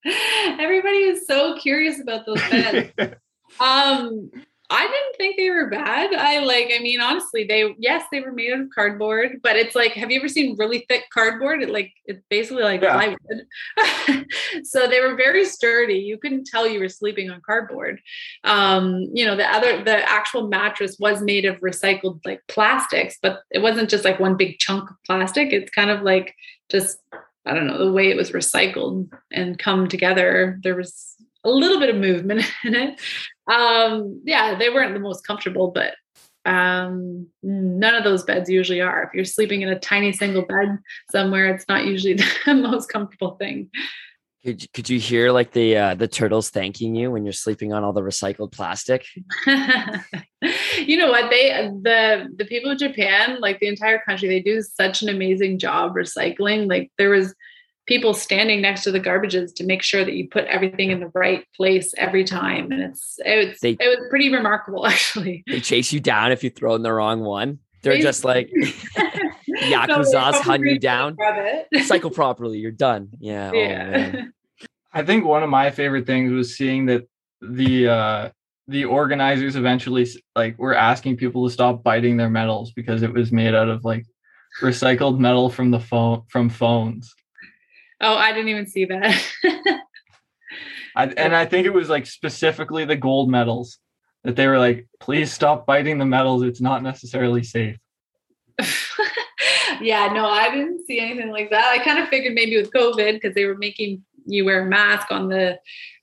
everybody 0.59 1.11
was 1.11 1.27
so 1.27 1.57
curious 1.57 1.99
about 1.99 2.25
those 2.25 2.41
beds. 2.49 2.91
um, 3.59 4.31
I 4.69 4.81
didn't 4.81 5.15
think 5.17 5.37
they 5.37 5.49
were 5.49 5.69
bad. 5.69 6.13
I 6.13 6.39
like, 6.39 6.73
I 6.75 6.79
mean, 6.79 6.99
honestly, 6.99 7.45
they, 7.45 7.73
yes, 7.79 8.03
they 8.11 8.19
were 8.19 8.33
made 8.33 8.51
out 8.51 8.59
of 8.59 8.69
cardboard, 8.75 9.39
but 9.41 9.55
it's 9.55 9.75
like, 9.75 9.93
have 9.93 10.11
you 10.11 10.19
ever 10.19 10.27
seen 10.27 10.57
really 10.57 10.85
thick 10.89 11.05
cardboard? 11.13 11.63
It 11.63 11.69
like, 11.69 11.93
it's 12.03 12.21
basically 12.29 12.63
like 12.63 12.81
yeah. 12.81 13.15
plywood. 13.77 14.25
so 14.63 14.87
they 14.87 14.99
were 14.99 15.15
very 15.15 15.45
sturdy. 15.45 15.99
You 15.99 16.17
couldn't 16.17 16.47
tell 16.47 16.67
you 16.67 16.81
were 16.81 16.89
sleeping 16.89 17.29
on 17.29 17.39
cardboard. 17.45 18.01
Um, 18.43 19.07
you 19.13 19.25
know, 19.25 19.37
the 19.37 19.49
other, 19.49 19.83
the 19.83 20.09
actual 20.09 20.49
mattress 20.49 20.97
was 20.99 21.21
made 21.21 21.45
of 21.45 21.61
recycled 21.61 22.19
like 22.25 22.41
plastics, 22.49 23.17
but 23.21 23.39
it 23.51 23.59
wasn't 23.59 23.89
just 23.89 24.03
like 24.03 24.19
one 24.19 24.35
big 24.35 24.59
chunk 24.59 24.89
of 24.89 24.97
plastic. 25.05 25.53
It's 25.53 25.71
kind 25.71 25.89
of 25.89 26.01
like 26.01 26.35
just, 26.69 26.97
I 27.45 27.53
don't 27.53 27.67
know, 27.67 27.77
the 27.77 27.93
way 27.93 28.09
it 28.09 28.17
was 28.17 28.31
recycled 28.31 29.09
and 29.31 29.57
come 29.57 29.87
together. 29.87 30.59
There 30.61 30.75
was 30.75 31.15
a 31.47 31.51
little 31.51 31.79
bit 31.79 31.89
of 31.89 31.95
movement 31.95 32.43
in 32.63 32.75
it. 32.75 32.99
Um, 33.47 34.21
yeah, 34.25 34.55
they 34.55 34.69
weren't 34.69 34.93
the 34.93 34.99
most 34.99 35.25
comfortable, 35.25 35.71
but 35.71 35.95
um, 36.45 37.27
none 37.43 37.95
of 37.95 38.03
those 38.03 38.23
beds 38.23 38.49
usually 38.49 38.81
are. 38.81 39.03
If 39.03 39.13
you're 39.13 39.25
sleeping 39.25 39.61
in 39.61 39.69
a 39.69 39.79
tiny 39.79 40.13
single 40.13 40.43
bed 40.43 40.79
somewhere, 41.11 41.47
it's 41.47 41.65
not 41.67 41.85
usually 41.85 42.13
the 42.45 42.55
most 42.55 42.89
comfortable 42.89 43.35
thing. 43.35 43.69
Could 44.43 44.61
you, 44.61 44.67
could 44.73 44.89
you 44.89 44.99
hear 44.99 45.31
like 45.31 45.51
the 45.51 45.75
uh, 45.75 45.95
the 45.95 46.07
turtles 46.07 46.49
thanking 46.49 46.95
you 46.95 47.11
when 47.11 47.25
you're 47.25 47.33
sleeping 47.33 47.73
on 47.73 47.83
all 47.83 47.91
the 47.91 48.01
recycled 48.01 48.53
plastic? 48.53 49.05
you 50.77 50.95
know 50.95 51.09
what 51.09 51.29
they 51.29 51.69
the 51.81 52.29
the 52.33 52.45
people 52.45 52.71
of 52.71 52.77
Japan, 52.77 53.41
like 53.41 53.59
the 53.59 53.67
entire 53.67 53.99
country, 53.99 54.29
they 54.29 54.39
do 54.39 54.61
such 54.61 55.01
an 55.01 55.09
amazing 55.09 55.59
job 55.59 55.95
recycling. 55.95 56.69
Like 56.69 56.91
there 56.97 57.09
was 57.09 57.35
people 57.87 58.13
standing 58.13 58.61
next 58.61 58.83
to 58.83 58.91
the 58.91 58.99
garbages 58.99 59.55
to 59.55 59.65
make 59.65 59.81
sure 59.81 60.03
that 60.05 60.13
you 60.13 60.27
put 60.27 60.45
everything 60.45 60.91
in 60.91 60.99
the 60.99 61.11
right 61.15 61.45
place 61.55 61.93
every 61.97 62.23
time. 62.23 62.71
And 62.71 62.81
it's 62.81 63.19
it 63.25 63.47
was, 63.47 63.59
they, 63.59 63.71
it 63.71 63.87
was 63.87 64.07
pretty 64.09 64.31
remarkable 64.31 64.85
actually. 64.87 65.43
They 65.47 65.59
chase 65.59 65.91
you 65.91 65.99
down 65.99 66.31
if 66.31 66.43
you 66.43 66.49
throw 66.49 66.75
in 66.75 66.83
the 66.83 66.93
wrong 66.93 67.21
one. 67.21 67.59
They're 67.81 67.99
just 67.99 68.25
like 68.25 68.49
Yakuza's 69.49 70.13
no, 70.13 70.31
hunt 70.41 70.63
you 70.65 70.77
down. 70.77 71.17
Cycle 71.83 72.11
properly, 72.11 72.59
you're 72.59 72.71
done. 72.71 73.09
Yeah. 73.19 73.51
Oh, 73.53 73.57
yeah. 73.57 74.11
Oh, 74.15 74.67
I 74.91 75.03
think 75.03 75.25
one 75.25 75.43
of 75.43 75.49
my 75.49 75.71
favorite 75.71 76.05
things 76.05 76.31
was 76.31 76.57
seeing 76.57 76.87
that 76.87 77.07
the 77.41 77.87
uh 77.87 78.29
the 78.67 78.83
organizers 78.83 79.55
eventually 79.55 80.05
like 80.35 80.57
were 80.59 80.75
asking 80.75 81.15
people 81.15 81.47
to 81.47 81.53
stop 81.53 81.83
biting 81.83 82.17
their 82.17 82.29
medals 82.29 82.73
because 82.73 83.01
it 83.01 83.13
was 83.13 83.31
made 83.31 83.55
out 83.55 83.69
of 83.69 83.85
like 83.85 84.05
recycled 84.61 85.19
metal 85.19 85.49
from 85.49 85.71
the 85.71 85.79
phone 85.79 86.23
from 86.27 86.49
phones. 86.49 87.15
Oh, 88.01 88.15
I 88.15 88.31
didn't 88.31 88.49
even 88.49 88.67
see 88.67 88.85
that. 88.85 89.21
I, 90.95 91.05
and 91.05 91.35
I 91.35 91.45
think 91.45 91.65
it 91.65 91.73
was 91.73 91.89
like 91.89 92.05
specifically 92.05 92.85
the 92.85 92.95
gold 92.95 93.29
medals 93.29 93.79
that 94.23 94.35
they 94.35 94.47
were 94.47 94.57
like, 94.57 94.87
please 94.99 95.31
stop 95.31 95.65
biting 95.65 95.97
the 95.97 96.05
medals. 96.05 96.43
It's 96.43 96.61
not 96.61 96.83
necessarily 96.83 97.43
safe. 97.43 97.77
yeah, 99.81 100.11
no, 100.11 100.25
I 100.25 100.49
didn't 100.49 100.85
see 100.85 100.99
anything 100.99 101.29
like 101.29 101.49
that. 101.51 101.67
I 101.67 101.83
kind 101.83 101.99
of 101.99 102.09
figured 102.09 102.33
maybe 102.33 102.57
with 102.57 102.73
COVID 102.73 103.13
because 103.13 103.35
they 103.35 103.45
were 103.45 103.57
making 103.57 104.03
you 104.25 104.45
wear 104.45 104.65
a 104.65 104.69
mask 104.69 105.11
on 105.11 105.29
the 105.29 105.59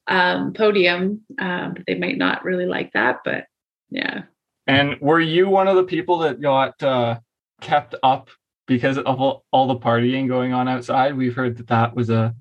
um, 0.07 0.52
podium, 0.52 1.22
um, 1.38 1.74
but 1.74 1.85
they 1.87 1.94
might 1.94 2.16
not 2.16 2.44
really 2.44 2.66
like 2.66 2.92
that. 2.92 3.18
But 3.24 3.46
yeah. 3.90 4.22
And 4.66 4.98
were 5.00 5.20
you 5.20 5.48
one 5.48 5.68
of 5.68 5.76
the 5.76 5.85
people 5.85 6.18
that 6.18 6.40
got 6.40 6.83
uh, 6.83 7.18
kept 7.61 7.94
up 8.02 8.30
because 8.66 8.98
of 8.98 9.20
all, 9.20 9.66
the 9.66 9.77
partying 9.77 10.29
going 10.29 10.53
on 10.53 10.68
outside. 10.68 11.16
We've 11.16 11.35
heard 11.35 11.59
that 11.59 11.68
that 11.68 11.94
was 11.94 12.11
a, 12.11 12.35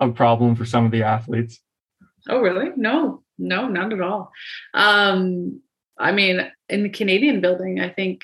a 0.00 0.08
problem 0.08 0.56
for 0.56 0.64
some 0.64 0.84
of 0.84 0.90
the 0.90 1.04
athletes. 1.04 1.60
Oh, 2.28 2.40
really? 2.40 2.70
No, 2.76 3.22
no, 3.38 3.68
not 3.68 3.92
at 3.92 4.00
all. 4.00 4.32
Um, 4.74 5.62
I 5.98 6.12
mean, 6.12 6.50
in 6.68 6.82
the 6.82 6.88
Canadian 6.88 7.40
building, 7.40 7.80
I 7.80 7.88
think 7.88 8.22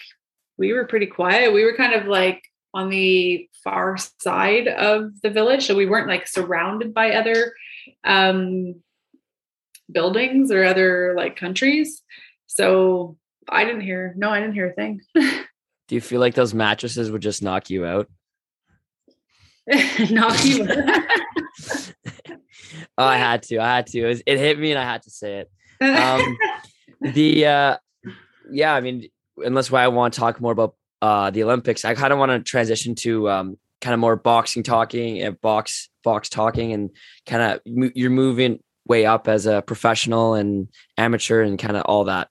we 0.58 0.72
were 0.72 0.86
pretty 0.86 1.06
quiet. 1.06 1.52
We 1.52 1.64
were 1.64 1.76
kind 1.76 1.94
of 1.94 2.06
like 2.06 2.42
on 2.72 2.90
the 2.90 3.48
far 3.62 3.96
side 4.20 4.68
of 4.68 5.20
the 5.22 5.30
village. 5.30 5.66
So 5.66 5.74
we 5.74 5.86
weren't 5.86 6.08
like 6.08 6.26
surrounded 6.26 6.92
by 6.92 7.12
other 7.12 7.54
um, 8.02 8.76
buildings 9.90 10.50
or 10.50 10.64
other 10.64 11.14
like 11.16 11.36
countries. 11.36 12.02
So 12.46 13.16
I 13.48 13.64
didn't 13.64 13.82
hear, 13.82 14.14
no, 14.16 14.30
I 14.30 14.40
didn't 14.40 14.54
hear 14.54 14.70
a 14.70 14.74
thing. 14.74 15.00
Do 15.88 15.94
you 15.94 16.00
feel 16.00 16.20
like 16.20 16.34
those 16.34 16.54
mattresses 16.54 17.10
would 17.10 17.22
just 17.22 17.42
knock 17.42 17.70
you 17.70 17.84
out? 17.84 18.08
knock 20.10 20.44
you 20.44 20.64
out. 20.68 21.04
oh, 22.98 23.04
I 23.04 23.16
had 23.16 23.42
to. 23.44 23.58
I 23.58 23.76
had 23.76 23.86
to. 23.88 24.00
It, 24.00 24.06
was, 24.06 24.22
it, 24.26 24.38
hit 24.38 24.58
me 24.58 24.70
and 24.70 24.78
I 24.78 24.84
had 24.84 25.02
to 25.02 25.10
say 25.10 25.40
it. 25.40 25.50
Um, 25.84 26.38
the, 27.12 27.46
uh, 27.46 27.76
yeah, 28.50 28.74
I 28.74 28.80
mean, 28.80 29.08
unless 29.36 29.70
why 29.70 29.84
I 29.84 29.88
want 29.88 30.14
to 30.14 30.20
talk 30.20 30.40
more 30.40 30.52
about 30.52 30.74
uh, 31.02 31.30
the 31.30 31.42
Olympics, 31.42 31.84
I 31.84 31.94
kind 31.94 32.12
of 32.12 32.18
want 32.18 32.30
to 32.30 32.40
transition 32.40 32.94
to 32.96 33.28
um, 33.28 33.58
kind 33.80 33.94
of 33.94 34.00
more 34.00 34.16
boxing 34.16 34.62
talking 34.62 35.20
and 35.20 35.40
box 35.40 35.90
box 36.02 36.28
talking 36.28 36.72
and 36.72 36.90
kind 37.26 37.42
of 37.42 37.60
you're 37.64 38.10
moving 38.10 38.60
way 38.86 39.06
up 39.06 39.28
as 39.28 39.46
a 39.46 39.62
professional 39.62 40.34
and 40.34 40.68
amateur 40.98 41.42
and 41.42 41.58
kind 41.58 41.76
of 41.76 41.82
all 41.82 42.04
that. 42.04 42.28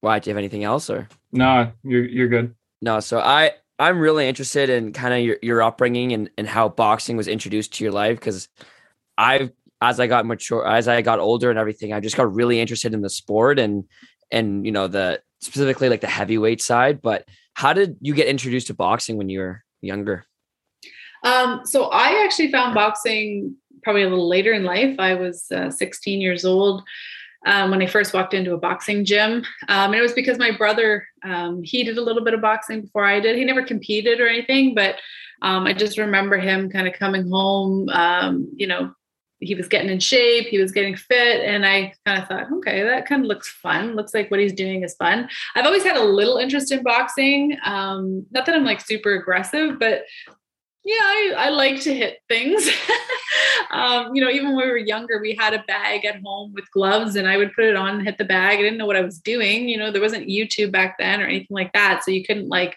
Why? 0.00 0.18
Do 0.18 0.28
you 0.28 0.34
have 0.34 0.38
anything 0.38 0.64
else 0.64 0.90
or? 0.90 1.08
No, 1.36 1.72
you're 1.82 2.04
you're 2.04 2.28
good. 2.28 2.54
No, 2.82 3.00
so 3.00 3.18
I 3.18 3.52
I'm 3.78 3.98
really 3.98 4.28
interested 4.28 4.70
in 4.70 4.92
kind 4.92 5.12
of 5.12 5.20
your, 5.20 5.36
your 5.42 5.62
upbringing 5.62 6.12
and, 6.12 6.30
and 6.38 6.48
how 6.48 6.68
boxing 6.68 7.16
was 7.16 7.28
introduced 7.28 7.74
to 7.74 7.84
your 7.84 7.92
life 7.92 8.18
because 8.18 8.48
I've 9.18 9.52
as 9.82 10.00
I 10.00 10.06
got 10.06 10.24
mature 10.24 10.66
as 10.66 10.88
I 10.88 11.02
got 11.02 11.18
older 11.18 11.50
and 11.50 11.58
everything, 11.58 11.92
I 11.92 12.00
just 12.00 12.16
got 12.16 12.32
really 12.32 12.60
interested 12.60 12.94
in 12.94 13.02
the 13.02 13.10
sport 13.10 13.58
and 13.58 13.84
and 14.30 14.64
you 14.64 14.72
know 14.72 14.88
the 14.88 15.20
specifically 15.40 15.88
like 15.88 16.00
the 16.00 16.06
heavyweight 16.06 16.62
side. 16.62 17.02
But 17.02 17.28
how 17.54 17.72
did 17.72 17.96
you 18.00 18.14
get 18.14 18.26
introduced 18.26 18.68
to 18.68 18.74
boxing 18.74 19.16
when 19.16 19.28
you 19.28 19.40
were 19.40 19.62
younger? 19.80 20.24
Um, 21.22 21.62
so 21.64 21.86
I 21.86 22.22
actually 22.24 22.50
found 22.52 22.74
boxing 22.74 23.56
probably 23.82 24.02
a 24.02 24.08
little 24.08 24.28
later 24.28 24.52
in 24.52 24.64
life. 24.64 24.96
I 24.98 25.14
was 25.14 25.50
uh, 25.50 25.70
16 25.70 26.20
years 26.20 26.44
old 26.44 26.82
um, 27.46 27.70
when 27.70 27.80
I 27.80 27.86
first 27.86 28.12
walked 28.12 28.34
into 28.34 28.52
a 28.52 28.58
boxing 28.58 29.04
gym. 29.04 29.44
Um, 29.68 29.92
and 29.92 29.94
it 29.94 30.02
was 30.02 30.12
because 30.12 30.38
my 30.38 30.50
brother, 30.50 31.06
um, 31.24 31.62
he 31.62 31.84
did 31.84 31.96
a 31.96 32.02
little 32.02 32.24
bit 32.24 32.34
of 32.34 32.42
boxing 32.42 32.82
before 32.82 33.04
I 33.04 33.20
did. 33.20 33.36
He 33.36 33.44
never 33.44 33.62
competed 33.62 34.20
or 34.20 34.28
anything, 34.28 34.74
but 34.74 34.96
um, 35.42 35.66
I 35.66 35.72
just 35.72 35.98
remember 35.98 36.38
him 36.38 36.70
kind 36.70 36.86
of 36.86 36.94
coming 36.94 37.30
home, 37.30 37.88
um, 37.90 38.50
you 38.56 38.66
know, 38.66 38.92
he 39.40 39.54
was 39.54 39.68
getting 39.68 39.90
in 39.90 40.00
shape, 40.00 40.46
he 40.46 40.58
was 40.58 40.72
getting 40.72 40.96
fit, 40.96 41.44
and 41.44 41.66
I 41.66 41.92
kind 42.06 42.22
of 42.22 42.28
thought, 42.28 42.46
okay, 42.58 42.82
that 42.82 43.06
kind 43.06 43.22
of 43.22 43.28
looks 43.28 43.50
fun. 43.50 43.94
Looks 43.94 44.14
like 44.14 44.30
what 44.30 44.40
he's 44.40 44.54
doing 44.54 44.82
is 44.82 44.96
fun. 44.96 45.28
I've 45.54 45.66
always 45.66 45.84
had 45.84 45.96
a 45.96 46.02
little 46.02 46.38
interest 46.38 46.72
in 46.72 46.82
boxing. 46.82 47.56
Um, 47.64 48.24
not 48.30 48.46
that 48.46 48.54
I'm 48.54 48.64
like 48.64 48.80
super 48.80 49.14
aggressive, 49.14 49.78
but 49.78 50.04
yeah, 50.86 50.94
I, 51.00 51.34
I 51.36 51.48
like 51.48 51.80
to 51.80 51.92
hit 51.92 52.20
things. 52.28 52.64
um, 53.72 54.14
you 54.14 54.22
know, 54.22 54.30
even 54.30 54.54
when 54.54 54.64
we 54.64 54.70
were 54.70 54.76
younger, 54.76 55.20
we 55.20 55.34
had 55.34 55.52
a 55.52 55.64
bag 55.66 56.04
at 56.04 56.22
home 56.22 56.52
with 56.54 56.70
gloves, 56.70 57.16
and 57.16 57.26
I 57.26 57.36
would 57.36 57.52
put 57.54 57.64
it 57.64 57.74
on 57.74 57.96
and 57.96 58.04
hit 58.06 58.18
the 58.18 58.24
bag. 58.24 58.60
I 58.60 58.62
didn't 58.62 58.78
know 58.78 58.86
what 58.86 58.94
I 58.94 59.00
was 59.00 59.18
doing. 59.18 59.68
You 59.68 59.78
know, 59.78 59.90
there 59.90 60.00
wasn't 60.00 60.28
YouTube 60.28 60.70
back 60.70 60.94
then 60.96 61.20
or 61.20 61.24
anything 61.26 61.56
like 61.56 61.72
that, 61.72 62.04
so 62.04 62.12
you 62.12 62.24
couldn't 62.24 62.48
like 62.48 62.76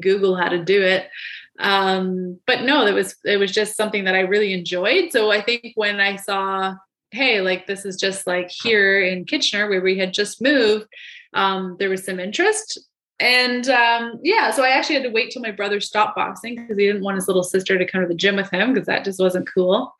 Google 0.00 0.34
how 0.34 0.48
to 0.48 0.64
do 0.64 0.82
it. 0.82 1.10
Um, 1.58 2.40
but 2.46 2.62
no, 2.62 2.86
it 2.86 2.94
was 2.94 3.16
it 3.22 3.36
was 3.36 3.52
just 3.52 3.76
something 3.76 4.04
that 4.04 4.14
I 4.14 4.20
really 4.20 4.54
enjoyed. 4.54 5.12
So 5.12 5.30
I 5.30 5.42
think 5.42 5.72
when 5.74 6.00
I 6.00 6.16
saw, 6.16 6.74
hey, 7.10 7.42
like 7.42 7.66
this 7.66 7.84
is 7.84 7.96
just 7.96 8.26
like 8.26 8.50
here 8.50 9.02
in 9.02 9.26
Kitchener 9.26 9.68
where 9.68 9.82
we 9.82 9.98
had 9.98 10.14
just 10.14 10.40
moved, 10.40 10.86
um, 11.34 11.76
there 11.78 11.90
was 11.90 12.02
some 12.02 12.18
interest 12.18 12.80
and 13.22 13.68
um, 13.68 14.18
yeah, 14.24 14.50
so 14.50 14.64
I 14.64 14.70
actually 14.70 14.96
had 14.96 15.04
to 15.04 15.10
wait 15.10 15.30
till 15.30 15.42
my 15.42 15.52
brother 15.52 15.80
stopped 15.80 16.16
boxing 16.16 16.56
because 16.56 16.76
he 16.76 16.86
didn't 16.86 17.04
want 17.04 17.14
his 17.14 17.28
little 17.28 17.44
sister 17.44 17.78
to 17.78 17.86
come 17.86 18.02
to 18.02 18.08
the 18.08 18.16
gym 18.16 18.34
with 18.34 18.50
him 18.50 18.74
because 18.74 18.86
that 18.86 19.04
just 19.04 19.20
wasn't 19.20 19.48
cool. 19.54 19.94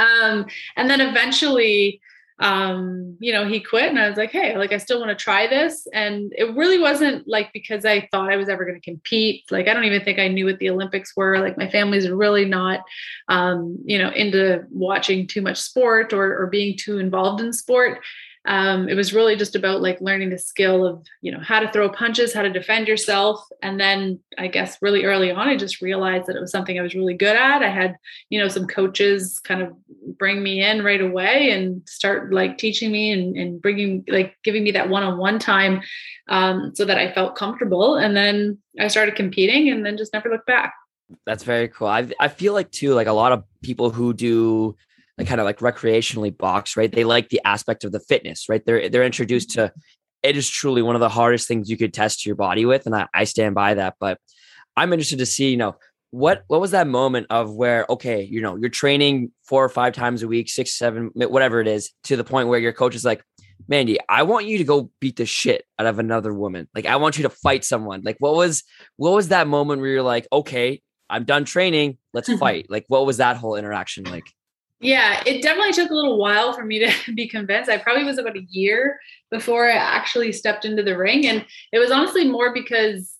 Um, 0.00 0.46
and 0.76 0.90
then 0.90 1.00
eventually, 1.00 2.00
um, 2.40 3.16
you 3.20 3.32
know, 3.32 3.46
he 3.46 3.60
quit, 3.60 3.90
and 3.90 4.00
I 4.00 4.08
was 4.08 4.16
like, 4.16 4.32
hey, 4.32 4.58
like 4.58 4.72
I 4.72 4.78
still 4.78 4.98
want 4.98 5.16
to 5.16 5.22
try 5.22 5.46
this. 5.46 5.86
And 5.94 6.32
it 6.36 6.56
really 6.56 6.80
wasn't 6.80 7.28
like 7.28 7.52
because 7.52 7.84
I 7.84 8.08
thought 8.10 8.32
I 8.32 8.36
was 8.36 8.48
ever 8.48 8.64
going 8.64 8.80
to 8.80 8.84
compete. 8.84 9.44
Like 9.52 9.68
I 9.68 9.72
don't 9.72 9.84
even 9.84 10.02
think 10.02 10.18
I 10.18 10.26
knew 10.26 10.46
what 10.46 10.58
the 10.58 10.70
Olympics 10.70 11.16
were. 11.16 11.38
Like 11.38 11.56
my 11.56 11.70
family's 11.70 12.10
really 12.10 12.46
not, 12.46 12.80
um, 13.28 13.78
you 13.84 13.98
know, 13.98 14.10
into 14.10 14.64
watching 14.70 15.28
too 15.28 15.42
much 15.42 15.58
sport 15.58 16.12
or 16.12 16.36
or 16.36 16.48
being 16.48 16.76
too 16.76 16.98
involved 16.98 17.40
in 17.40 17.52
sport 17.52 18.00
um, 18.46 18.88
it 18.88 18.94
was 18.94 19.12
really 19.12 19.36
just 19.36 19.54
about 19.54 19.82
like 19.82 20.00
learning 20.00 20.30
the 20.30 20.38
skill 20.38 20.86
of 20.86 21.06
you 21.20 21.30
know 21.30 21.40
how 21.40 21.60
to 21.60 21.70
throw 21.70 21.90
punches 21.90 22.32
how 22.32 22.42
to 22.42 22.50
defend 22.50 22.88
yourself. 22.88 23.44
And 23.62 23.78
then 23.78 24.20
i 24.38 24.46
guess 24.46 24.78
really 24.80 25.04
early 25.04 25.30
on 25.30 25.48
i 25.48 25.56
just 25.56 25.82
realized 25.82 26.26
that 26.26 26.36
it 26.36 26.40
was 26.40 26.50
something 26.50 26.78
i 26.78 26.82
was 26.82 26.94
really 26.94 27.14
good 27.14 27.36
at. 27.36 27.62
I 27.62 27.68
had 27.68 27.96
you 28.30 28.40
know 28.40 28.48
some 28.48 28.66
coaches 28.66 29.38
kind 29.40 29.62
of 29.62 29.72
bring 30.18 30.42
me 30.42 30.62
in 30.62 30.82
right 30.82 31.00
away 31.00 31.50
and 31.50 31.86
start 31.88 32.32
like 32.32 32.58
teaching 32.58 32.90
me 32.90 33.12
and, 33.12 33.36
and 33.36 33.60
bringing 33.60 34.04
like 34.08 34.36
giving 34.42 34.64
me 34.64 34.70
that 34.72 34.88
one-on-one 34.88 35.38
time 35.38 35.82
um, 36.28 36.72
so 36.74 36.84
that 36.84 36.98
i 36.98 37.12
felt 37.12 37.36
comfortable. 37.36 37.96
And 37.96 38.16
then 38.16 38.58
i 38.78 38.88
started 38.88 39.16
competing 39.16 39.68
and 39.68 39.84
then 39.84 39.98
just 39.98 40.12
never 40.12 40.30
looked 40.30 40.46
back. 40.46 40.74
That's 41.26 41.42
very 41.44 41.68
cool. 41.68 41.88
I, 41.88 42.08
I 42.20 42.28
feel 42.28 42.52
like 42.52 42.70
too 42.70 42.94
like 42.94 43.08
a 43.08 43.12
lot 43.12 43.32
of 43.32 43.44
people 43.62 43.90
who 43.90 44.14
do 44.14 44.76
like 45.20 45.28
kind 45.28 45.40
of 45.40 45.44
like 45.44 45.58
recreationally 45.58 46.36
box, 46.36 46.76
right? 46.76 46.90
They 46.90 47.04
like 47.04 47.28
the 47.28 47.40
aspect 47.44 47.84
of 47.84 47.92
the 47.92 48.00
fitness, 48.00 48.48
right? 48.48 48.64
They're 48.64 48.88
they're 48.88 49.04
introduced 49.04 49.50
mm-hmm. 49.50 49.66
to 49.66 49.72
it 50.22 50.36
is 50.36 50.48
truly 50.48 50.82
one 50.82 50.96
of 50.96 51.00
the 51.00 51.08
hardest 51.08 51.48
things 51.48 51.70
you 51.70 51.76
could 51.76 51.94
test 51.94 52.26
your 52.26 52.34
body 52.34 52.66
with, 52.66 52.86
and 52.86 52.94
I, 52.94 53.06
I 53.14 53.24
stand 53.24 53.54
by 53.54 53.74
that. 53.74 53.94
But 54.00 54.18
I'm 54.76 54.92
interested 54.92 55.18
to 55.18 55.26
see, 55.26 55.50
you 55.50 55.56
know, 55.56 55.76
what 56.10 56.44
what 56.48 56.60
was 56.60 56.70
that 56.70 56.86
moment 56.86 57.26
of 57.30 57.54
where 57.54 57.86
okay, 57.90 58.22
you 58.22 58.40
know, 58.40 58.56
you're 58.56 58.70
training 58.70 59.32
four 59.44 59.64
or 59.64 59.68
five 59.68 59.92
times 59.92 60.22
a 60.22 60.28
week, 60.28 60.48
six, 60.48 60.76
seven, 60.76 61.10
whatever 61.14 61.60
it 61.60 61.68
is, 61.68 61.90
to 62.04 62.16
the 62.16 62.24
point 62.24 62.48
where 62.48 62.58
your 62.58 62.72
coach 62.72 62.94
is 62.94 63.04
like, 63.04 63.22
Mandy, 63.68 63.98
I 64.08 64.22
want 64.22 64.46
you 64.46 64.58
to 64.58 64.64
go 64.64 64.90
beat 65.00 65.16
the 65.16 65.26
shit 65.26 65.64
out 65.78 65.86
of 65.86 65.98
another 65.98 66.32
woman. 66.32 66.68
Like 66.74 66.86
I 66.86 66.96
want 66.96 67.18
you 67.18 67.24
to 67.24 67.30
fight 67.30 67.64
someone. 67.64 68.02
Like 68.04 68.16
what 68.18 68.34
was 68.34 68.64
what 68.96 69.12
was 69.12 69.28
that 69.28 69.46
moment 69.46 69.80
where 69.80 69.90
you're 69.90 70.02
like, 70.02 70.26
okay, 70.32 70.82
I'm 71.08 71.24
done 71.24 71.44
training, 71.44 71.98
let's 72.12 72.28
mm-hmm. 72.28 72.38
fight. 72.38 72.66
Like 72.70 72.84
what 72.88 73.06
was 73.06 73.18
that 73.18 73.36
whole 73.36 73.56
interaction 73.56 74.04
like? 74.04 74.24
Yeah, 74.80 75.22
it 75.26 75.42
definitely 75.42 75.72
took 75.74 75.90
a 75.90 75.94
little 75.94 76.18
while 76.18 76.54
for 76.54 76.64
me 76.64 76.78
to 76.78 76.90
be 77.14 77.28
convinced. 77.28 77.70
I 77.70 77.76
probably 77.76 78.04
was 78.04 78.18
about 78.18 78.36
a 78.36 78.46
year 78.50 78.98
before 79.30 79.68
I 79.68 79.74
actually 79.74 80.32
stepped 80.32 80.64
into 80.64 80.82
the 80.82 80.96
ring. 80.96 81.26
And 81.26 81.44
it 81.72 81.78
was 81.78 81.90
honestly 81.90 82.24
more 82.28 82.52
because 82.52 83.14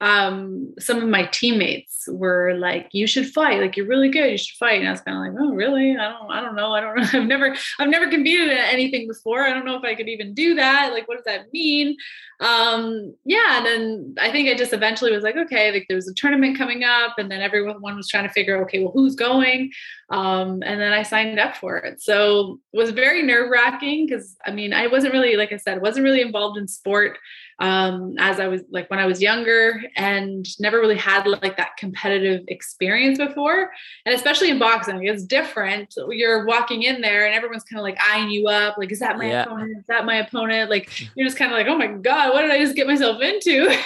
um, 0.00 0.72
some 0.78 0.96
of 1.02 1.08
my 1.08 1.26
teammates 1.26 2.08
were 2.08 2.54
like, 2.54 2.88
"You 2.92 3.06
should 3.06 3.28
fight. 3.28 3.60
Like 3.60 3.76
you're 3.76 3.86
really 3.86 4.08
good. 4.08 4.30
You 4.30 4.38
should 4.38 4.56
fight." 4.56 4.80
And 4.80 4.88
I 4.88 4.92
was 4.92 5.02
kind 5.02 5.16
of 5.16 5.34
like, 5.34 5.42
"Oh, 5.42 5.52
really? 5.52 5.94
I 5.96 6.08
don't. 6.08 6.30
I 6.30 6.40
don't 6.40 6.56
know. 6.56 6.72
I 6.72 6.80
don't. 6.80 6.98
I've 7.14 7.26
never. 7.26 7.54
I've 7.78 7.90
never 7.90 8.08
competed 8.08 8.48
at 8.48 8.72
anything 8.72 9.06
before. 9.06 9.46
I 9.46 9.50
don't 9.50 9.66
know 9.66 9.76
if 9.76 9.84
I 9.84 9.94
could 9.94 10.08
even 10.08 10.32
do 10.32 10.54
that. 10.54 10.92
Like, 10.92 11.06
what 11.06 11.16
does 11.16 11.26
that 11.26 11.52
mean?" 11.52 11.96
Um, 12.40 13.14
yeah. 13.26 13.58
And 13.58 13.66
then 13.66 14.14
I 14.18 14.32
think 14.32 14.48
I 14.48 14.54
just 14.54 14.72
eventually 14.72 15.12
was 15.12 15.22
like, 15.22 15.36
"Okay." 15.36 15.70
Like 15.70 15.84
there 15.88 15.96
was 15.96 16.08
a 16.08 16.14
tournament 16.14 16.56
coming 16.56 16.82
up, 16.82 17.18
and 17.18 17.30
then 17.30 17.42
everyone 17.42 17.82
was 17.82 18.08
trying 18.08 18.26
to 18.26 18.32
figure, 18.32 18.62
"Okay, 18.62 18.78
well, 18.78 18.92
who's 18.92 19.14
going?" 19.14 19.70
Um, 20.08 20.62
and 20.64 20.80
then 20.80 20.92
I 20.94 21.02
signed 21.02 21.38
up 21.38 21.56
for 21.56 21.76
it. 21.76 22.00
So 22.00 22.58
it 22.72 22.78
was 22.78 22.90
very 22.90 23.22
nerve 23.22 23.50
wracking 23.50 24.06
because 24.06 24.36
I 24.46 24.50
mean, 24.50 24.72
I 24.72 24.86
wasn't 24.86 25.12
really, 25.12 25.36
like 25.36 25.52
I 25.52 25.56
said, 25.56 25.82
wasn't 25.82 26.04
really 26.04 26.22
involved 26.22 26.58
in 26.58 26.66
sport 26.66 27.18
um, 27.60 28.14
as 28.18 28.40
I 28.40 28.48
was 28.48 28.62
like 28.70 28.88
when 28.88 28.98
I 28.98 29.04
was 29.04 29.20
younger 29.20 29.82
and 29.94 30.46
never 30.58 30.80
really 30.80 30.96
had 30.96 31.26
like 31.26 31.58
that 31.58 31.76
competitive 31.76 32.42
experience 32.48 33.18
before. 33.18 33.70
And 34.06 34.14
especially 34.14 34.48
in 34.48 34.58
boxing, 34.58 35.04
it's 35.04 35.24
different. 35.24 35.94
You're 36.08 36.46
walking 36.46 36.84
in 36.84 37.02
there 37.02 37.26
and 37.26 37.34
everyone's 37.34 37.64
kind 37.64 37.78
of 37.78 37.82
like 37.82 37.98
eyeing 38.00 38.30
you 38.30 38.48
up, 38.48 38.78
like, 38.78 38.90
is 38.90 39.00
that 39.00 39.18
my 39.18 39.26
yeah. 39.28 39.42
opponent? 39.42 39.76
Is 39.78 39.86
that 39.88 40.06
my 40.06 40.16
opponent? 40.16 40.70
Like 40.70 40.90
you're 41.14 41.26
just 41.26 41.36
kind 41.36 41.52
of 41.52 41.58
like, 41.58 41.66
oh 41.66 41.76
my 41.76 41.88
God, 41.88 42.32
what 42.32 42.42
did 42.42 42.50
I 42.50 42.58
just 42.58 42.74
get 42.74 42.86
myself 42.86 43.20
into? 43.20 43.76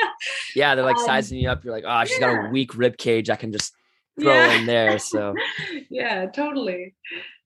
yeah, 0.56 0.74
they're 0.74 0.84
like 0.84 0.96
um, 0.96 1.04
sizing 1.04 1.38
you 1.38 1.50
up. 1.50 1.62
You're 1.64 1.74
like, 1.74 1.84
oh, 1.86 2.04
she's 2.04 2.18
yeah. 2.18 2.34
got 2.34 2.46
a 2.46 2.50
weak 2.50 2.76
rib 2.76 2.96
cage. 2.96 3.28
I 3.28 3.36
can 3.36 3.52
just 3.52 3.74
throw 4.18 4.32
yeah. 4.32 4.52
in 4.54 4.66
there. 4.66 4.98
So 5.08 5.34
yeah, 5.90 6.26
totally. 6.26 6.94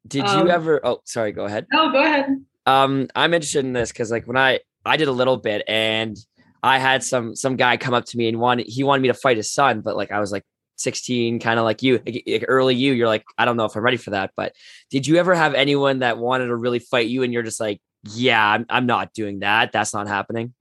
Did 0.07 0.27
um, 0.27 0.47
you 0.47 0.53
ever 0.53 0.81
oh 0.85 1.01
sorry, 1.05 1.33
go 1.33 1.45
ahead. 1.45 1.67
No, 1.73 1.91
go 1.91 2.05
ahead. 2.05 2.45
Um, 2.67 3.09
I'm 3.17 3.35
interested 3.35 3.65
in 3.65 3.73
this 3.73 3.91
because 3.91 4.13
like 4.13 4.29
when 4.29 4.37
I 4.37 4.61
I 4.85 4.97
did 4.97 5.09
a 5.09 5.13
little 5.13 5.37
bit 5.37 5.63
and 5.69 6.17
I 6.63 6.79
had 6.79 7.03
some 7.03 7.35
some 7.35 7.57
guy 7.57 7.77
come 7.77 7.95
up 7.95 8.05
to 8.07 8.17
me 8.17 8.29
and 8.29 8.39
wanted 8.39 8.67
he 8.67 8.85
wanted 8.85 9.03
me 9.03 9.09
to 9.09 9.15
fight 9.15 9.37
his 9.37 9.53
son, 9.53 9.81
but 9.81 9.97
like 9.97 10.11
I 10.13 10.21
was 10.21 10.33
like 10.33 10.45
16, 10.77 11.39
kind 11.39 11.59
of 11.59 11.65
like 11.65 11.83
you, 11.83 12.01
like 12.05 12.45
early 12.49 12.75
you, 12.75 12.93
you're 12.93 13.07
like, 13.07 13.25
I 13.39 13.45
don't 13.45 13.57
know 13.57 13.65
if 13.65 13.77
I'm 13.77 13.83
ready 13.83 13.97
for 13.97 14.11
that. 14.11 14.33
But 14.37 14.55
did 14.91 15.07
you 15.07 15.17
ever 15.17 15.35
have 15.35 15.55
anyone 15.55 16.01
that 16.01 16.19
wanted 16.19 16.47
to 16.47 16.57
really 16.57 16.79
fight 16.81 17.09
you 17.09 17.23
and 17.23 17.33
you're 17.33 17.43
just 17.43 17.61
like, 17.61 17.81
yeah, 18.11 18.45
I'm, 18.45 18.67
I'm 18.69 18.87
not 18.87 19.13
doing 19.13 19.41
that. 19.41 19.73
That's 19.73 19.95
not 19.95 20.09
happening. 20.09 20.55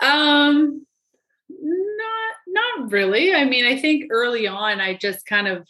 Um, 0.00 0.86
not, 1.48 2.34
not 2.48 2.92
really. 2.92 3.34
I 3.34 3.44
mean, 3.44 3.64
I 3.64 3.78
think 3.78 4.04
early 4.10 4.46
on, 4.46 4.80
I 4.80 4.94
just 4.94 5.26
kind 5.26 5.48
of, 5.48 5.66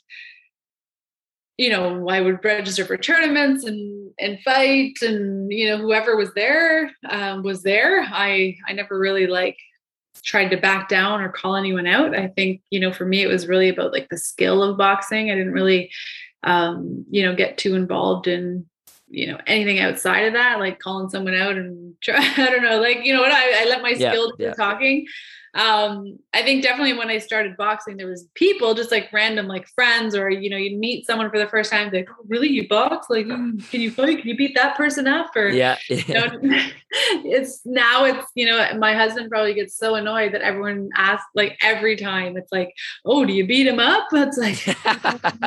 you 1.61 1.69
know, 1.69 2.09
I 2.09 2.23
would 2.23 2.43
register 2.43 2.87
for 2.87 2.97
tournaments 2.97 3.65
and 3.65 4.13
and 4.19 4.41
fight, 4.41 4.95
and 5.03 5.53
you 5.53 5.69
know, 5.69 5.77
whoever 5.77 6.17
was 6.17 6.33
there 6.33 6.91
um, 7.07 7.43
was 7.43 7.63
there. 7.63 8.01
I 8.01 8.57
I 8.67 8.73
never 8.73 8.99
really 8.99 9.27
like 9.27 9.59
tried 10.23 10.49
to 10.49 10.57
back 10.57 10.89
down 10.89 11.21
or 11.21 11.29
call 11.29 11.57
anyone 11.57 11.87
out. 11.87 12.17
I 12.17 12.29
think 12.29 12.63
you 12.71 12.81
know, 12.81 12.95
for 12.95 13.05
me, 13.05 13.23
it 13.23 13.27
was 13.27 13.47
really 13.47 13.69
about 13.69 13.93
like 13.93 14.09
the 14.09 14.17
skill 14.17 14.63
of 14.63 14.79
boxing. 14.79 15.31
I 15.31 15.35
didn't 15.35 15.53
really, 15.53 15.91
um, 16.45 17.05
you 17.11 17.25
know, 17.25 17.37
get 17.37 17.59
too 17.59 17.75
involved 17.75 18.27
in 18.27 18.65
you 19.13 19.27
know 19.27 19.39
anything 19.47 19.81
outside 19.81 20.27
of 20.27 20.35
that 20.35 20.61
like 20.61 20.79
calling 20.79 21.11
someone 21.11 21.35
out 21.35 21.57
and 21.57 21.97
try 22.01 22.17
i 22.37 22.49
don't 22.49 22.63
know 22.63 22.81
like 22.81 23.05
you 23.05 23.13
know 23.13 23.21
what 23.21 23.33
i, 23.33 23.63
I 23.63 23.65
let 23.69 23.83
my 23.83 23.93
Yeah, 23.95 24.13
skill 24.13 24.31
do 24.39 24.45
yeah. 24.45 24.53
talking 24.53 25.05
um 25.55 26.19
i 26.33 26.43
think 26.43 26.63
definitely 26.63 26.93
when 26.93 27.09
i 27.09 27.19
started 27.19 27.57
boxing 27.57 27.97
there 27.97 28.07
was 28.07 28.29
people 28.35 28.75
just 28.75 28.91
like 28.91 29.13
random 29.13 29.47
like 29.47 29.67
friends 29.69 30.15
or 30.15 30.31
you 30.31 30.49
know 30.49 30.57
you 30.57 30.77
meet 30.77 31.07
someone 31.07 31.31
for 31.31 31.39
the 31.39 31.49
first 31.49 31.71
time 31.71 31.91
they're 31.91 32.01
like 32.01 32.11
oh, 32.11 32.25
really? 32.29 32.49
You 32.49 32.69
box? 32.69 33.09
Like 33.11 33.27
mm, 33.27 33.69
can 33.71 33.81
you 33.81 33.91
fight? 33.91 34.19
Can 34.19 34.29
you 34.29 34.37
beat 34.37 34.55
that 34.55 34.77
person 34.77 35.07
up? 35.07 35.35
Or 35.37 35.49
Yeah. 35.49 35.77
you 35.89 36.15
know, 36.15 36.29
it's 36.93 37.61
now 37.65 38.05
it's 38.05 38.27
you 38.35 38.47
know 38.47 38.75
my 38.79 38.95
husband 38.95 39.31
probably 39.31 39.55
gets 39.55 39.77
so 39.77 39.95
annoyed 39.95 40.33
that 40.33 40.43
everyone 40.43 40.91
asks 40.97 41.29
like 41.35 41.59
every 41.63 41.97
time 41.97 42.37
it's 42.37 42.53
like 42.53 42.73
oh 43.05 43.25
do 43.25 43.33
you 43.33 43.47
beat 43.47 43.67
him 43.67 43.79
up? 43.79 44.09
That's 44.13 44.39
like 44.39 44.67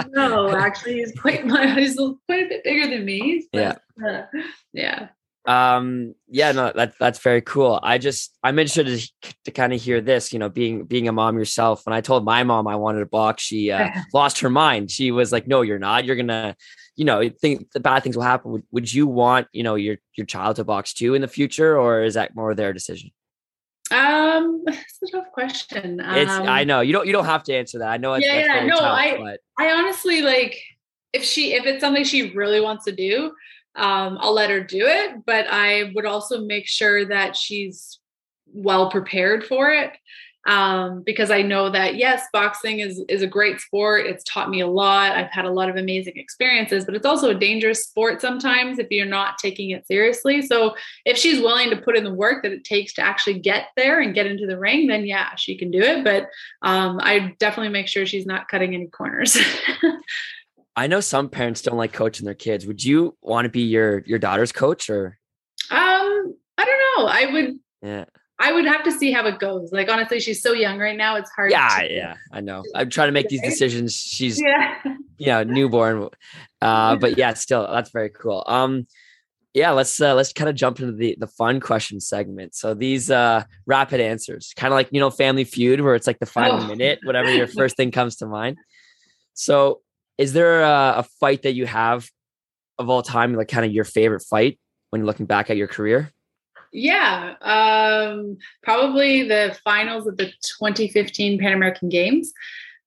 no 0.09 0.55
actually 0.55 0.95
he's 0.95 1.13
quite 1.19 1.45
my 1.45 1.73
he's 1.79 1.95
quite 1.95 2.45
a 2.45 2.49
bit 2.49 2.63
bigger 2.63 2.87
than 2.87 3.05
me. 3.05 3.47
Yeah. 3.51 3.75
uh, 4.05 4.23
yeah 4.73 5.09
um 5.45 6.15
yeah 6.29 6.53
no 6.53 6.71
that 6.73 6.93
that's 6.99 7.19
very 7.19 7.41
cool. 7.41 7.77
I 7.84 7.97
just 7.97 8.34
i'm 8.43 8.58
interested 8.60 8.88
to, 9.21 9.36
to 9.45 9.51
kind 9.51 9.73
of 9.73 9.82
hear 9.82 9.99
this 9.99 10.32
you 10.32 10.39
know 10.39 10.47
being 10.49 10.86
being 10.86 11.08
a 11.08 11.12
mom 11.12 11.38
yourself. 11.38 11.86
When 11.86 11.93
i 11.93 11.99
told 12.01 12.23
my 12.23 12.43
mom 12.43 12.65
i 12.67 12.75
wanted 12.75 12.99
to 12.99 13.06
box 13.06 13.43
she 13.43 13.69
uh, 13.71 13.89
lost 14.13 14.39
her 14.39 14.49
mind. 14.49 14.89
She 14.89 15.12
was 15.12 15.32
like 15.32 15.47
no 15.47 15.62
you're 15.62 15.79
not. 15.79 16.06
You're 16.06 16.15
gonna 16.15 16.56
you 16.95 17.06
know 17.06 17.27
think 17.41 17.71
the 17.71 17.79
bad 17.82 18.03
things 18.03 18.15
will 18.15 18.23
happen. 18.23 18.51
Would, 18.51 18.63
would 18.71 18.93
you 18.93 19.06
want 19.06 19.47
you 19.51 19.63
know 19.63 19.75
your 19.75 19.97
your 20.15 20.25
child 20.25 20.56
to 20.58 20.63
box 20.63 20.93
too 20.93 21.13
in 21.13 21.21
the 21.21 21.27
future 21.27 21.77
or 21.77 22.03
is 22.03 22.13
that 22.13 22.36
more 22.36 22.56
their 22.56 22.71
decision? 22.71 23.12
Um 23.91 24.63
it's 24.67 24.99
a 25.03 25.12
tough 25.12 25.32
question. 25.34 25.99
It's 25.99 26.32
um, 26.32 26.47
i 26.47 26.63
know 26.63 26.79
you 26.79 26.93
don't 26.93 27.06
you 27.06 27.12
don't 27.12 27.25
have 27.25 27.43
to 27.43 27.53
answer 27.53 27.79
that. 27.79 27.89
I 27.89 27.97
know 27.97 28.13
it's 28.13 28.25
Yeah, 28.25 28.39
yeah, 28.39 28.65
no, 28.65 28.77
tough, 28.77 28.97
I- 28.97 29.17
but 29.17 29.39
I 29.60 29.71
honestly 29.73 30.21
like 30.21 30.58
if 31.12 31.23
she 31.23 31.53
if 31.53 31.65
it's 31.65 31.82
something 31.82 32.03
she 32.06 32.32
really 32.32 32.62
wants 32.62 32.86
to 32.86 32.91
do, 32.91 33.34
um, 33.75 34.17
I'll 34.19 34.33
let 34.33 34.49
her 34.49 34.63
do 34.63 34.86
it. 34.86 35.25
But 35.25 35.47
I 35.49 35.91
would 35.95 36.05
also 36.05 36.41
make 36.41 36.67
sure 36.67 37.05
that 37.05 37.36
she's 37.36 37.99
well 38.53 38.89
prepared 38.89 39.45
for 39.45 39.71
it. 39.71 39.91
Um, 40.45 41.03
because 41.03 41.31
I 41.31 41.41
know 41.41 41.69
that 41.69 41.95
yes, 41.95 42.25
boxing 42.33 42.79
is 42.79 43.01
is 43.07 43.21
a 43.21 43.27
great 43.27 43.62
sport. 43.62 44.05
It's 44.05 44.25
taught 44.25 44.49
me 44.49 44.59
a 44.59 44.67
lot. 44.67 45.13
I've 45.13 45.31
had 45.31 45.45
a 45.45 45.49
lot 45.49 45.69
of 45.69 45.77
amazing 45.77 46.17
experiences, 46.17 46.83
but 46.83 46.95
it's 46.95 47.05
also 47.05 47.29
a 47.29 47.36
dangerous 47.36 47.86
sport 47.86 48.19
sometimes 48.19 48.77
if 48.77 48.88
you're 48.91 49.05
not 49.05 49.38
taking 49.38 49.69
it 49.69 49.88
seriously. 49.88 50.41
So 50.41 50.75
if 51.05 51.17
she's 51.17 51.39
willing 51.39 51.69
to 51.69 51.77
put 51.77 51.95
in 51.95 52.03
the 52.03 52.13
work 52.13 52.43
that 52.43 52.51
it 52.51 52.65
takes 52.65 52.91
to 52.95 53.01
actually 53.01 53.39
get 53.39 53.67
there 53.77 54.01
and 54.01 54.13
get 54.13 54.25
into 54.25 54.45
the 54.45 54.59
ring, 54.59 54.88
then 54.88 55.05
yeah, 55.05 55.33
she 55.36 55.57
can 55.57 55.71
do 55.71 55.79
it. 55.79 56.03
But 56.03 56.27
um, 56.62 56.99
I 57.01 57.33
definitely 57.39 57.71
make 57.71 57.88
sure 57.88 58.05
she's 58.05 58.25
not 58.25 58.49
cutting 58.49 58.75
any 58.75 58.88
corners. 58.88 59.38
i 60.75 60.88
know 60.88 60.99
some 60.99 61.29
parents 61.29 61.62
don't 61.62 61.77
like 61.77 61.93
coaching 61.93 62.25
their 62.25 62.33
kids 62.33 62.65
would 62.65 62.83
you 62.83 63.15
want 63.21 63.45
to 63.45 63.49
be 63.49 63.62
your 63.62 63.99
your 64.05 64.19
daughter's 64.19 64.51
coach 64.51 64.89
or 64.89 65.17
um, 65.71 66.36
I 66.57 66.65
don't 66.65 66.79
know. 66.97 67.07
I 67.07 67.25
would 67.31 67.55
yeah 67.81 68.05
I 68.39 68.51
would 68.51 68.65
have 68.65 68.83
to 68.83 68.91
see 68.91 69.12
how 69.12 69.25
it 69.27 69.39
goes. 69.39 69.71
Like 69.71 69.89
honestly, 69.89 70.19
she's 70.19 70.41
so 70.41 70.51
young 70.53 70.77
right 70.79 70.97
now. 70.97 71.15
It's 71.15 71.29
hard. 71.31 71.51
yeah 71.51 71.79
to- 71.79 71.93
yeah 71.93 72.15
i 72.31 72.41
know 72.41 72.63
i'm 72.75 72.89
trying 72.89 73.07
to 73.07 73.12
make 73.13 73.29
these 73.29 73.41
decisions 73.41 73.93
she's 73.95 74.39
Yeah. 74.41 74.75
yeah 75.17 75.43
newborn 75.43 76.09
uh 76.62 76.95
but 76.97 77.17
yeah 77.17 77.33
still 77.36 77.67
that's 77.71 77.91
very 77.91 78.09
cool 78.09 78.43
um 78.47 78.86
yeah 79.53 79.69
let's 79.71 80.01
uh 80.01 80.13
let's 80.15 80.33
kind 80.33 80.49
of 80.49 80.55
jump 80.55 80.79
into 80.79 80.91
the 80.93 81.15
the 81.19 81.27
fun 81.27 81.59
question 81.59 81.99
segment 81.99 82.55
so 82.55 82.73
these 82.73 83.09
uh 83.12 83.43
rapid 83.67 84.01
answers 84.01 84.53
kind 84.57 84.73
of 84.73 84.75
like 84.75 84.89
you 84.91 84.99
know 84.99 85.09
family 85.12 85.43
feud 85.43 85.79
where 85.81 85.95
it's 85.95 86.07
like 86.07 86.19
the 86.19 86.25
final 86.25 86.59
Oh. 86.62 86.67
minute 86.67 86.99
whatever 87.03 87.31
your 87.31 87.47
first 87.59 87.77
thing 87.77 87.91
comes 87.91 88.15
to 88.17 88.25
mind 88.25 88.57
so 89.33 89.81
is 90.17 90.34
there 90.34 90.62
a, 90.62 90.95
a 90.97 91.06
fight 91.19 91.43
that 91.43 91.54
you 91.54 91.65
have 91.65 92.10
of 92.80 92.89
all 92.89 93.02
time 93.02 93.34
like 93.34 93.47
kind 93.47 93.65
of 93.65 93.71
your 93.71 93.84
favorite 93.84 94.23
fight 94.23 94.60
when 94.89 95.02
you're 95.02 95.08
looking 95.08 95.26
back 95.26 95.49
at 95.49 95.58
your 95.58 95.67
career 95.67 96.12
Yeah. 96.73 97.36
Um, 97.41 98.38
probably 98.63 99.28
the 99.28 99.56
finals 99.63 100.08
of 100.08 100.17
the 100.17 100.26
2015 100.60 101.39
Pan 101.39 101.54
American 101.54 101.88
Games. 101.88 102.34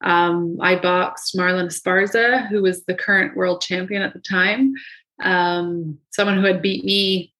Um, 0.02 0.58
I 0.60 0.76
boxed 0.76 1.36
Marlen 1.36 1.66
Esparza, 1.66 2.48
who 2.48 2.62
was 2.62 2.84
the 2.84 2.94
current 2.94 3.36
world 3.36 3.60
champion 3.60 4.02
at 4.02 4.12
the 4.12 4.20
time. 4.20 4.74
Um, 5.22 5.98
someone 6.10 6.36
who 6.36 6.46
had 6.46 6.60
beat 6.60 6.84
me 6.84 7.32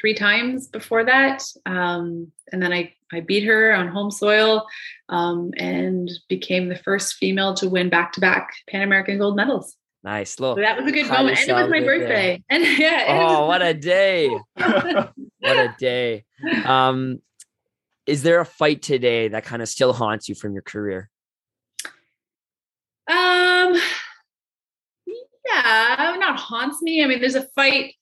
three 0.00 0.14
times 0.14 0.66
before 0.68 1.04
that. 1.04 1.44
Um, 1.66 2.32
and 2.52 2.62
then 2.62 2.72
I, 2.72 2.94
I 3.12 3.20
beat 3.20 3.44
her 3.44 3.72
on 3.72 3.88
home 3.88 4.10
soil 4.10 4.66
um, 5.08 5.52
and 5.56 6.10
became 6.28 6.68
the 6.68 6.76
first 6.76 7.14
female 7.14 7.54
to 7.54 7.68
win 7.68 7.90
back 7.90 8.12
to 8.12 8.20
back 8.20 8.50
Pan 8.68 8.82
American 8.82 9.18
gold 9.18 9.36
medals. 9.36 9.76
nice 10.02 10.34
So 10.34 10.54
that 10.54 10.78
was 10.78 10.86
a 10.86 10.92
good 10.92 11.08
moment. 11.08 11.38
And 11.38 11.50
it 11.50 11.52
was 11.52 11.70
my 11.70 11.80
birthday. 11.80 12.42
And 12.50 12.62
yeah. 12.62 13.12
it 13.12 13.18
was 13.18 13.36
oh 13.36 13.46
what 13.46 13.62
a 13.62 13.74
day 13.74 14.28
what 14.54 15.56
a 15.56 15.74
day 15.78 16.24
um 16.64 17.20
is 18.06 18.22
there 18.22 18.40
a 18.40 18.44
fight 18.44 18.82
today 18.82 19.28
that 19.28 19.44
kind 19.44 19.62
of 19.62 19.68
still 19.68 19.92
haunts 19.92 20.28
you 20.28 20.34
from 20.34 20.54
your 20.54 20.62
career 20.62 21.10
Um, 23.06 23.74
yeah, 25.46 26.16
not 26.18 26.38
haunts 26.38 26.80
me. 26.82 27.02
I 27.02 27.06
mean, 27.06 27.20
there's 27.20 27.34
a 27.34 27.48
fight. 27.56 27.94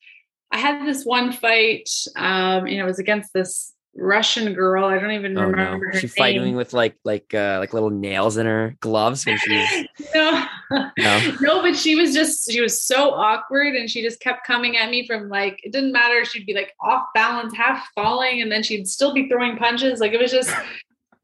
I 0.51 0.59
had 0.59 0.87
this 0.87 1.05
one 1.05 1.33
fight. 1.33 1.89
Um, 2.17 2.67
you 2.67 2.79
know, 2.79 2.85
it 2.85 2.89
was 2.89 2.99
against 2.99 3.33
this 3.33 3.73
Russian 3.95 4.55
girl. 4.55 4.85
I 4.85 4.99
don't 4.99 5.11
even 5.11 5.37
Oh 5.37 5.43
remember 5.47 5.87
no, 5.87 5.93
her 5.93 5.99
she 5.99 6.07
name. 6.07 6.15
fighting 6.17 6.57
with 6.57 6.73
like 6.73 6.95
like 7.05 7.35
uh 7.35 7.57
like 7.59 7.73
little 7.73 7.91
nails 7.91 8.37
in 8.37 8.47
her 8.47 8.77
gloves 8.81 9.27
when 9.27 9.37
she's 9.39 9.69
no, 10.15 10.45
No? 10.71 11.33
no, 11.41 11.63
but 11.63 11.75
she 11.77 11.97
was 11.97 12.15
just 12.15 12.51
she 12.51 12.61
was 12.61 12.81
so 12.83 13.11
awkward, 13.11 13.75
and 13.75 13.91
she 13.91 14.01
just 14.03 14.21
kept 14.21 14.47
coming 14.47 14.77
at 14.77 14.91
me 14.91 15.07
from 15.07 15.29
like 15.29 15.61
it 15.65 15.73
didn't 15.73 15.93
matter. 15.93 16.25
She'd 16.25 16.47
be 16.47 16.55
like 16.55 16.73
off 16.81 17.07
balance, 17.15 17.55
half 17.57 17.89
falling, 17.95 18.41
and 18.41 18.53
then 18.53 18.63
she'd 18.63 18.87
still 18.89 19.13
be 19.13 19.29
throwing 19.29 19.57
punches. 19.57 19.99
Like 20.01 20.13
it 20.13 20.21
was 20.21 20.31
just 20.31 20.55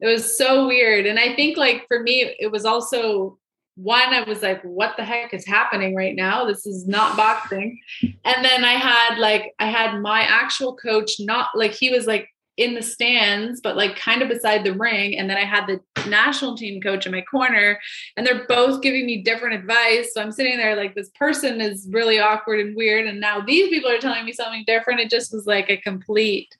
it 0.00 0.06
was 0.06 0.36
so 0.36 0.66
weird. 0.66 1.06
And 1.06 1.18
I 1.18 1.34
think 1.36 1.56
like 1.56 1.86
for 1.86 2.02
me, 2.02 2.34
it 2.40 2.50
was 2.50 2.64
also 2.64 3.38
one, 3.76 4.14
I 4.14 4.22
was 4.22 4.42
like, 4.42 4.62
what 4.62 4.96
the 4.96 5.04
heck 5.04 5.34
is 5.34 5.46
happening 5.46 5.94
right 5.94 6.14
now? 6.14 6.44
This 6.44 6.66
is 6.66 6.86
not 6.86 7.16
boxing. 7.16 7.80
And 8.02 8.44
then 8.44 8.64
I 8.64 8.74
had 8.74 9.18
like, 9.18 9.52
I 9.58 9.66
had 9.66 10.00
my 10.00 10.20
actual 10.22 10.76
coach, 10.76 11.16
not 11.18 11.48
like 11.54 11.72
he 11.72 11.90
was 11.90 12.06
like 12.06 12.28
in 12.56 12.74
the 12.74 12.82
stands, 12.82 13.60
but 13.60 13.76
like 13.76 13.96
kind 13.96 14.22
of 14.22 14.28
beside 14.28 14.62
the 14.62 14.74
ring. 14.74 15.18
And 15.18 15.28
then 15.28 15.36
I 15.36 15.44
had 15.44 15.66
the 15.66 15.80
national 16.08 16.56
team 16.56 16.80
coach 16.80 17.04
in 17.04 17.10
my 17.10 17.22
corner, 17.22 17.80
and 18.16 18.24
they're 18.24 18.46
both 18.46 18.80
giving 18.80 19.06
me 19.06 19.22
different 19.22 19.56
advice. 19.56 20.14
So 20.14 20.22
I'm 20.22 20.30
sitting 20.30 20.56
there 20.56 20.76
like, 20.76 20.94
this 20.94 21.10
person 21.10 21.60
is 21.60 21.88
really 21.90 22.20
awkward 22.20 22.60
and 22.60 22.76
weird. 22.76 23.06
And 23.06 23.20
now 23.20 23.40
these 23.40 23.70
people 23.70 23.90
are 23.90 23.98
telling 23.98 24.24
me 24.24 24.32
something 24.32 24.62
different. 24.68 25.00
It 25.00 25.10
just 25.10 25.32
was 25.32 25.46
like 25.46 25.68
a 25.68 25.78
complete, 25.78 26.56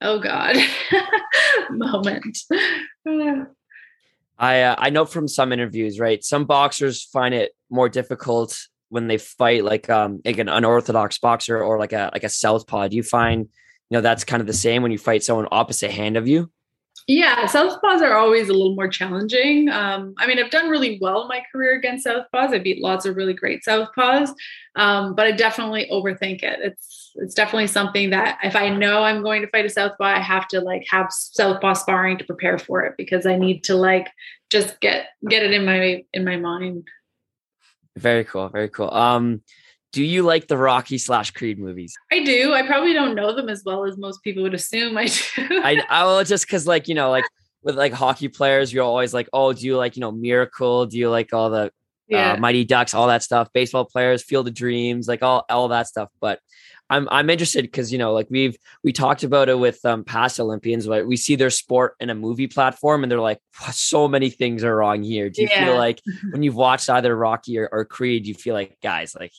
oh 0.00 0.20
God, 0.20 0.56
moment. 1.70 2.38
I 4.38 4.62
uh, 4.62 4.74
I 4.78 4.90
know 4.90 5.04
from 5.04 5.28
some 5.28 5.52
interviews, 5.52 5.98
right? 5.98 6.22
Some 6.22 6.44
boxers 6.44 7.04
find 7.04 7.34
it 7.34 7.52
more 7.70 7.88
difficult 7.88 8.58
when 8.88 9.08
they 9.08 9.18
fight 9.18 9.64
like 9.64 9.90
um 9.90 10.20
like 10.24 10.38
an 10.38 10.48
unorthodox 10.48 11.18
boxer 11.18 11.62
or 11.62 11.78
like 11.78 11.92
a 11.92 12.10
like 12.12 12.24
a 12.24 12.28
southpaw. 12.28 12.88
Do 12.88 12.96
you 12.96 13.02
find 13.02 13.40
you 13.42 13.96
know 13.96 14.00
that's 14.00 14.24
kind 14.24 14.40
of 14.40 14.46
the 14.46 14.52
same 14.52 14.82
when 14.82 14.92
you 14.92 14.98
fight 14.98 15.22
someone 15.22 15.48
opposite 15.50 15.90
hand 15.90 16.16
of 16.16 16.28
you? 16.28 16.50
Yeah, 17.08 17.46
southpaws 17.46 18.00
are 18.02 18.16
always 18.16 18.48
a 18.48 18.52
little 18.52 18.74
more 18.74 18.88
challenging. 18.88 19.68
Um, 19.68 20.14
I 20.18 20.26
mean, 20.26 20.40
I've 20.40 20.50
done 20.50 20.68
really 20.68 20.98
well 21.00 21.22
in 21.22 21.28
my 21.28 21.40
career 21.52 21.78
against 21.78 22.04
southpaws. 22.04 22.52
I 22.52 22.58
beat 22.58 22.82
lots 22.82 23.06
of 23.06 23.14
really 23.14 23.32
great 23.32 23.62
southpaws, 23.62 24.30
um, 24.74 25.14
but 25.14 25.24
I 25.24 25.30
definitely 25.30 25.88
overthink 25.92 26.42
it. 26.42 26.58
It's 26.62 27.12
it's 27.14 27.34
definitely 27.34 27.68
something 27.68 28.10
that 28.10 28.38
if 28.42 28.56
I 28.56 28.70
know 28.70 29.04
I'm 29.04 29.22
going 29.22 29.42
to 29.42 29.48
fight 29.48 29.64
a 29.64 29.70
southpaw, 29.70 30.04
I 30.04 30.18
have 30.18 30.48
to 30.48 30.60
like 30.60 30.84
have 30.90 31.06
southpaw 31.12 31.74
sparring 31.74 32.18
to 32.18 32.24
prepare 32.24 32.58
for 32.58 32.84
it 32.84 32.94
because 32.98 33.24
I 33.24 33.36
need 33.36 33.62
to 33.64 33.76
like 33.76 34.08
just 34.50 34.80
get 34.80 35.06
get 35.28 35.44
it 35.44 35.52
in 35.52 35.64
my 35.64 36.04
in 36.12 36.24
my 36.24 36.36
mind. 36.36 36.88
Very 37.96 38.24
cool, 38.24 38.48
very 38.48 38.68
cool. 38.68 38.90
Um, 38.92 39.42
do 39.96 40.04
you 40.04 40.24
like 40.24 40.46
the 40.46 40.58
Rocky 40.58 40.98
slash 40.98 41.30
Creed 41.30 41.58
movies? 41.58 41.96
I 42.12 42.22
do. 42.22 42.52
I 42.52 42.66
probably 42.66 42.92
don't 42.92 43.14
know 43.14 43.34
them 43.34 43.48
as 43.48 43.62
well 43.64 43.86
as 43.86 43.96
most 43.96 44.22
people 44.22 44.42
would 44.42 44.52
assume 44.52 44.94
I 44.98 45.06
do. 45.06 45.22
I 45.38 45.82
I 45.88 46.04
will 46.04 46.22
just 46.22 46.46
because 46.46 46.66
like 46.66 46.86
you 46.86 46.94
know 46.94 47.08
like 47.08 47.24
with 47.62 47.78
like 47.78 47.94
hockey 47.94 48.28
players, 48.28 48.70
you're 48.70 48.84
always 48.84 49.14
like, 49.14 49.26
oh, 49.32 49.54
do 49.54 49.64
you 49.64 49.78
like 49.78 49.96
you 49.96 50.02
know 50.02 50.12
Miracle? 50.12 50.84
Do 50.84 50.98
you 50.98 51.08
like 51.08 51.32
all 51.32 51.48
the 51.48 51.72
yeah. 52.08 52.32
uh, 52.32 52.36
Mighty 52.36 52.66
Ducks, 52.66 52.92
all 52.92 53.06
that 53.06 53.22
stuff? 53.22 53.48
Baseball 53.54 53.86
players, 53.86 54.22
Field 54.22 54.48
of 54.48 54.52
Dreams, 54.52 55.08
like 55.08 55.22
all 55.22 55.46
all 55.48 55.68
that 55.68 55.86
stuff. 55.86 56.10
But 56.20 56.40
I'm 56.90 57.08
I'm 57.10 57.30
interested 57.30 57.62
because 57.62 57.90
you 57.90 57.96
know, 57.96 58.12
like 58.12 58.26
we've 58.28 58.54
we 58.84 58.92
talked 58.92 59.22
about 59.22 59.48
it 59.48 59.58
with 59.58 59.82
um, 59.86 60.04
past 60.04 60.38
Olympians. 60.38 60.86
but 60.86 61.06
we 61.06 61.16
see 61.16 61.36
their 61.36 61.48
sport 61.48 61.94
in 62.00 62.10
a 62.10 62.14
movie 62.14 62.48
platform, 62.48 63.02
and 63.02 63.10
they're 63.10 63.18
like, 63.18 63.40
so 63.72 64.08
many 64.08 64.28
things 64.28 64.62
are 64.62 64.76
wrong 64.76 65.02
here. 65.02 65.30
Do 65.30 65.40
you 65.40 65.48
yeah. 65.50 65.64
feel 65.64 65.78
like 65.78 66.02
when 66.32 66.42
you've 66.42 66.54
watched 66.54 66.90
either 66.90 67.16
Rocky 67.16 67.56
or, 67.58 67.70
or 67.72 67.86
Creed, 67.86 68.26
you 68.26 68.34
feel 68.34 68.52
like 68.52 68.76
guys, 68.82 69.16
like 69.18 69.32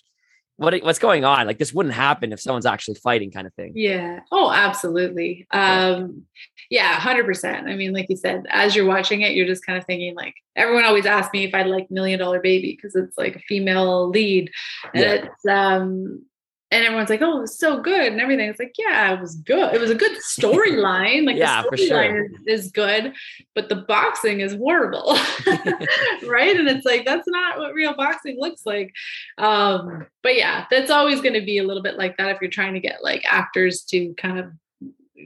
what 0.58 0.78
what's 0.84 1.00
going 1.00 1.24
on? 1.24 1.48
Like 1.48 1.60
this 1.60 1.74
wouldn't 1.74 1.96
happen 1.96 2.34
if 2.34 2.42
someone's 2.42 2.66
actually 2.66 2.96
fighting, 2.96 3.32
kind 3.32 3.48
of 3.48 3.54
thing. 3.54 3.74
Yeah. 3.76 4.22
Oh, 4.32 4.52
absolutely. 4.52 5.48
Um, 5.52 6.24
yeah, 6.70 6.94
hundred 7.00 7.26
percent. 7.26 7.68
I 7.68 7.76
mean, 7.76 7.94
like 7.94 8.10
you 8.10 8.18
said, 8.18 8.46
as 8.50 8.76
you're 8.76 8.86
watching 8.88 9.22
it, 9.22 9.34
you're 9.34 9.48
just 9.48 9.66
kind 9.66 9.78
of 9.78 9.86
thinking 9.86 10.16
like 10.16 10.36
everyone 10.56 10.84
always 10.86 11.06
asks 11.06 11.32
me 11.32 11.46
if 11.46 11.54
I'd 11.54 11.68
like 11.68 11.90
Million 11.92 12.20
Dollar 12.20 12.40
Baby 12.40 12.76
because 12.76 12.96
it's 12.96 13.18
like 13.18 13.36
a 13.36 13.40
female 13.40 14.10
lead, 14.10 14.52
and 14.94 15.04
yeah. 15.04 15.14
it's 15.14 15.46
um 15.46 16.26
and 16.70 16.84
everyone's 16.84 17.10
like, 17.10 17.22
"Oh, 17.22 17.38
it 17.38 17.42
was 17.42 17.58
so 17.58 17.80
good," 17.80 18.12
and 18.12 18.20
everything. 18.20 18.50
It's 18.50 18.60
like, 18.60 18.76
yeah, 18.78 19.14
it 19.14 19.22
was 19.22 19.36
good. 19.36 19.74
It 19.74 19.80
was 19.80 19.90
a 19.90 19.96
good 19.96 20.18
storyline. 20.18 21.26
Like, 21.26 21.38
yeah, 21.38 21.64
the 21.64 21.78
storyline 21.78 21.88
sure. 21.88 22.26
is, 22.46 22.66
is 22.66 22.72
good, 22.72 23.14
but 23.56 23.70
the 23.70 23.76
boxing 23.76 24.42
is 24.42 24.54
horrible, 24.54 25.14
right? 26.28 26.58
And 26.58 26.68
it's 26.68 26.86
like 26.86 27.06
that's 27.06 27.28
not 27.28 27.58
what 27.58 27.74
real 27.74 27.96
boxing 27.96 28.38
looks 28.40 28.66
like. 28.66 28.94
Um, 29.38 30.08
but 30.24 30.36
yeah, 30.36 30.66
that's 30.70 30.92
always 30.92 31.22
going 31.22 31.36
to 31.36 31.46
be 31.46 31.60
a 31.60 31.64
little 31.64 31.84
bit 31.84 31.98
like 31.98 32.18
that 32.18 32.30
if 32.30 32.42
you're 32.42 32.52
trying 32.52 32.74
to 32.74 32.82
get 32.82 33.04
like 33.04 33.24
actors 33.26 33.84
to 33.90 34.14
kind 34.16 34.40
of 34.40 34.52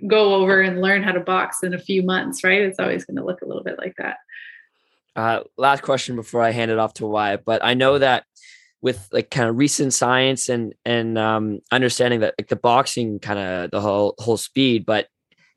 go 0.08 0.36
over 0.36 0.62
and 0.62 0.82
learn 0.82 1.02
how 1.02 1.12
to 1.12 1.20
box 1.20 1.64
in 1.64 1.74
a 1.74 1.80
few 1.80 2.04
months, 2.04 2.44
right? 2.44 2.62
It's 2.62 2.80
always 2.80 3.04
going 3.06 3.18
to 3.18 3.26
look 3.26 3.42
a 3.42 3.46
little 3.46 3.64
bit 3.64 3.78
like 3.78 3.96
that. 3.98 4.18
Uh, 5.16 5.42
last 5.58 5.82
question 5.82 6.16
before 6.16 6.42
I 6.42 6.52
hand 6.52 6.72
it 6.72 6.80
off 6.80 6.94
to 6.96 7.06
Wyatt, 7.06 7.44
but 7.44 7.64
I 7.64 7.74
know 7.74 7.98
that 7.98 8.26
with 8.82 9.08
like 9.12 9.30
kind 9.30 9.48
of 9.48 9.58
recent 9.58 9.94
science 9.94 10.50
and 10.50 10.74
and 10.86 11.18
um, 11.18 11.60
understanding 11.72 12.22
that 12.22 12.36
like 12.40 12.48
the 12.48 12.56
boxing 12.56 13.20
kind 13.20 13.40
of 13.40 13.72
the 13.72 13.82
whole 13.82 14.16
whole 14.18 14.38
speed, 14.38 14.86
but 14.86 15.08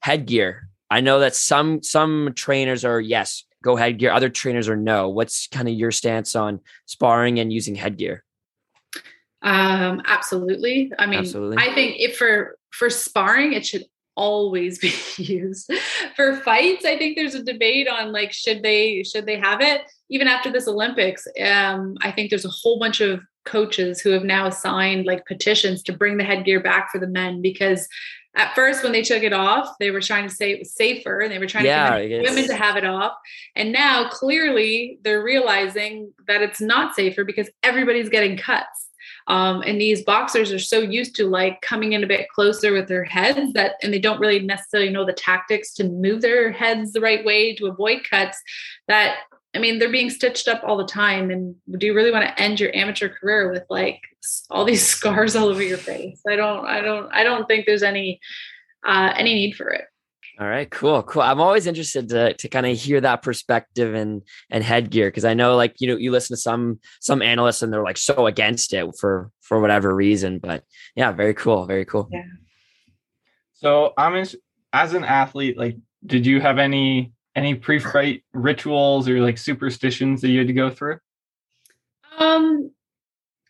headgear. 0.01 0.69
I 0.91 1.01
know 1.01 1.21
that 1.21 1.35
some 1.35 1.83
some 1.83 2.33
trainers 2.37 2.85
are 2.85 3.01
yes, 3.01 3.45
go 3.63 3.77
headgear. 3.77 4.13
Other 4.13 4.29
trainers 4.29 4.69
are 4.69 4.77
no. 4.77 5.09
What's 5.09 5.49
kind 5.49 5.69
of 5.69 5.75
your 5.75 5.91
stance 5.91 6.37
on 6.37 6.61
sparring 6.87 7.41
and 7.41 7.53
using 7.53 7.75
headgear? 7.75 8.23
Um, 9.43 10.03
absolutely. 10.07 10.93
I 10.99 11.07
mean, 11.07 11.21
absolutely. 11.21 11.57
I 11.59 11.75
think 11.75 11.97
if 11.99 12.17
for 12.17 12.57
for 12.71 12.91
sparring, 12.91 13.55
it 13.55 13.65
should 13.65 13.85
always 14.17 14.79
be 14.81 14.93
used 15.17 15.71
for 16.17 16.37
fights. 16.37 16.85
I 16.85 16.97
think 16.99 17.17
there's 17.17 17.35
a 17.35 17.43
debate 17.43 17.89
on 17.89 18.13
like 18.13 18.33
should 18.33 18.63
they 18.63 19.03
should 19.03 19.27
they 19.27 19.39
have 19.39 19.61
it? 19.61 19.83
Even 20.11 20.29
after 20.29 20.53
this 20.53 20.69
olympics 20.69 21.27
um 21.43 21.97
i 22.03 22.11
think 22.11 22.31
there's 22.31 22.45
a 22.45 22.51
whole 22.51 22.79
bunch 22.79 23.01
of 23.01 23.21
coaches 23.45 24.01
who 24.01 24.11
have 24.11 24.25
now 24.25 24.49
signed 24.49 25.07
like 25.07 25.27
petitions 25.27 25.83
to 25.83 25.93
bring 25.93 26.17
the 26.17 26.25
headgear 26.25 26.61
back 26.61 26.91
for 26.91 26.99
the 26.99 27.07
men 27.07 27.43
because 27.43 27.87
at 28.37 28.55
first 28.55 28.83
when 28.83 28.93
they 28.93 29.03
took 29.03 29.23
it 29.23 29.33
off 29.33 29.69
they 29.81 29.91
were 29.91 30.01
trying 30.01 30.29
to 30.29 30.35
say 30.35 30.53
it 30.53 30.59
was 30.59 30.75
safer 30.75 31.21
and 31.21 31.31
they 31.31 31.39
were 31.39 31.47
trying 31.47 31.65
yeah, 31.65 31.99
to 31.99 32.09
get 32.09 32.23
women 32.23 32.47
to 32.47 32.55
have 32.55 32.77
it 32.77 32.85
off. 32.85 33.13
And 33.55 33.73
now 33.73 34.09
clearly 34.09 34.99
they're 35.03 35.23
realizing 35.23 36.13
that 36.27 36.43
it's 36.43 36.61
not 36.61 36.95
safer 36.95 37.25
because 37.25 37.49
everybody's 37.63 38.09
getting 38.09 38.37
cuts 38.37 38.89
um, 39.27 39.63
and 39.63 39.81
these 39.81 40.03
boxers 40.03 40.53
are 40.53 40.59
so 40.59 40.81
used 40.81 41.17
to 41.17 41.27
like 41.27 41.61
coming 41.63 41.93
in 41.93 42.05
a 42.05 42.07
bit 42.07 42.29
closer 42.29 42.73
with 42.73 42.89
their 42.89 43.05
heads 43.05 43.53
that, 43.55 43.77
and 43.83 43.93
they 43.93 43.99
don't 43.99 44.21
really 44.21 44.41
necessarily 44.41 44.91
know 44.91 45.05
the 45.05 45.13
tactics 45.13 45.73
to 45.75 45.85
move 45.85 46.21
their 46.21 46.53
heads 46.53 46.93
the 46.93 47.01
right 47.01 47.25
way 47.25 47.55
to 47.55 47.67
avoid 47.67 48.03
cuts 48.09 48.41
that 48.89 49.19
I 49.55 49.61
mean, 49.61 49.79
they're 49.79 49.91
being 49.91 50.11
stitched 50.11 50.49
up 50.49 50.63
all 50.65 50.77
the 50.77 50.85
time. 50.85 51.31
And 51.31 51.55
do 51.79 51.87
you 51.87 51.95
really 51.95 52.11
want 52.11 52.27
to 52.27 52.43
end 52.43 52.59
your 52.59 52.75
amateur 52.75 53.09
career 53.09 53.53
with 53.53 53.63
like 53.71 54.01
all 54.51 54.65
these 54.65 54.85
scars 54.87 55.37
all 55.37 55.47
over 55.47 55.63
your 55.63 55.79
face? 55.79 56.21
I 56.29 56.35
don't, 56.35 56.67
I 56.67 56.81
don't, 56.81 57.13
I 57.13 57.23
don't 57.23 57.47
think 57.47 57.65
there's 57.65 57.85
any, 57.85 58.21
uh, 58.85 59.13
any 59.17 59.35
need 59.35 59.55
for 59.55 59.69
it. 59.69 59.85
All 60.41 60.49
right, 60.49 60.69
cool, 60.69 61.01
cool. 61.05 61.23
I'm 61.23 61.41
always 61.41 61.69
interested 61.69 62.09
to 62.09 62.35
to 62.35 62.49
kind 62.49 62.67
of 62.67 62.77
hear 62.77 63.01
that 63.01 63.23
perspective 63.23 63.95
and 63.95 64.23
and 64.51 64.65
headgear 64.65 65.09
because 65.09 65.25
I 65.25 65.35
know 65.35 65.55
like 65.55 65.77
you 65.79 65.87
know 65.87 65.97
you 65.97 66.11
listen 66.11 66.35
to 66.35 66.41
some 66.41 66.81
some 67.01 67.23
analysts 67.23 67.63
and 67.63 67.73
they're 67.73 67.85
like 67.85 67.99
so 67.99 68.27
against 68.27 68.73
it 68.75 68.85
for 68.99 69.31
for 69.43 69.61
whatever 69.61 69.95
reason. 69.95 70.41
But 70.41 70.65
yeah, 70.97 71.13
very 71.13 71.35
cool, 71.35 71.67
very 71.67 71.85
cool. 71.85 72.09
Yeah. 72.11 72.23
So 73.53 73.93
I'm 73.97 74.17
in, 74.17 74.27
as 74.73 74.93
an 74.93 75.05
athlete, 75.05 75.57
like, 75.57 75.77
did 76.05 76.27
you 76.27 76.41
have 76.41 76.59
any 76.59 77.13
any 77.37 77.55
pre-fight 77.55 78.25
rituals 78.33 79.09
or 79.09 79.21
like 79.21 79.39
superstitions 79.39 80.21
that 80.23 80.31
you 80.31 80.39
had 80.39 80.49
to 80.49 80.53
go 80.53 80.69
through? 80.69 80.99
Um, 82.19 82.73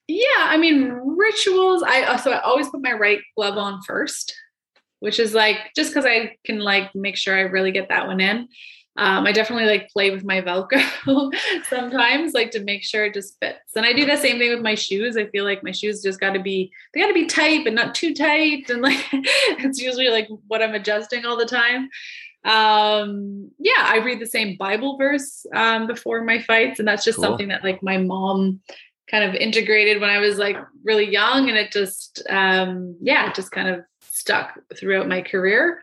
yeah, 0.06 0.24
I 0.36 0.58
mean 0.58 0.90
rituals. 0.90 1.82
I 1.82 2.16
so 2.16 2.30
I 2.30 2.40
always 2.40 2.68
put 2.68 2.82
my 2.82 2.92
right 2.92 3.20
glove 3.36 3.56
on 3.56 3.80
first 3.86 4.34
which 5.04 5.20
is 5.20 5.34
like 5.34 5.58
just 5.76 5.90
because 5.90 6.06
I 6.06 6.34
can 6.44 6.60
like 6.60 6.94
make 6.94 7.14
sure 7.14 7.36
I 7.36 7.42
really 7.42 7.72
get 7.72 7.90
that 7.90 8.06
one 8.06 8.22
in. 8.22 8.48
Um, 8.96 9.26
I 9.26 9.32
definitely 9.32 9.66
like 9.66 9.90
play 9.90 10.10
with 10.10 10.24
my 10.24 10.40
Velcro 10.40 11.30
sometimes, 11.68 12.32
like 12.32 12.52
to 12.52 12.64
make 12.64 12.82
sure 12.82 13.04
it 13.04 13.12
just 13.12 13.38
fits. 13.38 13.76
And 13.76 13.84
I 13.84 13.92
do 13.92 14.06
the 14.06 14.16
same 14.16 14.38
thing 14.38 14.48
with 14.48 14.62
my 14.62 14.74
shoes. 14.74 15.18
I 15.18 15.26
feel 15.26 15.44
like 15.44 15.62
my 15.62 15.72
shoes 15.72 16.02
just 16.02 16.20
got 16.20 16.32
to 16.32 16.40
be 16.40 16.72
they 16.94 17.02
got 17.02 17.08
to 17.08 17.12
be 17.12 17.26
tight, 17.26 17.64
but 17.64 17.74
not 17.74 17.94
too 17.94 18.14
tight. 18.14 18.70
And 18.70 18.80
like 18.80 19.04
it's 19.12 19.78
usually 19.78 20.08
like 20.08 20.26
what 20.46 20.62
I'm 20.62 20.74
adjusting 20.74 21.26
all 21.26 21.36
the 21.36 21.44
time. 21.44 21.90
Um, 22.46 23.50
yeah, 23.58 23.84
I 23.84 23.98
read 23.98 24.20
the 24.20 24.26
same 24.26 24.56
Bible 24.56 24.96
verse 24.96 25.44
um, 25.54 25.86
before 25.86 26.24
my 26.24 26.40
fights, 26.40 26.78
and 26.78 26.88
that's 26.88 27.04
just 27.04 27.16
cool. 27.16 27.24
something 27.24 27.48
that 27.48 27.62
like 27.62 27.82
my 27.82 27.98
mom 27.98 28.60
kind 29.10 29.24
of 29.24 29.34
integrated 29.34 30.00
when 30.00 30.08
I 30.08 30.18
was 30.18 30.38
like 30.38 30.56
really 30.82 31.12
young, 31.12 31.50
and 31.50 31.58
it 31.58 31.72
just 31.72 32.22
um, 32.30 32.96
yeah, 33.02 33.28
it 33.28 33.34
just 33.34 33.50
kind 33.50 33.68
of 33.68 33.84
stuck 34.14 34.58
throughout 34.76 35.08
my 35.08 35.20
career. 35.20 35.82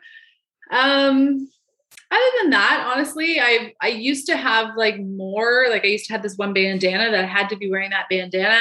Um, 0.70 1.48
other 2.10 2.30
than 2.40 2.50
that, 2.50 2.90
honestly, 2.92 3.40
I 3.40 3.74
I 3.80 3.88
used 3.88 4.26
to 4.26 4.36
have 4.36 4.76
like 4.76 4.98
more 5.00 5.66
like 5.70 5.84
I 5.84 5.88
used 5.88 6.06
to 6.06 6.12
have 6.12 6.22
this 6.22 6.36
one 6.36 6.52
bandana 6.52 7.10
that 7.10 7.24
I 7.24 7.26
had 7.26 7.48
to 7.50 7.56
be 7.56 7.70
wearing 7.70 7.90
that 7.90 8.08
bandana 8.10 8.60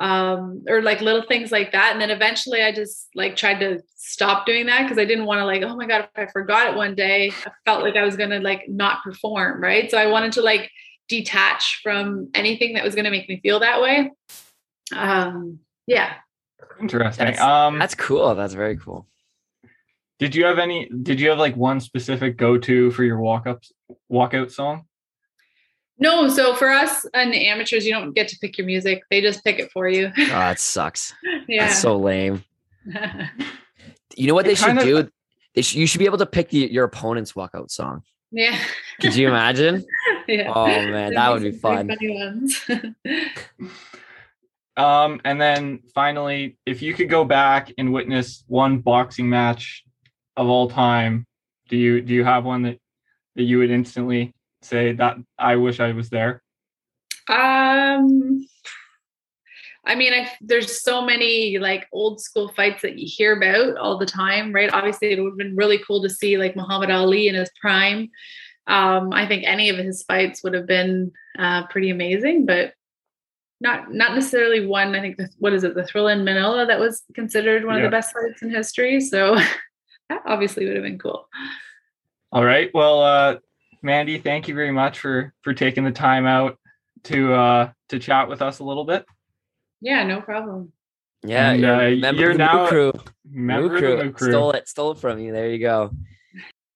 um 0.00 0.64
or 0.66 0.80
like 0.80 1.02
little 1.02 1.22
things 1.22 1.52
like 1.52 1.72
that. 1.72 1.92
And 1.92 2.00
then 2.00 2.10
eventually 2.10 2.62
I 2.62 2.72
just 2.72 3.08
like 3.14 3.36
tried 3.36 3.60
to 3.60 3.82
stop 3.96 4.46
doing 4.46 4.66
that 4.66 4.82
because 4.82 4.98
I 4.98 5.04
didn't 5.04 5.26
want 5.26 5.40
to 5.40 5.44
like 5.44 5.62
oh 5.62 5.76
my 5.76 5.86
god 5.86 6.08
if 6.14 6.28
I 6.28 6.30
forgot 6.32 6.68
it 6.68 6.76
one 6.76 6.94
day 6.94 7.32
I 7.44 7.52
felt 7.66 7.82
like 7.82 7.96
I 7.96 8.04
was 8.04 8.16
to 8.30 8.40
like 8.40 8.64
not 8.68 9.02
perform 9.02 9.62
right? 9.62 9.90
So 9.90 9.98
I 9.98 10.06
wanted 10.06 10.32
to 10.32 10.42
like 10.42 10.70
detach 11.08 11.80
from 11.82 12.30
anything 12.34 12.74
that 12.74 12.84
was 12.84 12.94
to 13.04 13.10
make 13.10 13.28
me 13.28 13.40
feel 13.42 13.60
that 13.60 13.82
way. 13.82 14.10
Um 14.96 15.58
yeah 15.86 16.14
Interesting. 16.80 17.26
That's, 17.26 17.40
um, 17.40 17.78
that's 17.78 17.94
cool. 17.94 18.34
That's 18.34 18.54
very 18.54 18.76
cool. 18.76 19.06
Did 20.18 20.34
you 20.34 20.44
have 20.44 20.58
any? 20.58 20.88
Did 21.02 21.18
you 21.18 21.30
have 21.30 21.38
like 21.38 21.56
one 21.56 21.80
specific 21.80 22.36
go-to 22.36 22.90
for 22.90 23.04
your 23.04 23.18
walk-ups, 23.18 23.72
walkout 24.12 24.50
song? 24.50 24.84
No. 25.98 26.28
So 26.28 26.54
for 26.54 26.70
us 26.70 27.06
and 27.14 27.32
the 27.32 27.46
amateurs, 27.48 27.86
you 27.86 27.92
don't 27.92 28.12
get 28.12 28.28
to 28.28 28.38
pick 28.38 28.58
your 28.58 28.66
music; 28.66 29.02
they 29.10 29.20
just 29.20 29.42
pick 29.42 29.58
it 29.58 29.70
for 29.72 29.88
you. 29.88 30.12
oh, 30.16 30.26
that 30.26 30.60
sucks. 30.60 31.14
yeah. 31.48 31.66
That's 31.66 31.80
so 31.80 31.96
lame. 31.96 32.44
you 34.16 34.26
know 34.26 34.34
what 34.34 34.44
they 34.44 34.54
should 34.54 34.78
do? 34.78 35.08
They 35.54 35.62
should, 35.62 35.78
you 35.78 35.86
should 35.86 35.98
be 35.98 36.04
able 36.04 36.18
to 36.18 36.26
pick 36.26 36.50
the, 36.50 36.70
your 36.70 36.84
opponent's 36.84 37.32
walkout 37.32 37.70
song. 37.70 38.02
Yeah. 38.30 38.58
Could 39.00 39.16
you 39.16 39.28
imagine? 39.28 39.84
yeah. 40.28 40.52
Oh 40.54 40.66
man, 40.66 41.14
that 41.14 41.32
would 41.32 41.42
be 41.42 41.50
fun. 41.50 41.90
Um, 44.80 45.20
and 45.26 45.38
then 45.38 45.80
finally, 45.94 46.56
if 46.64 46.80
you 46.80 46.94
could 46.94 47.10
go 47.10 47.22
back 47.22 47.70
and 47.76 47.92
witness 47.92 48.44
one 48.46 48.78
boxing 48.78 49.28
match 49.28 49.84
of 50.38 50.48
all 50.48 50.70
time, 50.70 51.26
do 51.68 51.76
you 51.76 52.00
do 52.00 52.14
you 52.14 52.24
have 52.24 52.46
one 52.46 52.62
that 52.62 52.78
that 53.36 53.42
you 53.42 53.58
would 53.58 53.70
instantly 53.70 54.32
say 54.62 54.92
that 54.94 55.18
I 55.38 55.56
wish 55.56 55.80
I 55.80 55.92
was 55.92 56.08
there? 56.08 56.42
Um, 57.28 58.46
I 59.84 59.96
mean, 59.96 60.14
I, 60.14 60.30
there's 60.40 60.82
so 60.82 61.04
many 61.04 61.58
like 61.58 61.86
old 61.92 62.18
school 62.18 62.48
fights 62.48 62.80
that 62.80 62.98
you 62.98 63.06
hear 63.06 63.36
about 63.36 63.76
all 63.76 63.98
the 63.98 64.06
time, 64.06 64.50
right? 64.50 64.72
Obviously, 64.72 65.12
it 65.12 65.20
would 65.20 65.32
have 65.32 65.36
been 65.36 65.56
really 65.56 65.78
cool 65.86 66.00
to 66.00 66.08
see 66.08 66.38
like 66.38 66.56
Muhammad 66.56 66.90
Ali 66.90 67.28
in 67.28 67.34
his 67.34 67.50
prime. 67.60 68.08
Um, 68.66 69.12
I 69.12 69.26
think 69.26 69.44
any 69.46 69.68
of 69.68 69.76
his 69.76 70.04
fights 70.04 70.42
would 70.42 70.54
have 70.54 70.66
been 70.66 71.12
uh, 71.38 71.66
pretty 71.66 71.90
amazing, 71.90 72.46
but 72.46 72.72
not 73.60 73.92
not 73.92 74.14
necessarily 74.14 74.66
one. 74.66 74.94
I 74.94 75.00
think 75.00 75.16
the, 75.16 75.28
what 75.38 75.52
is 75.52 75.64
it, 75.64 75.74
the 75.74 75.82
Thrilla 75.82 76.12
in 76.12 76.24
Manila 76.24 76.66
that 76.66 76.80
was 76.80 77.02
considered 77.14 77.64
one 77.64 77.76
yeah. 77.76 77.84
of 77.84 77.90
the 77.90 77.96
best 77.96 78.12
fights 78.12 78.42
in 78.42 78.50
history. 78.50 79.00
So 79.00 79.36
that 80.08 80.22
obviously 80.26 80.66
would 80.66 80.76
have 80.76 80.84
been 80.84 80.98
cool. 80.98 81.28
All 82.32 82.44
right. 82.44 82.70
Well, 82.72 83.02
uh, 83.02 83.36
Mandy, 83.82 84.18
thank 84.18 84.48
you 84.48 84.54
very 84.54 84.72
much 84.72 84.98
for 84.98 85.34
for 85.42 85.54
taking 85.54 85.84
the 85.84 85.92
time 85.92 86.26
out 86.26 86.58
to 87.04 87.32
uh 87.32 87.72
to 87.88 87.98
chat 87.98 88.28
with 88.28 88.42
us 88.42 88.58
a 88.58 88.64
little 88.64 88.84
bit. 88.84 89.04
Yeah, 89.80 90.04
no 90.04 90.20
problem. 90.20 90.72
Yeah, 91.22 91.52
and, 91.52 91.64
uh, 92.04 92.10
you're 92.12 92.34
now 92.34 92.66
crew. 92.66 92.92
Member 93.28 93.68
Moo 93.68 93.78
crew. 93.78 94.12
crew. 94.12 94.30
Stole 94.30 94.52
it, 94.52 94.68
stole 94.68 94.92
it 94.92 94.98
from 94.98 95.18
you. 95.18 95.32
There 95.32 95.50
you 95.50 95.58
go. 95.58 95.90